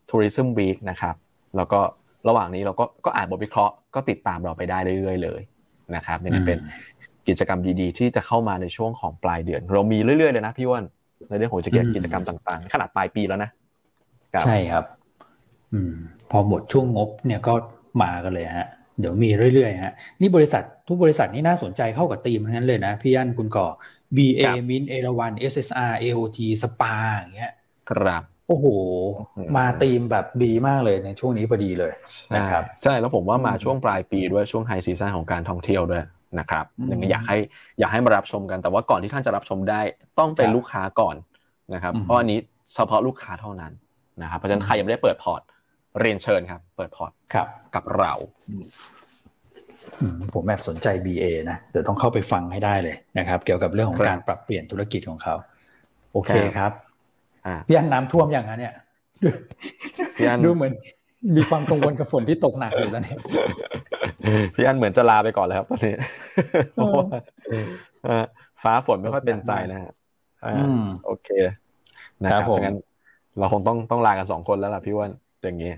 [0.08, 1.14] Tourism Week นะครับ
[1.56, 1.80] แล้วก็
[2.28, 5.40] ระหว่างนี้เราก็ก็อ่านบทวิเคราะห์ก็ติดตามเราไปได้เรื่อยๆเลย
[5.96, 6.58] นะครับนี่เป็น
[7.28, 10.84] กิจกรรมดีๆ ที่จะเข้ามาในช่วงของปลายเดือน เรามีเรื่อยๆเลยนะพี่ว่าน
[11.28, 11.60] ในเรื่องของ
[11.96, 13.50] กิจกรรมต่างๆ ขนาดปลายปีแล้วนะ
[14.46, 14.84] ใช่ครับ
[15.72, 15.94] อืม
[16.30, 17.54] พอหมดช่วงงบเนี่ยก็
[18.02, 18.68] มากันเลยฮะ
[19.00, 23.68] เดี๋ยวมีเรื่อยๆฮะนี่บริษัททุกบริษัทนี่น่าสนใจเข้ากับธีมนั้นเลยนะ พี่อั้นคุณก่อ
[24.16, 27.52] BA MINT เอราวัณ SSR AOT สปาอย่างเงี้ย
[27.90, 28.66] ครับโอ้โห
[29.56, 31.92] มาธีมแบบดีมากเลยในช่วงนี้พอดีเลย
[32.36, 36.04] นะครับใช่แล้วผมว่ามาช่วงปลายปีด้วยช่วง high season ของการท่องเที่ยวด้วย
[36.38, 37.38] นะครับยังอยากให้
[37.78, 39.80] อยากให้มารับชมกันแต่ว่าก่อนที่ท่านจะรับชมได้
[40.18, 41.16] ต้องเป็นลูกค้าก่อน
[41.74, 42.38] นะครับเพราะอันนี้
[42.74, 43.72] เฉพาะลูกค้าเท่านั้น
[44.22, 45.40] นะครับเพราะฉะนั้นใครยังไม่ได้เปิดพอร์ต
[46.00, 48.12] เรียนเชิญครับ เปิดพอร์ตครับกับเรา
[50.34, 55.34] ผมแอบสนใจ BA นะเดี๋ยวต้องเข้าไปฟังให้ได้เลยนะครับ เกี่ยวกับเรื่องของการปรับเปลี่ยนธุรกิจของเขา
[56.12, 56.72] โอเคครับ
[57.66, 58.74] พี่อันน้ำท่วมอย่างนั้นเนี่ย
[60.16, 60.72] พี่อันดูเหมือน
[61.36, 63.18] มีความกังวลกับฝนที่ตกหนักอยู่แล้วเนี่ย
[64.54, 65.94] พี่อันเหมือนจะลาไปก่อนแล้วตอนนี้
[68.62, 69.92] ฟ้าฝนไม่ค่อยเป็นใจนะฮะ
[71.06, 71.28] โอเค
[72.22, 72.76] นะครับงั้น
[73.38, 75.12] เราคงต้องต้องลากันสองคนแล้วล่ะพี่วัน
[75.44, 75.72] อย่างนี้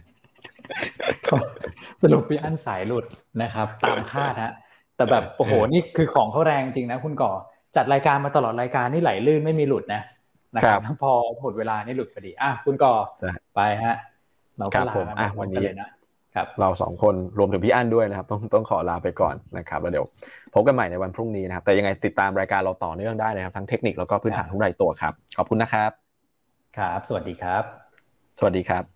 [2.02, 3.04] สรุปพี่อันสายหลุด
[3.42, 4.52] นะครับ ตามคาดฮะ
[4.96, 7.32] แต่แบบโอ้โหนี่คือของเขาแรงจริงนะคุณก่อ
[7.76, 10.02] จัดรายการมาตลอดรายการนี่ไหลลื่นไม่มีหลุดนะ
[10.56, 11.12] นะครับพอ
[11.42, 12.94] หมดเวลานี่หลุดพอดีอะคุณก่อ
[13.54, 13.96] ไปฮะ
[14.58, 15.88] เราก็ลาอะวันนี้นะ
[16.34, 20.06] ครับเราสองคนรวมถึงพี่อั้นด้วยนะครับ ต้องต้องขอลาไปก่อนนะครับแล้วเดี๋ยว
[20.54, 25.90] พบกันใหม่ในวันพรุ่งนี้นะครับ แต่ยังไงติดตามรายการเราต่อเนื่องได้นะครับ ทั้งเทคนิคแล้วก็พื้นฐานทุกรายตัวครับ ขอบคุณนะครับ
[26.78, 27.62] ครับ สวัสดีครับ
[28.38, 28.95] สวัสดีครับ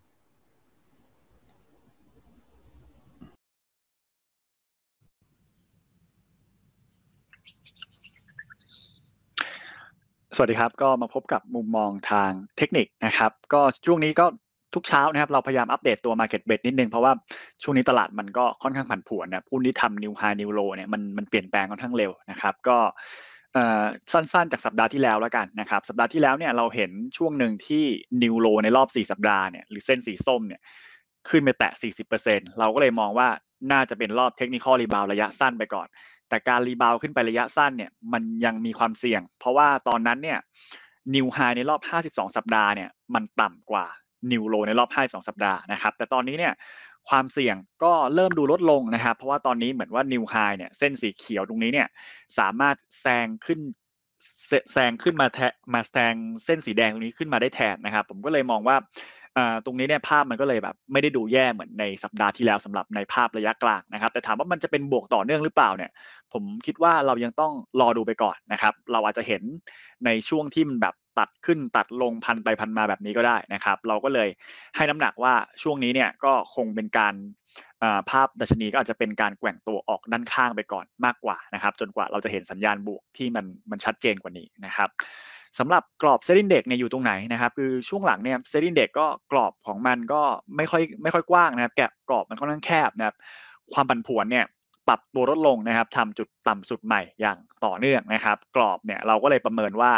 [10.40, 14.26] วัสดีครับก็มาพบกับมุมมองทางเทคนิคนะครับ ก็ช่วงนี้ก็
[14.74, 17.12] ทุกเช้านะครับเราพยายามอัปเดตตัว Market Breadth นิดนึงเพราะว่า
[17.62, 22.76] ช่วงนี้ตลาดมันก็ค่อนข้างผันผวนนะหุ้นที่ทำ New High New Low เนี่ยมันมันเปลี่ยนแปลงค่อนข้างเร็วนะครับ ก็
[24.12, 27.84] สั้นๆ จากสัปดาห์ที่แล้วแล้วกันนะครับสัปดาห์ที่แล้วเนี่ยเราเห็นช่วงหนึ่งที่
[28.22, 30.60] New Low ในรอบ 4 สัปดาห์เนี่ยหรือเส้นสีส้มเนี่ย
[31.28, 31.72] ขึ้นไปแตะ
[32.14, 33.28] 40%เราก็เลยมองว่า
[33.72, 35.88] น่าจะเป็นรอบ technical rebound ระยะสั้นไปก่อน
[36.30, 40.38] แต่การ rebound ขึ้นไประยะสั้นเนี่ยมันยังมีความเสี่ยง เพราะว่าตอนนั้นเนี่ย
[41.14, 43.86] นิวไฮในรอบ 52 สัปดาห์เนี่ยมันต่ำกว่า
[44.32, 46.52] นิวโลในรอบ 52 สัปดาห์นะครับ แต่ตอนนี้เนี่ย
[47.08, 51.88] ความเสี่ยงก็เริ่มดูลดลงนะครับ เพราะว่าตอนนี้เหมือนว่านิวไฮเนี่ยเส้นสีเขียวตรงนี้เนี่ย
[52.38, 53.60] สามารถแซงขึ้น
[54.72, 55.40] แซงขึ้นมาแท
[55.74, 56.14] มาแซง
[56.44, 58.76] เส้นสีแดงตรงนี้ขึ้นมาได้แทนนะครับ ผมก็เลยมองว่า
[59.64, 65.90] ตรงนี้เนี่ยภาพมันก็เลยแบบไม่ได้ดูแย่เหมือนในสัปดาห์ที่แล้วสำหรับในภาพระยะกลางนะครับ แต่ถามว่ามันจะเป็นบวกต่อเนื่องหรือเปล่าเนี่ย
[66.32, 69.42] ผมคิดว่าเรายังต้องรอดูไปก่อนนะครับ เราอาจจะเห็น
[70.04, 74.28] ในช่วงที่มันแบบตัดขึ้นตัดลงพันไปพันมาแบบนี้ก็ได้นะครับ เราก็เลย
[74.76, 77.14] ให้น้ำหนักว่าช่วงนี้เนี่ยก็คงเป็นการ
[78.10, 84.90] ภาพดัชนีก็อาจจะเป็นการแกว่งตัวออกด้านข้างไปก่อนมากกว่านะครับ จนกว่าเราจะเห็นสัญญาณบวกที่มันมันชัดเจนกว่านี้นะครับ
[85.58, 90.22] สำหรับกรอบเซ็นเด็กเนี่ยอยู่ตรงไหนนะครับคือช่วงหลังเนี่ยเซ็นเด็กก็กรอบของมันก็
[90.56, 93.16] ไม่ค่อยไม่ค่อยกว้างนะครับ แกะกรอบมันค่อนข้างแคบนะครับ
[93.72, 94.46] ความผันผวนเนี่ย
[94.88, 99.92] ปรับตัวลดลงนะครับทำจุดต่ำสุดใหม่อย่างต่อเนื่องนะครับ กรอบเนี่ยเราก็เลยประเมินว่า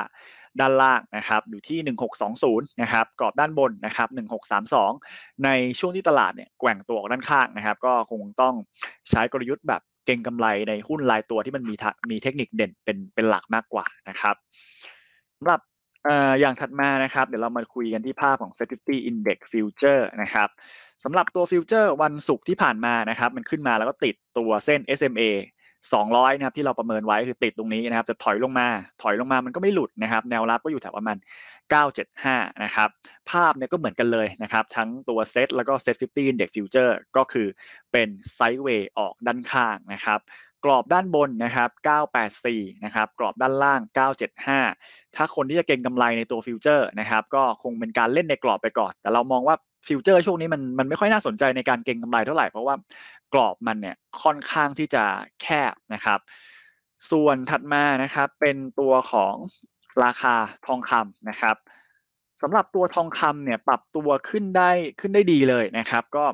[0.60, 1.78] ด้านล่างนะครับอยู่ที่
[2.30, 4.08] 1620 นะครับกรอบด้านบนนะครับ
[4.76, 5.48] 1632 ใน
[5.78, 8.54] ช่วงที่ตลาดเนี่ยแกว่งตัวออกด้านข้างนะครับ ก็คงต้อง
[9.10, 11.74] ใช้กลยุทธ์แบบเก็งกำไรในหุ้นรายตัวที่มันมี
[12.10, 15.60] มีเทคนิคเด่นเป็นเป็นหลักมากกว่านะครับำหรับ
[16.40, 20.48] อย่างถัดมานะครับ เดี๋ยวเรามาคุยกันที่ภาพของ Security Index Future นะครับ
[21.04, 25.22] สำหรับตัว Future วันศุกร์ที่ผ่านมานะครับ มันขึ้นมาแล้วก็ติดตัวเส้น SMA
[25.80, 28.68] 200นะครับที่เราประเมินไว้คือติดตรงนี้นะครับแต่ถอยลงมา
[29.02, 31.16] ถอยลงมามันก็ไม่หลุดนะครับ แนวรับก็อยู่แถวประมาณ
[31.84, 32.88] 975 นะครับ
[33.30, 37.46] ภาพเนี่ยก็เหมือนกันเลยนะครับ ทั้งตัวเซตแล้วก็ SET50 Index Future ก็คือ
[37.92, 40.20] เป็น sideway ออกด้านข้างนะครับ
[40.64, 41.70] กรอบด้านบนนะครับ
[42.26, 43.80] 984 นะครับ กรอบด้านล่าง
[44.48, 49.56] 975 ถ้าคนที่จะเก็งกำไรในตัว Future นะครับ ก็คงเป็นการเล่นในกรอบไปก่อน แต่เรามองว่า
[49.88, 52.74] ฟิวเจอร์ช่วงนี้มันมันไม่ค่อยน่าสนใจในการเก็งกำไรเท่าไหร่ เพราะว่า
[53.32, 55.04] กรอบมันเนี่ยค่อนข้างที่จะ
[55.42, 56.20] แคบนะครับ
[57.10, 59.34] ส่วนถัดมานะครับเป็นตัวของ
[60.04, 60.34] ราคา
[60.66, 61.56] ทองคำนะครับ
[62.42, 66.24] สำหรับตัวทองคำเนี่ยปรับตัวขึ้นได้ขึ้นได้ดีเลยนะครับ ก็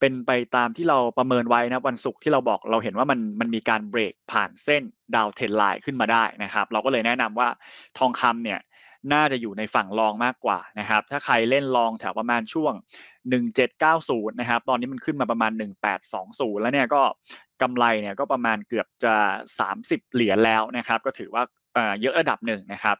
[0.00, 4.82] เป็นไปตามที่เราประเมินไว้นะวันศุกร์ที่เราบอกเราเห็นว่ามันมันมีการเบรกผ่านเส้น
[5.14, 7.48] downtrend line ขึ้นมาได้นะครับ เราก็เลยแนะนำว่า
[7.98, 8.60] ทองคำเนี่ย
[9.12, 12.72] น่าจะอยู่ในฝั่งรองมากกว่านะครับ ถ้าใครเล่นรองแถวประมาณช่วง
[13.56, 15.52] 1790 นะครับ ตอนนี้มันขึ้นมาประมาณ
[16.06, 17.02] 1820 แล้วเนี่ยก็
[17.62, 19.14] กำไรเนี่ยก็ประมาณเกือบจะ
[19.64, 21.42] 30 เหรียญแล้วนะครับ ก็ถือว่า
[22.00, 22.96] เยอะระดับหนึ่งนะครับ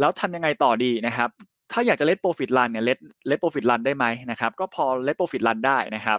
[0.00, 1.30] แล้วทำยังไงต่อดีนะครับ
[1.72, 2.98] ถ้าอยากจะเล่นโปรฟิตรันเนี่ยเล่น
[3.28, 6.18] เล่นโปรฟิตรันได้ไหมนะครับ ก็พอเล่นโปรฟิตรันได้นะครับ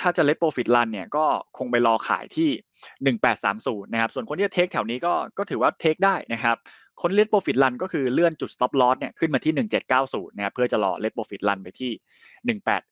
[0.00, 1.24] ถ้าจะเล่นโปรฟิตรันเนี่ยก็
[1.58, 2.48] คงไปรอขายที่
[3.26, 6.56] 1830นะครับ ส่วนคนที่จะ take แถวนี้ก็ก็ถือว่า take ได้นะครับ
[7.02, 9.66] คน let profit run ก็คือเลื่อนจุด stop loss เนี่ยขึ้นมาที่
[10.00, 11.92] 1790นะครับเพื่อจะรอ let profit run ไปที่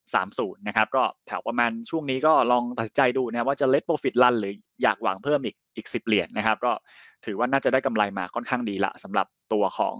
[0.04, 4.52] 1830นะครับ ก็แถวประมาณช่วงนี้ก็ลองตัดสินใจดูนะว่าจะ let profit run หรือ
[4.82, 6.72] อยากหวังเพิ่มอีกอีก 10 เหรียญนะครับ ก็
[7.24, 9.94] ถือว่าน่าจะได้กำไรมาค่อนข้างดีละสำหรับตัวของ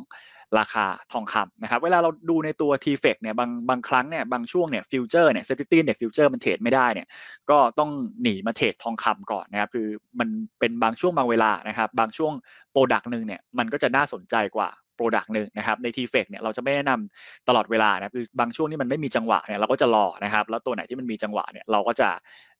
[0.59, 7.09] ราคาทองคำนะครับ เวลาเราดูในตัว t f e c เนี่ยบางบางครั้งเนี่ยบางช่วงเนี่ย futures เนี่ย SET50 เนี่ย futures มันเทรดไม่ได้เนี่ย
[7.51, 7.91] ก็ต้อง
[8.23, 9.89] หนีมาเทรดทองคำก่อนนะครับคือ
[10.21, 10.29] มัน
[10.59, 12.33] เป็นบางช่วงบางเวลานะครับ บางช่วง
[12.73, 22.09] product หนึ่งเนี่ยมันก็จะน่าสนใจกว่า product หนึ่งนะครับใน t f e c เนี่ยเราจะไม่แนะนำตลอดเวลานะคือบางช่วงที่มันไม่มีจังหวะเนี่ยเราก็จะรอนะครับ แล้วตัวไหนที่มันมีจังหวะเนี่ยเราก็จะ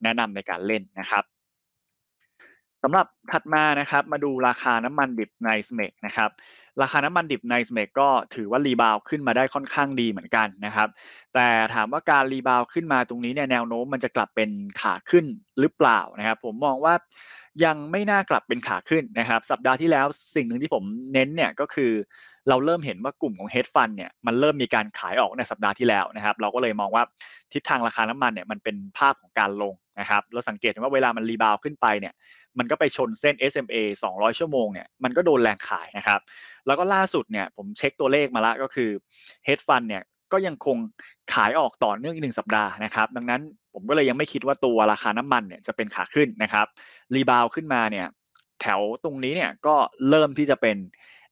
[0.03, 1.25] แนะนำในการเล่นนะครับ
[2.83, 6.31] สำหรับถัดมานะครับมาดูราคาน้ำมันดิบ NYMEX นะครับ
[6.83, 10.89] ราคาน้ำมันดิบ NYMEX ก็ถือว่า rebound ขึ้นมาได้ค่อนข้างดีเหมือนกันนะครับ
[11.35, 14.51] แต่ถามว่าการรีบาวขึ้นมาตรงนี้เนี่ยแนวโน้มมันจะกลับเป็น
[14.81, 15.25] ขาขึ้น
[15.61, 16.95] หรือเปล่านะครับ ผมมองว่า
[17.65, 21.93] ยังไม่น่ากลับเป็นขาขึ้นนะครับ สัปดาห์ที่แล้วสิ่งหนึ่งที่ผมเน้นเนี่ยก็คือ
[22.49, 27.05] เราเริ่มเห็นว่ากลุ่มของ hedge fund เนี่ยมันเริ่มมีการขายออกในสัปดาห์ที่แล้วนะครับ เราก็เลยมองว่า
[27.53, 32.15] ทิศทางราคาน้ำมันเนี่ยมันเป็นภาพของการลง นะครับเราสังเกตว่าเวลามันรีบาวขึ้นไปเนี่ย
[32.59, 33.77] มันก็ไปชนเส้น SMA
[34.09, 36.21] 200 ชั่วโมงเนี่ยมันก็โดนแรงขายนะครับ
[36.67, 38.91] แล้วก็ล่าสุดเนี่ยผมเช็คตัวเลขมาล้วก็คือ
[39.47, 40.77] hedge fund เนี่ยก็ยังคง
[41.35, 43.41] ขายออกต่อเนื่องอีกหนึ่งสัปดาห์นะครับ ดังนั้น
[43.75, 46.67] ผมก็เลยยังไม่คิดว่าตัวราคาน้ำมันเนี่ยจะเป็นขาขึ้นนะครับ
[47.15, 48.07] รีบาวขึ้นมาเนี่ย
[48.61, 49.75] แถวตรงนี้เนี่ยก็
[50.09, 50.77] เริ่มที่จะเป็น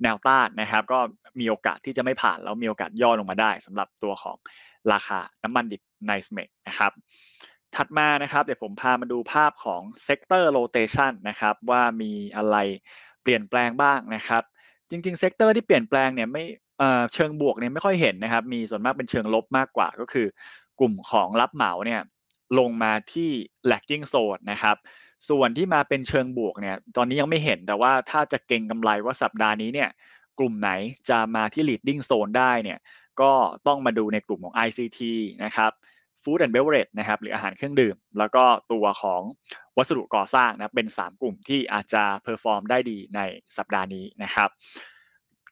[0.03, 0.99] แนวต้านนะครับ ก็
[1.41, 4.37] มีโอกาสที่จะไม่ผ่านแล้วมีโอกาสย่อลงมาได้สำหรับตัวของ
[4.93, 6.93] ราคาน้ำมันดิบในสเมกนะครับ
[7.77, 12.57] ถัดมานะครับเดี๋ยวผมพามาดูภาพของ sector rotation นะครับว่ามีอะไร
[13.23, 14.43] เปลี่ยนแปลงบ้างนะครับ
[14.91, 16.45] จริงๆ sector ที่เปลี่ยนแปลงเนี่ยไม่
[17.15, 20.27] เชิงบวกเนี่ยไม่ค่อยเห็นนะครับ มีส่วนมากเป็นเชิงลบมากกว่าก็คือ
[20.79, 22.01] กลุ่มของรับเหมาเนี่ย
[22.59, 23.31] ลงมาที่
[23.71, 24.77] lagging zone นะครับ
[25.29, 29.91] ส่วนที่มาเป็นเชิงบวกเนี่ยตอนนี้ยังไม่เห็นแต่ว่าถ้าจะเก่งกำไรว่าสัปดาห์นี้เนี่ย
[30.39, 30.71] กลุ่มไหน
[31.09, 32.79] จะมาที่ leading zone ได้เนี่ย
[33.21, 33.33] ก็
[33.67, 35.01] ต้องมาดูในกลุ่มของ ICT
[35.45, 35.73] นะครับ
[36.25, 39.23] ฟู้ดแอนด์เบเวอร์เรจนะครับหรืออาหารเครื่องดื่ม แล้วก็ตัวของ
[39.77, 43.21] วัสดุก่อสร้างนะเป็น 3 กลุ่มที่อาจจะ perform ได้ดีใน
[43.57, 44.51] สัปดาห์นี้นะครับ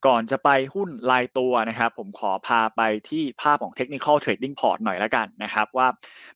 [0.06, 5.86] ก่อนจะไปหุ้นรายตัวนะครับ ผมขอพาไปที่ภาพของ Technical Trading Port หน่อยละกันนะครับ ว่า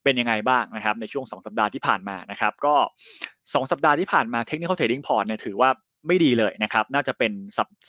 [0.03, 2.75] เป็นยังไงบ้างนะครับในช่วง 2 สัปดาห์ที่ผ่านมานะครับ ก็
[3.25, 5.71] 2 สัปดาห์ที่ผ่านมา Technical Trading Port เนี่ยถือว่า
[6.07, 7.33] ไม่ดีเลยนะครับ น่าจะเป็น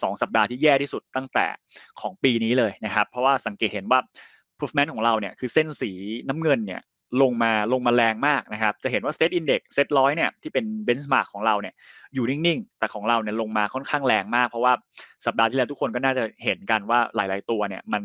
[0.01, 1.45] สองสัปดาห์ที่แย่ที่สุดตั้งแต่
[2.01, 3.99] ของปีนี้เลยนะครับ เพราะว่าสังเกตเห็นว่า
[4.61, 5.91] movement ของเราเนี่ยคือเส้นสี
[6.27, 6.81] น้ำเงินเนี่ย
[7.21, 11.73] ลงมาลงมาแรงมากนะครับ จะเห็นว่า SET Index SET100 เนี่ยที่เป็น benchmark ของเราเนี่ย
[12.13, 14.73] อยู่นิ่งๆ แต่ของเราเนี่ยลงมาค่อนข้างแรงมาก เพราะว่า
[15.25, 18.03] สัปดาห์ที่แล้วทุกคนก็น่าจะเห็นกันว่าหลาย ๆ ตัวเนี่ยมัน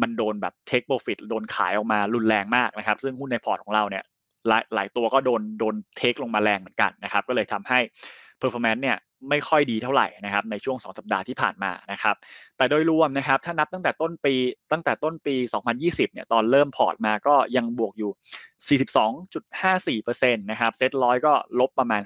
[0.00, 4.04] มันโดนแบบ take profit โดนขายออกมารุนแรงมากนะครับ ซึ่งหุ้นในพอร์ตของเราเนี่ย
[4.48, 7.78] หลายหลายตัวก็โดนโดน take ลงมาแรงเหมือนกันนะครับ ก็เลยทำให้
[8.40, 8.96] performance เนี่ย
[9.28, 12.16] ไม่ค่อยดีเท่าไหร่นะครับในช่วง 2 สัปดาห์ที่ผ่านมานะครับ
[12.56, 14.34] แต่โดยรวมนะครับถ้านับตั้งแต่ต้นปี
[14.72, 15.34] ตั้งแต่ต้นปี
[15.74, 22.02] 2020 เนี่ยตอนเริ่มพอร์ตมาก็ยังบวกอยู่ 42.54%นะครับ SET100 ก็ลบประมาณ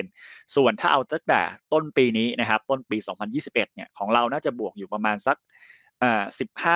[0.00, 1.40] 5%ส่วนถ้าเอาตั้งแต่
[1.72, 2.96] ต้นปีนี้นะครับต้นปี
[3.30, 5.36] 2021 เนี่ยของเราน่าจะบวกอยู่ประมาณสัก
[6.02, 6.22] อ่า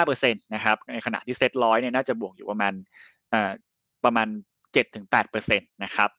[0.03, 2.73] 15%นะครับในขณะที่ SET100 เนี่ยน่าจะบวกอยู่ประมาณ
[3.33, 3.51] อ่า
[4.05, 4.29] ประมาณ
[4.75, 6.11] 7-8%นะครับ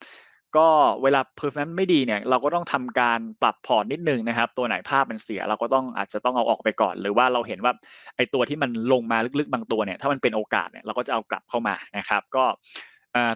[0.56, 0.68] ก็
[1.02, 7.72] เวลา performance ไม่ดีเนี่ยเราก็ต้องทำการปรับพอร์ตนิดนึงนะครับ ตัวไหนภาพมันเสีย เราก็ต้องอาจจะต้องเอาออกไปก่อน หรือว่าเราเห็นว่า
[8.16, 12.44] ไอตัวที่มันลงมาลึกๆบางตัวเนี่ยถ้ามันเป็นโอกาสเนี่ยเราก็จะเอากลับเข้ามานะครับ ก็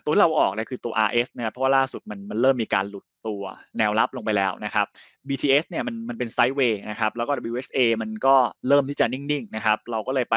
[0.05, 3.43] ตัวเราออกเนี่ยคือตัว RS นะครับเพราะว่าล่าสุดมันมันเริ่มมีการหลุดตัว
[3.79, 4.87] แนวรับลงไปแล้วนะครับ
[5.29, 8.35] BTS เนี่ยมันมันเป็นไซด์เวย์นะครับ แล้วก็ WSA มันก็
[8.69, 10.37] เริ่มที่จะนิ่งๆนะครับ เราก็เลยไป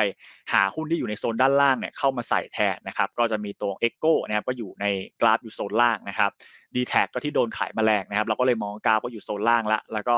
[0.54, 4.86] หาหุ้นที่อยู่ในโซนด้านล่างเนี่ยเข้ามาใส่แทนนะครับ ก็จะมีตัว Echo นะครับก็อยู่ใน
[5.22, 6.32] กราฟอยู่โซนล่างนะครับ
[6.76, 10.16] d t แทก็ที่โดนขายมาแรงนะครับ เราก็เลยมองกราฟก็อยู่โซนล่างละ แล้วก็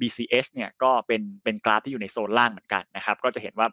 [0.00, 3.68] BCH เนี่ยก็เป็นเป็นกราฟที่อยู่ในโซนล่างเหมือนกันนะครับ ก็จะเห็นว่า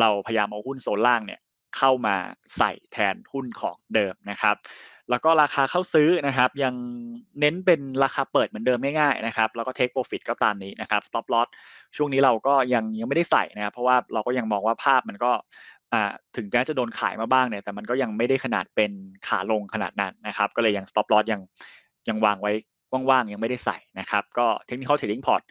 [0.00, 1.40] เราพยายามเอาหุ้นโซนล่างเนี่ย
[1.76, 2.16] เข้ามา
[2.56, 4.56] ใส่แทนหุ้นของเดิมนะครับ
[5.10, 6.74] แล้วก็ราคาเข้าซื้อนะครับ ยัง
[7.40, 11.48] เน้นเป็นราคาเปิดเหมือนเดิมง่ายๆนะครับ แล้วก็เทคโปรฟิตก็ตามนี้นะครับ stop loss
[11.96, 15.32] ช่วงนี้เราก็ยังยังไม่ได้ใส่นะครับ เพราะว่าเราก็ยังมองว่าภาพมันก็
[16.36, 18.92] ถึงแม้จะโดนขายมาบ้างเนี่ย แต่มันก็ยังไม่ได้ขนาดเป็น
[19.26, 21.40] ขาลงขนาดนั้นนะครับ ก็เลยยัง stop loss ยัง
[22.08, 22.52] ยังวางไว้
[23.10, 25.42] ว่างๆ ยังไม่ได้ใส่นะครับ ก็ technical trading port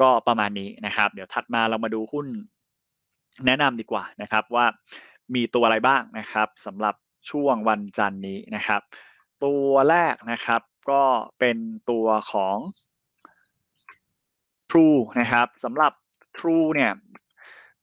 [0.00, 2.26] ก็ประมาณนี้นะครับ เดี๋ยวถัดมาเรามาดูหุ้น
[3.46, 4.66] แนะนำดีกว่านะครับว่า
[5.34, 6.94] มีตัวอะไรบ้างนะครับสำหรับ
[7.30, 8.80] ช่วงวันจันนี้นะครับ
[9.44, 11.02] ตัวแรกนะครับก็
[11.38, 11.56] เป็น
[11.90, 12.56] ตัวของ
[14.70, 15.92] True นะครับสำหรับ
[16.38, 16.92] True เนี่ย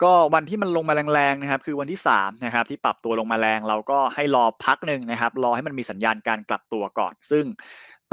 [0.04, 7.46] ก็วันที่มันลงมาแรงๆนะครับ คือวันที่3นะครับที่ปรับตัวลงมาแรงเราก็ให้รอพักหนึ่งนะครับ รอให้มันมีสัญญาณการกลับตัวก่อน ซึ่ง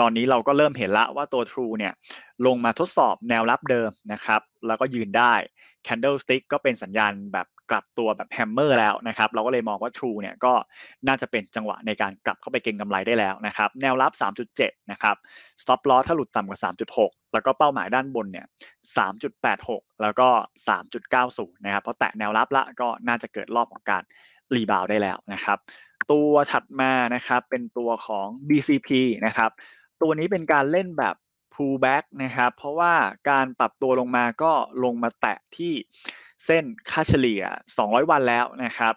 [0.00, 1.92] ตอนนี้เราก็เริ่มเห็นละว่าตัว True เนี่ย
[2.46, 5.34] ลงมาทดสอบแนวรับเดิมนะครับ แล้วก็ยืนได้
[5.86, 10.52] Candlestick ก็เป็นสัญญาณแบบ กลับตัวแบบ hammer แล้วนะครับเราก็เลยมองว่า True เนี่ยก็
[11.06, 14.12] น่าจะเป็นจังหวะในการกลับเข้าไปเก็งกำไรได้แล้วนะครับแนวรับ
[14.52, 15.16] 3.7 นะครับ
[15.62, 16.60] stop loss ถ้าหลุดต่ำกว่า
[16.96, 18.46] 3.6 แล้วก็เป้าหมายด้านบนเนี่ย
[19.28, 20.28] 3.86 แล้วก็
[20.96, 24.02] 3.90 นะครับเพราะแตะแนวรับละก็น่าจะเกิดรอบของการ
[24.54, 25.58] rebound ได้แล้วนะครับ
[26.12, 28.90] ตัวถัดมานะครับเป็นตัวของ BCP
[29.26, 29.50] นะครับ
[30.02, 31.16] ตัวนี้เป็นการเล่นแบบ
[31.54, 32.92] pullback นะครับเพราะว่า
[33.30, 34.52] การปรับตัวลงมาก็
[34.84, 35.72] ลงมาแตะที่
[36.46, 37.42] เส้นค่าเฉลี่ย
[37.76, 38.94] 200 วันแล้วนะครับ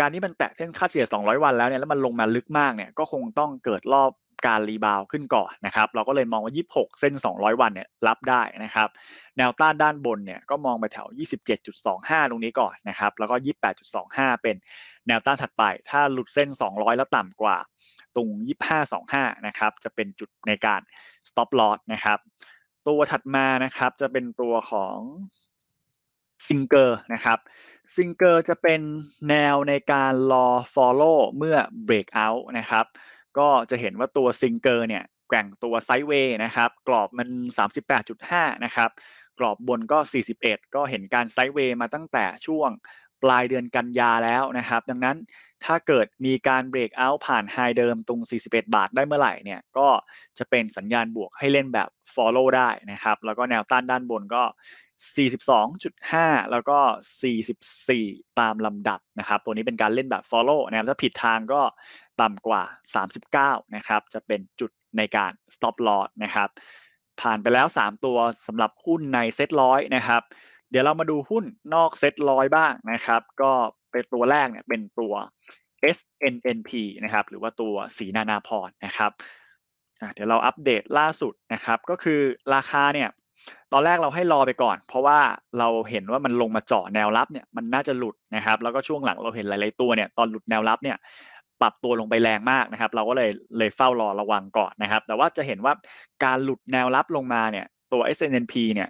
[0.00, 4.10] การที่มันแตะเส้นค่าเฉลี่ย 200 วันแล้วเนี่ยแล้วมันลงมาลึกมากเนี่ยก็คงต้องเกิดรอบ
[4.46, 8.88] การรีบาวขึ้นก่อนนะครับ เราก็เลยมองว่า 26 เส้น 200 วันเนี่ยรับได้นะครับ
[9.36, 11.08] แนวต้านด้านบนเนี่ยก็มองไปแถว
[11.68, 13.34] 27.25 ตรงนี้ก่อนนะครับ แล้วก็
[13.88, 14.56] 28.25 เป็น
[15.06, 17.56] แนวต้านถัดไป ถ้าหลุดเส้น 200 แล้วต่ำกว่า
[18.16, 18.28] ตรง
[18.86, 20.80] 25.25 นะครับ จะเป็นจุดในการ
[21.28, 22.18] stop loss นะครับ
[22.88, 24.96] ตัวถัดมานะครับจะเป็นตัวของ
[26.46, 27.38] ซิงเกอร์นะครับ
[27.94, 28.80] ซิงเกอร์จะเป็น
[29.28, 31.56] แนวในการรอ follow เมื่อ
[31.88, 32.86] break out นะครับ
[33.38, 37.28] ก็จะเห็นว่าตัวซิงเกอร์เนี่ยแกว่งตัว sideway นะครับ กรอบมัน
[37.96, 38.90] 38.5 นะครับ
[39.38, 39.98] กรอบบนก็
[40.36, 42.70] 41 ก็เห็นการไซด์เวย์มาตั้งแต่ช่วง
[43.22, 45.16] ปลายเดือนกันยาแล้วนะครับ ดังนั้น
[45.64, 49.88] ถ้าเกิดมีการเบรกเอาท์ผ่านไฮเดิมตรง 41 บาทได้เมื่อไหร่เนี่ยก็
[50.38, 54.42] จะเป็นสัญญาณบวกให้เล่นแบบ follow ได้นะครับ แล้วก็แนวต้านด้านบนก็
[55.46, 56.78] 42.5 แล้วก็
[57.58, 61.62] 44 ตามลำดับนะครับ ตัวนี้เป็นการเล่นแบบ follow นะครับถ้าผิดทางก็
[62.20, 62.62] ต่ำกว่า
[63.18, 66.48] 39 นะครับ จะเป็นจุดในการ stop loss นะครับ
[67.20, 70.22] ผ่านไปแล้ว 3 ตัวสำหรับหุ้นในเซ็ตร้อยนะครับ
[70.72, 71.44] เดี๋ยวเรามาดูหุ้น
[71.74, 73.52] นอกเซ็ตร้อยบ้างนะครับ ก็
[73.90, 75.14] เป็นตัวแรกเนี่ยเป็นตัว
[75.96, 76.70] SNNP
[77.04, 79.10] นะครับ หรือว่าตัวสีนานาพรนะครับ
[80.14, 82.20] เดี๋ยวเราอัปเดตล่าสุดนะครับ ก็คือ
[82.54, 83.08] ราคาเนี่ย
[83.72, 85.18] ตอนแรกเราให้รอไปก่อน เพราะว่า
[85.58, 90.96] เราเห็นว่ามันลงมาเจาะแนวรับเนี่ยมันน่าจะหลุดนะครับ แล้วก็ช่วงหลังเราเห็นหลาย ๆ ตัวเนี่ยตอนหลุดแนวรับเนี่ย
[91.60, 95.72] ปรับตัวลงไปแรงมากนะครับ เราก็เลยเลยเฝ้ารอระวังก่อนนะครับ แต่ว่าจะเห็นว่า
[96.24, 98.88] การหลุดแนวรับลงมาเนี่ยตัว SNP เนี่ย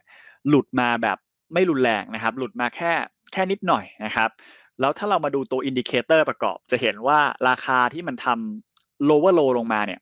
[0.48, 1.18] หลุดมาแบบ
[1.52, 2.92] ไม่รุนแรงนะครับ หลุดมาแค่
[3.32, 4.30] แค่นิดหน่อยนะครับ
[4.80, 7.18] แล้วถ้าเรามาดูตัว indicator ประกอบ จะเห็นว่า
[7.48, 10.00] ราคาที่มันทำ lower low ลงมาเนี่ย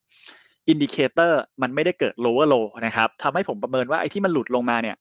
[0.68, 4.96] indicator มันไม่ได้เกิด lower low นะครับทำให้ผมประเมินว่าไอ้ที่มันหลุดลงมาเนี่ย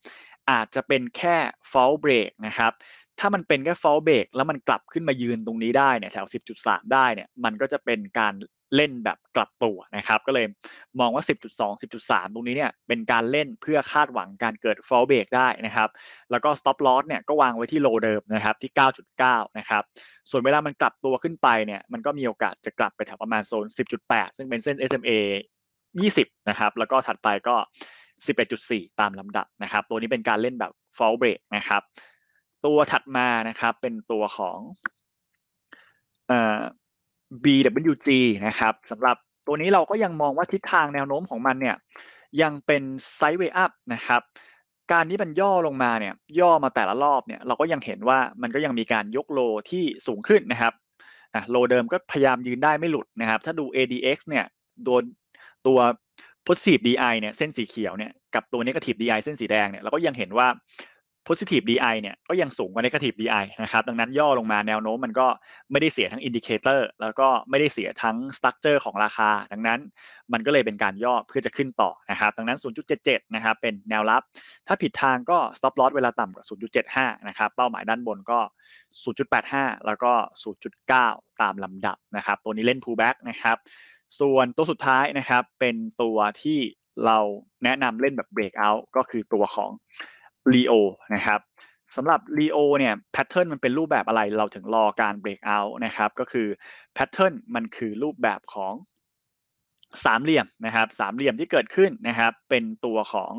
[0.51, 1.35] อาจจะเป็นแค่
[1.71, 2.71] false break นะครับ
[3.19, 6.27] ถ้ามันเป็นแค่ fall break แล้วมันกลับขึ้นมายืนตรงนี้ได้เนี่ยแถว
[6.59, 8.33] 10.3 ได้เนี่ย มันก็จะเป็นการ
[8.75, 10.45] เล่นแบบกลับตัวนะครับ ก็เลย
[10.99, 15.89] มองว่า 10.2 10.3 ตรงนี้เนี่ยเป็นการเล่นเพื่อคาดหวังการเกิด fall break ได้นะครับ
[16.31, 18.71] แล้วก็ stop loss เนี่ยก็วางไว้ที่ low เดิมนะครับที่
[19.15, 19.83] 9.9 นะครับ
[20.29, 23.65] ส่วนเวลามันกลับตัวขึ้นไปเนี่ยมันก็มีโอกาสจะกลับไปแถวประมาณโซน
[24.01, 25.11] 10.8 ซึ่งเป็นเส้น SMA
[25.81, 27.55] 20 นะครับ แล้วก็ถัดไปก็
[28.27, 31.81] 11.4 ตามลำดับนะครับ ตัวนี้เป็นการเล่นแบบ fall break นะครับ
[32.65, 34.57] ตัวถัดมานะครับเป็นตัวของ
[36.27, 36.59] เอ่อ
[37.43, 38.07] BWG
[38.47, 39.15] นะครับสำหรับ
[39.47, 41.75] ตัวนี้เราก็ยังมองว่าทิศทางแนวโน้มของมันเนี่ย
[42.41, 42.83] ยังเป็น
[43.15, 44.21] ไซด์เวย์อัพนะครับ
[44.91, 49.39] การที่มันย่อลงมาเนี่ยย่อมาแต่ละรอบเนี่ยเราก็ยังเห็นว่ามันก็ยังมีการยกโล
[49.69, 50.73] ที่สูงขึ้นนะครับ
[51.35, 54.45] อะโลเดิมก็พยายามยืนได้ไม่หลุดนะครับ ถ้าดู ADX เนี่ย
[54.83, 55.03] โดย
[55.67, 55.79] ตัว
[56.47, 60.47] positive DI เนี่ยเส้นสีเขียวเนี่ยกับตัว negative DI เส้นสีแดงเนี่ยเราก็ยังเห็นว่า
[61.29, 65.27] positive DI เนี่ยก็ยังสูงกว่า negative DI นะครับดังนั้นย่อลงมาแนวโน้มมันก็
[65.71, 69.79] ไม่ได้เสียทั้ง indicator แล้วก็ไม่ได้เสียทั้ง structure ของราคา ดังนั้น
[70.33, 72.59] มันก็เลยเป็นการย่อเพื่อจะขึ้นต่อนะครับดังนั้น
[72.95, 74.21] 0.77 นะครับเป็นแนวรับ
[74.67, 76.45] ถ้าผิดทางก็ stop loss เวลาต่ำกว่า
[76.85, 78.39] 0.75 นะครับเป้าหมายด้านบนก็
[79.13, 80.11] 0.85 แล้วก็
[80.77, 83.57] 0.9 ตามลำดับนะครับตัวนี้เล่น pullback นะครับ
[84.19, 86.59] ส่วนตัวสุดท้ายนะครับเป็นตัวที่
[87.05, 87.17] เรา
[87.63, 89.71] แนะนำเล่นแบบ breakout ก็คือตัวของ
[90.53, 90.73] Leo
[91.15, 91.39] นะครับ
[91.95, 96.47] สำหรับ Leo เนี่ยแพทเทิร์นมันเป็นรูปแบบอะไรเราถึงรอการ break out นะครับก็คือ
[96.93, 98.73] แพทเทิร์นมันคือรูปแบบของ
[100.05, 103.33] สามเหลี่ยมนะครับสามเหลี่ยมที่เกิดขึ้นนะครับเป็นตัวของ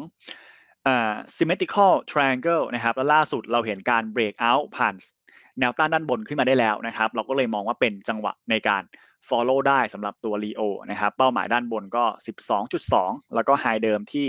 [0.87, 4.95] อ่า symmetrical triangle นะครับแล้วล่าสุดเราเห็นการ break out ผ่าน
[5.59, 8.83] แนวต้านด้านบนขึ้นมาได้แล้วนะครับ เราก็เลยมองว่าเป็นจังหวะในการ
[9.29, 12.05] follow ได้สำหรับตัว Leo นะครับเป้าหมายด้านบนก็
[12.71, 14.27] 12.2 แล้วก็ high เดิมที่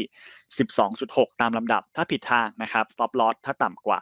[0.69, 3.99] 12.6 ตามลำดับ ถ้าผิดทางนะครับ stop loss ถ้าต่ำกว่า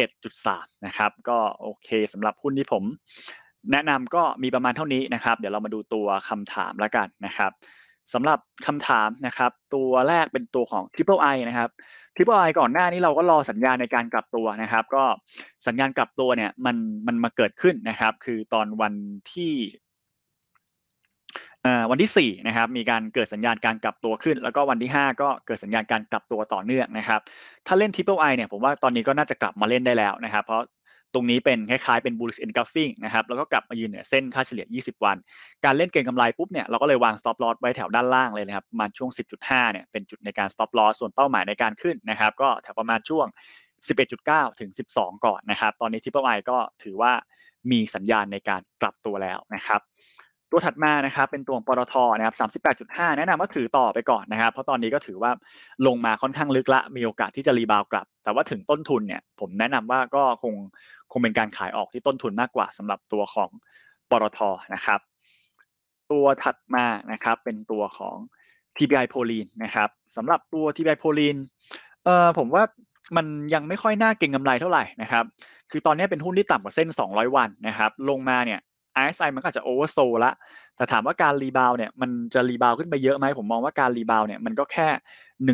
[0.00, 2.84] 11.3 นะครับก็โอเคสำหรับหุ้นที่ผม
[3.72, 7.50] แนะนำก็มีประมาณเท่านี้นะครับ เดี๋ยวเรามาดูตัวคำถามแล้วกันนะครับ
[8.12, 11.70] สำหรับคำถามนะครับตัวแรกเป็นตัวของ Triple I นะครับ
[12.14, 15.04] Triple I ก่อนหน้านี้เราก็รอสัญญาณในการกลับตัวนะครับ ก็
[15.66, 16.76] สัญญาณกลับตัวเนี่ยมัน
[17.06, 18.94] มันมาเกิดขึ้นนะครับ คือตอนวัน
[19.32, 19.52] ที่
[21.90, 27.20] วันที่ 4 นะครับ มีการเกิดสัญญาณการกลับตัวขึ้น แล้วก็วันที่ 5 ก็เกิดสัญญาณการกลับตัวต่อเนื่องนะครับ
[27.66, 30.62] ถ้าเล่น Triple I เนี่ยผมว่าตอนนี้ก็น่าจะกลับมาเล่นได้แล้วนะครับ เพราะ
[31.14, 35.16] ตรงนี้เป็นคล้ายๆเป็น bullish engulfing นะครับ แล้วก็กลับมายืนเหนือเส้นค่าเฉลี่ย 20 วัน
[35.64, 39.10] การเล่นเก็งกำไรปุ๊บเนี่ยเราก็เลยวาง stop loss ไว้แถวด้านล่างเลยนะครับ ประมาณช่วง
[39.40, 43.26] 10.5 เนี่ยเป็นจุดในการ stop loss ส่วนเป้าหมายในการขึ้นนะครับ ก็แถวประมาณช่วง
[43.88, 47.12] 11.9 ถึง 12 ก่อนนะครับ ตอนนี้ Triple I ก็ถือว่า
[47.70, 49.80] มีสัญญาณในการกลับตัวแล้วนะครับ
[50.50, 52.34] ตัวถัดมานะครับเป็นตัวปตทนะครับ
[52.96, 55.30] 38.5แนะนำว่าถือต่อไปก่อนนะครับ เพราะตอนนี้ก็ถือว่า
[55.86, 60.54] ลงมาค่อนข้างลึกละ มีโอกาสที่จะรีบาวกลับ แต่ว่าถึงต้นทุนเนี่ยผมแนะนำว่าก็คง
[61.12, 63.50] คงเป็นการขายออกที่ต้นทุนมากกว่าสำหรับตัวของ
[64.10, 64.38] ปตท
[64.74, 65.00] นะครับ
[66.12, 68.16] ตัวถัดมานะครับเป็นตัวของ
[68.76, 71.36] TBI โพลีนนะครับสำหรับตัว TBI โพลีน
[72.04, 72.62] เอ่อผมว่า
[73.16, 75.24] มันยังไม่ค่อยน่าเก็งกำไรเท่าไหร่นะครับ
[75.70, 78.60] คือตอนนี้เป็นหุ้นที่ต่ำกว่าเส้น 200 วันนะครับ ลงมาเนี่ย
[79.02, 80.32] RSI มันก็อาจจะ oversold ละ
[80.76, 84.88] แต่ถามว่าการ rebound เนี่ยมันจะ rebound ขึ้นไปเยอะไหมผมมองว่าการ rebound เนี่ยมันก็แค่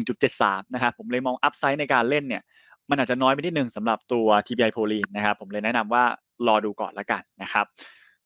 [0.05, 2.43] 1.73 นะครับผมเลยมอง upside ในการเล่นเนี่ย
[2.91, 6.05] มันอาจจะน้อยไปนิดนึงสำหรับตัว TBI โพลีนนะครับผมเลยแนะนำว่า
[6.47, 7.67] รอดูก่อนละกันนะครับ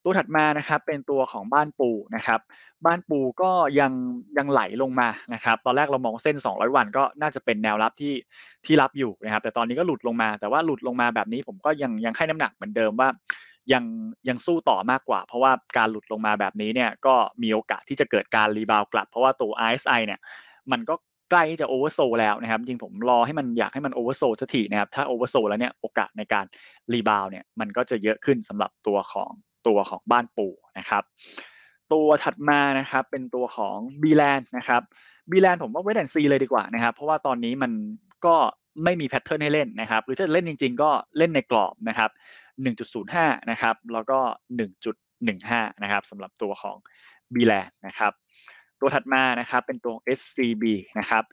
[0.05, 2.41] ตัวถัดมานะครับเป็นตัวของบ้านปูนะครับ
[2.87, 3.51] บ้านปูก็
[3.81, 3.93] ยัง
[4.39, 8.15] ยังไหลลงมานะครับตอนแรกเรามองเส้น 200 วันก็น่าจะเป็นแนวรับที่
[8.67, 13.09] ที่รับอยู่นะครับแต่ตอนนี้ก็หลุดลงมา แต่ว่าหลุดลงมาแบบนี้ผมก็ยังยังให้น้ำหนักเหมือนเดิมว่า
[13.73, 13.85] ยัง
[14.29, 20.21] ยังสู้ต่อมากกว่า เพราะว่าการหลุดลงมาแบบนี้เนี่ยก็มีโอกาสที่จะเกิดการ rebound กลับ เพราะว่าตัว RSI เนี่ย
[20.73, 20.95] มันก็
[21.31, 26.45] ใกล้ที่จะ oversold แล้วนะครับจริงผมรอให้มันอยากให้มัน oversold สักทีนะครับถ้า oversold แล้วเนี่ยโอกาสในการ
[26.93, 29.31] rebound เนี่ยมันก็จะเยอะขึ้นสำหรับตัวของ
[29.67, 30.47] ตัวของบ้านปู
[30.79, 31.03] นะครับ
[31.93, 34.83] ตัวถัดมานะครับเป็นตัวของ b ีแลนนะครับ
[35.31, 37.73] บีแลนผมว่าไว้แดนซีเลยดีกว่านะครับ เพราะว่าตอนนี้มัน
[38.27, 38.35] ก็
[38.85, 42.11] ไม่มี pattern ให้เล่นนะครับ หรือถ้าเล่นจริง ๆ ก็เล่นในกรอบนะครับ
[42.67, 44.19] 1.05 นะครับ แล้วก็
[45.01, 46.77] 1.15 นะครับสำหรับตัวของ
[47.35, 48.13] BLAND นะครับ
[48.81, 50.65] ตัวถัดมานะครับเป็นตัว SCB
[50.99, 51.25] นะครับ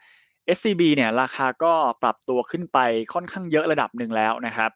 [0.58, 1.74] SCB เนี่ยราคาก็
[2.04, 2.80] ปรับตัวขึ้นไป
[3.14, 4.72] ค่อนข้างเยอะระดับหนึ่งแล้วนะครับ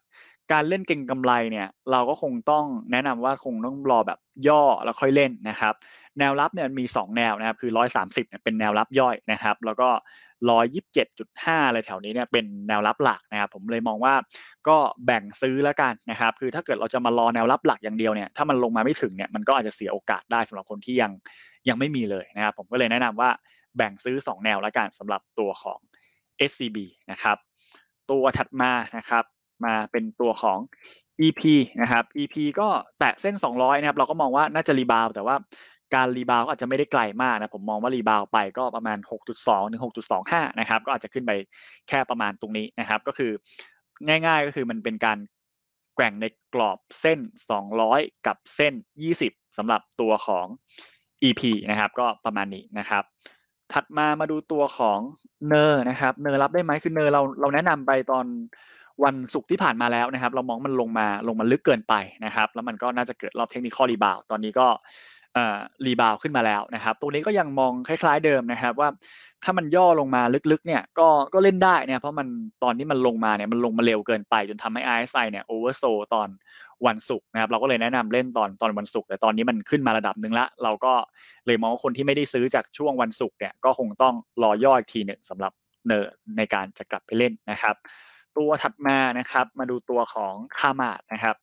[0.51, 5.73] การเล่นเก็งกำไรเนี่ยเราก็คงต้องแนะนำว่าคงต้องรอแบบย่อแล้วค่อยเล่นนะครับ
[6.19, 7.71] แนวรับเนี่ยมี 2 แนวนะครับคือ
[8.01, 9.89] 130เนี่ยเป็นแนวรับย่อยนะครับ แล้วก็
[10.49, 14.13] 127.5 อะไรแถวนี้เนี่ยเป็นแนวรับหลักนะครับผมเลยมองว่า
[14.67, 21.11] ก็แบ่งซื้อแล้วกันนะครับคือถ้าเกิดเราจะมารอแนวรับหลักอย่างเดียวเนี่ยถ้ามันลงมาไม่ถึงเนี่ยมันก็อาจจะเสียโอกาสได้สำหรับคนที่ยัง
[21.69, 23.29] ยังไม่มีเลยนะครับผมก็เลยแนะนำว่า
[23.77, 25.79] แบ่งซื้อ 2 แนวแล้วกันสำหรับตัวของ
[26.49, 26.77] SCB
[27.11, 27.37] นะครับ
[28.11, 29.23] ตัวถัดมานะครับ
[29.65, 30.59] มาเป็นตัวของ
[31.25, 31.41] EP
[31.81, 32.67] นะครับ EP ก็
[32.99, 35.35] แตะเส้น 200 นะครับ เราก็มองว่าน่าจะ rebound แต่ว่า
[35.95, 38.97] การ rebound ก็อาจจะไม่ได้ไกลมากนะผมมองว่า rebound ไปก็ประมาณ
[39.35, 39.81] 6.2ถึง
[40.21, 41.31] 6.25 นะครับ ก็อาจจะขึ้นไป
[41.87, 43.31] แค่ประมาณตรงนี้นะครับ ก็คือ
[44.07, 45.17] ง่ายๆก็คือมันเป็นการ
[45.95, 47.19] แกว่งในกรอบเส้น
[47.71, 48.73] 200 กับเส้น
[49.15, 50.47] 20สำหรับตัวของ
[51.23, 51.41] EP
[51.71, 53.03] นะครับ ก็ประมาณนี้นะครับ
[53.73, 54.99] ถัดมามาดูตัวของ
[55.47, 58.25] NER นะครับ NER รับได้ไหมคือ NER เราเราแนะนำไปตอน
[59.03, 61.93] วันศุกร์ที่ผ่านมาแล้วนะครับ เรามองมันลงมาลงมาลึกเกินไป
[62.25, 64.67] นะครับ แล้วมันก็น่าจะเกิดรอบ technical rebound ตอนนี้ก็
[65.85, 68.89] rebound ขึ้นมาแล้วนะครับ ตรงนี้ก็ยังมองคล้าย ๆเดิมนะครับว่า
[69.43, 70.21] ถ้ามันย่อลงมา
[70.51, 72.27] ลึกๆเนี่ยก็ก็เล่นได้เนี่ยเพราะมัน
[72.63, 75.83] ตอนที่มันลงมาเนี่ยมันลงมาเร็วเกินไป จนทำให้ RSI เนี่ย oversold
[76.13, 76.29] ตอน
[76.87, 80.93] วันศุกร์นะครับเราก็เลยแนะนำเล่นตอนตอนวันศุกร์แต่ตอนนี้มันขึ้นมาระดับหนึ่งละ เราก็
[81.45, 85.51] เลยมองว่าคนที่ไม่ได้ซื้อจากช่วงวันศุกร์เนี่ยก็คงต้องรอย่ออีกทีหนึ่งสำหรับ
[85.87, 87.75] เนอในการจะกลับไปเล่นนะครับ
[88.37, 91.35] ตัวถัดมานะครับ มาดูตัวของคามาดนะครับ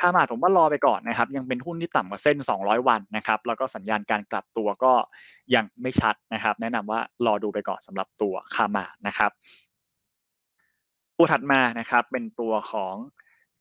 [0.00, 4.92] คามาดผมว่ารอไปก่อนนะครับ ยังเป็นหุ้นที่ต่ำกว่าเส้น 200 วันนะครับ แล้วก็สัญญาณการกลับตัวก็
[5.54, 9.30] ยังไม่ชัดนะครับ แนะนำว่ารอดูไปก่อนสำหรับตัวคามาดนะครับ
[11.18, 12.94] ตัวถัดมานะครับเป็นตัวของ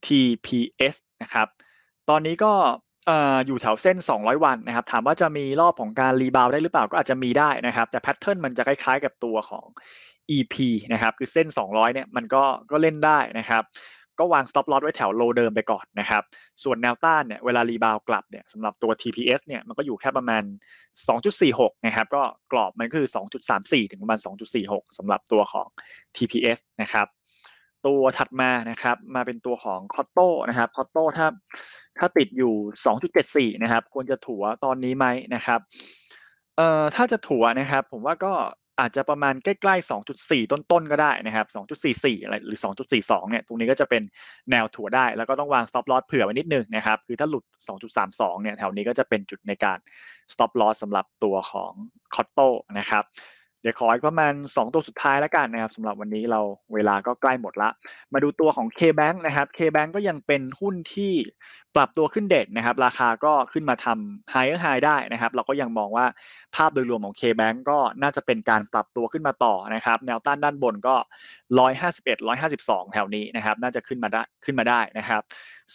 [0.05, 1.47] TPS นะครับ
[2.09, 2.53] ตอนนี้ก็
[3.45, 9.65] อยู่แถวเส้น 200 วันนะครับ ถามว่าจะมีรอบของการ rebound ได้หรือเปล่าก็อาจจะมีได้นะครับ แต่ pattern มันจะคล้ายๆกับตัวของ
[10.37, 10.55] EP
[10.93, 13.63] นะครับคือเส้น 200เนี่ยมันก็ก็เล่นได้นะครับ
[14.19, 16.23] ก็วาง stop loss ไว้แถว low เดิมไปก่อนนะครับ
[16.63, 20.43] ส่วนแนวต้านเนี่ยเวลา rebound กลับเนี่ยสำหรับตัว TPS เนี่ยมันก็อยู่แค่ประมาณ
[21.13, 22.21] 2.46 นะครับ ก็
[22.51, 23.07] กรอบมันคือ
[23.49, 24.19] 2.34 ถึงประมาณ
[24.57, 25.67] 2.46สำหรับตัวของ
[26.15, 27.07] TPS นะครับ
[27.87, 31.27] ตัวถัดมานะครับมาเป็นตัวของคอตโต้นะครับคอตโต้ถ้า
[31.99, 32.53] ถ้าติดอยู่
[33.53, 35.59] 2.74 นะครับ ควรจะถัวตอนนี้ไหมนะครับ
[36.57, 38.33] เอ่อถ้าจะถัวนะครับ ผมว่าก็
[38.79, 41.47] อาจจะประมาณใกล้ๆ 2.4 ต้นๆ ก็ได้นะครับ
[41.85, 42.59] 2.44 อะไรหรือ
[42.99, 44.03] 2.42 เนี่ย ตรงนี้ก็จะเป็น
[44.51, 47.43] แนวถัวได้ แล้วก็ต้องวาง stop loss เผื่อไว้นิดนึงนะครับ คือถ้าหลุด
[47.97, 49.77] 2.32 เนี่ย แถวนี้ก็จะเป็นจุดในการ
[50.33, 51.71] stop loss สำหรับตัวของ
[52.15, 52.47] คอตโต้
[52.79, 53.03] นะครับ
[53.67, 56.39] ดี๋ยวขออีกประมาณ 2 ตัวสุดท้ายแล้วกันนะครับสำหรับวันนี้เรา
[56.73, 57.69] เวลาก็ใกล้หมดละ
[58.13, 61.13] มาดูตัวของ K-Bank นะครับ K-Bank ก็ยังเป็นหุ้นที่
[61.75, 66.05] ปรับตัวขึ้นเด่นนะครับ ราคาก็ขึ้นมาทำ higher high ได้นะครับ เราก็ยังมองว่า
[66.55, 70.95] ภาพโดยรวมของ K-Bank ก็น่าจะเป็นการปรับตัวขึ้นมาต่อนะครับ แนวต้านด้านบนก็
[71.59, 72.17] 151
[72.51, 75.21] 152 แถวนี้นะครับ น่าจะขึ้นมาได้ขึ้นมาได้นะครับ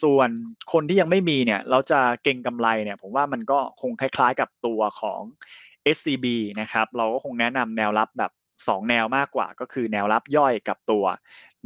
[0.02, 0.28] ส่วน
[0.72, 5.20] คนที่ยังไม่มีเนี่ย เราจะเก่งกำไรเนี่ย ผมว่ามันก็คงคล้ายๆ กับตัวของ
[5.96, 6.26] SCB
[6.60, 11.04] นะครับเราก็คงแนะนำแนวรับแบบ 2 แนวมากกว่า ก็คือแนวรับย่อยกับตัว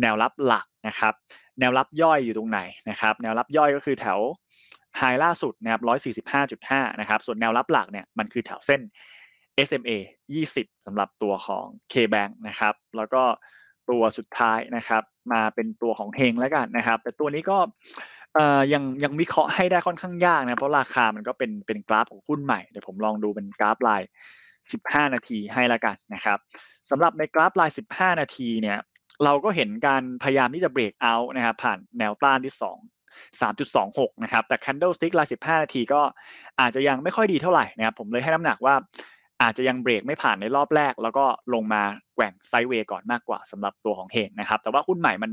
[0.01, 1.15] แนวรับหลักนะครับ
[1.61, 2.61] แนวรับย่อยอยู่ตรงไหน
[2.91, 4.19] นะครับแนวรับย่อยก็คือแถว
[4.99, 5.83] ไฮล่าสุดนะครับ
[6.41, 8.81] 145.5นะครับส่วนแนวรับหลักเนี่ยมันคือแถวเส้น
[9.67, 9.91] SMA
[10.41, 13.23] 20สำหรับตัวของ KBank นะครับแล้วก็
[13.91, 17.59] ตัวสุดท้ายนะครับมาเป็นตัวของเฮงแล้วกันนะครับ แต่ตัวนี้ก็
[18.35, 24.03] เอ่อยังยังวิเคราะห์ให้ได้ค่อนข้างยากนะเพราะราคามันก็เป็นเป็นกราฟของหุ้นใหม่เดี๋ยวผมลองดูเป็นกราฟลาย
[24.59, 26.39] 15 นาทีให้แล้วกันนะครับ
[26.91, 28.79] สำหรับในกราฟลาย 15 นาทีเนี่ย
[29.25, 36.01] เราก็เห็นการพยายามที่จะเบรกเอาท์นะครับผ่านแนวต้านที่ 2 3.26 นะครับแต่ candlestick ลาย 15 นาทีก็
[36.61, 38.75] อาจจะยังไม่ค่อยดีเท่าไหร่นะครับผมเลยให้น้ำหนักว่า
[39.43, 41.25] อาจจะยังเบรกไม่ผ่านในรอบแรก แล้วก็
[41.55, 41.83] ลงมา
[42.15, 45.31] แกว่งไซด์เวย์ก่อนมากกว่าสำหรับตัวของเฮงนะครับ แต่ว่าหุ้นใหม่มัน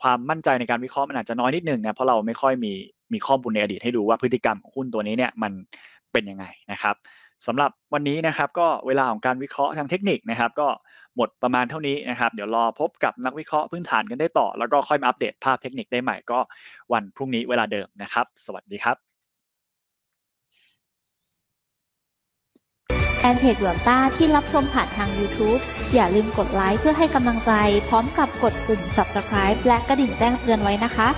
[0.00, 2.72] ความมั่นใจในการวิเคราะห์มันอาจจะน้อยนิดนึงนะเพราะเราไม่ค่อยมี
[3.12, 5.52] มีข้อมูลในอดีตให้ดูว่าพฤติกรรมของหุ้นตัวนี้เนี่ยมัน
[6.12, 6.94] เป็นยังไงนะครับ
[7.46, 10.68] สำหรับวันนี้นะครับก็เวลาของการวิเคราะห์ทางเทคนิคนะครับ ก็
[11.16, 16.38] หมดประมาณเท่านี้นะครับเดี๋ยวรอพบกับนักวิเคราะห์พื้นฐานกันได้ต่อ แล้วก็ค่อยมาอัปเดตภาพเทคนิคได้ใหม่ก็
[16.92, 19.09] วันพรุ่งนี้เวลาเดิมนะครับ สวัสดีครับ
[23.22, 25.60] แฟนเพจหลวงต้าที่รับชมผ่านทาง YouTube
[25.94, 27.52] อย่าลืมกดไลค์เพื่อให้กำลังใจ
[27.88, 31.08] พร้อมกับกดปุ่ม Subscribe และกระดิ่งแจ้งเตือนไว้นะคะ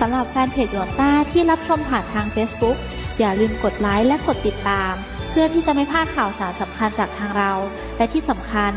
[0.00, 2.76] สำหรับแฟนเพจหลวงต้าที่รับชมผ่านทาง Facebook
[3.18, 4.92] อย่าลืมกดไลค์และกดติดตาม
[5.30, 7.52] เพื่อที่จะไม่พลาดข่าวสารสำคัญจากทางเรา
[7.96, 8.72] และที่สำคัญ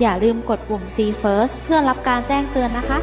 [0.00, 2.98] อย่าลืมกดปุ่ม See First เพื่อรับการแจ้งเตือนนะคะ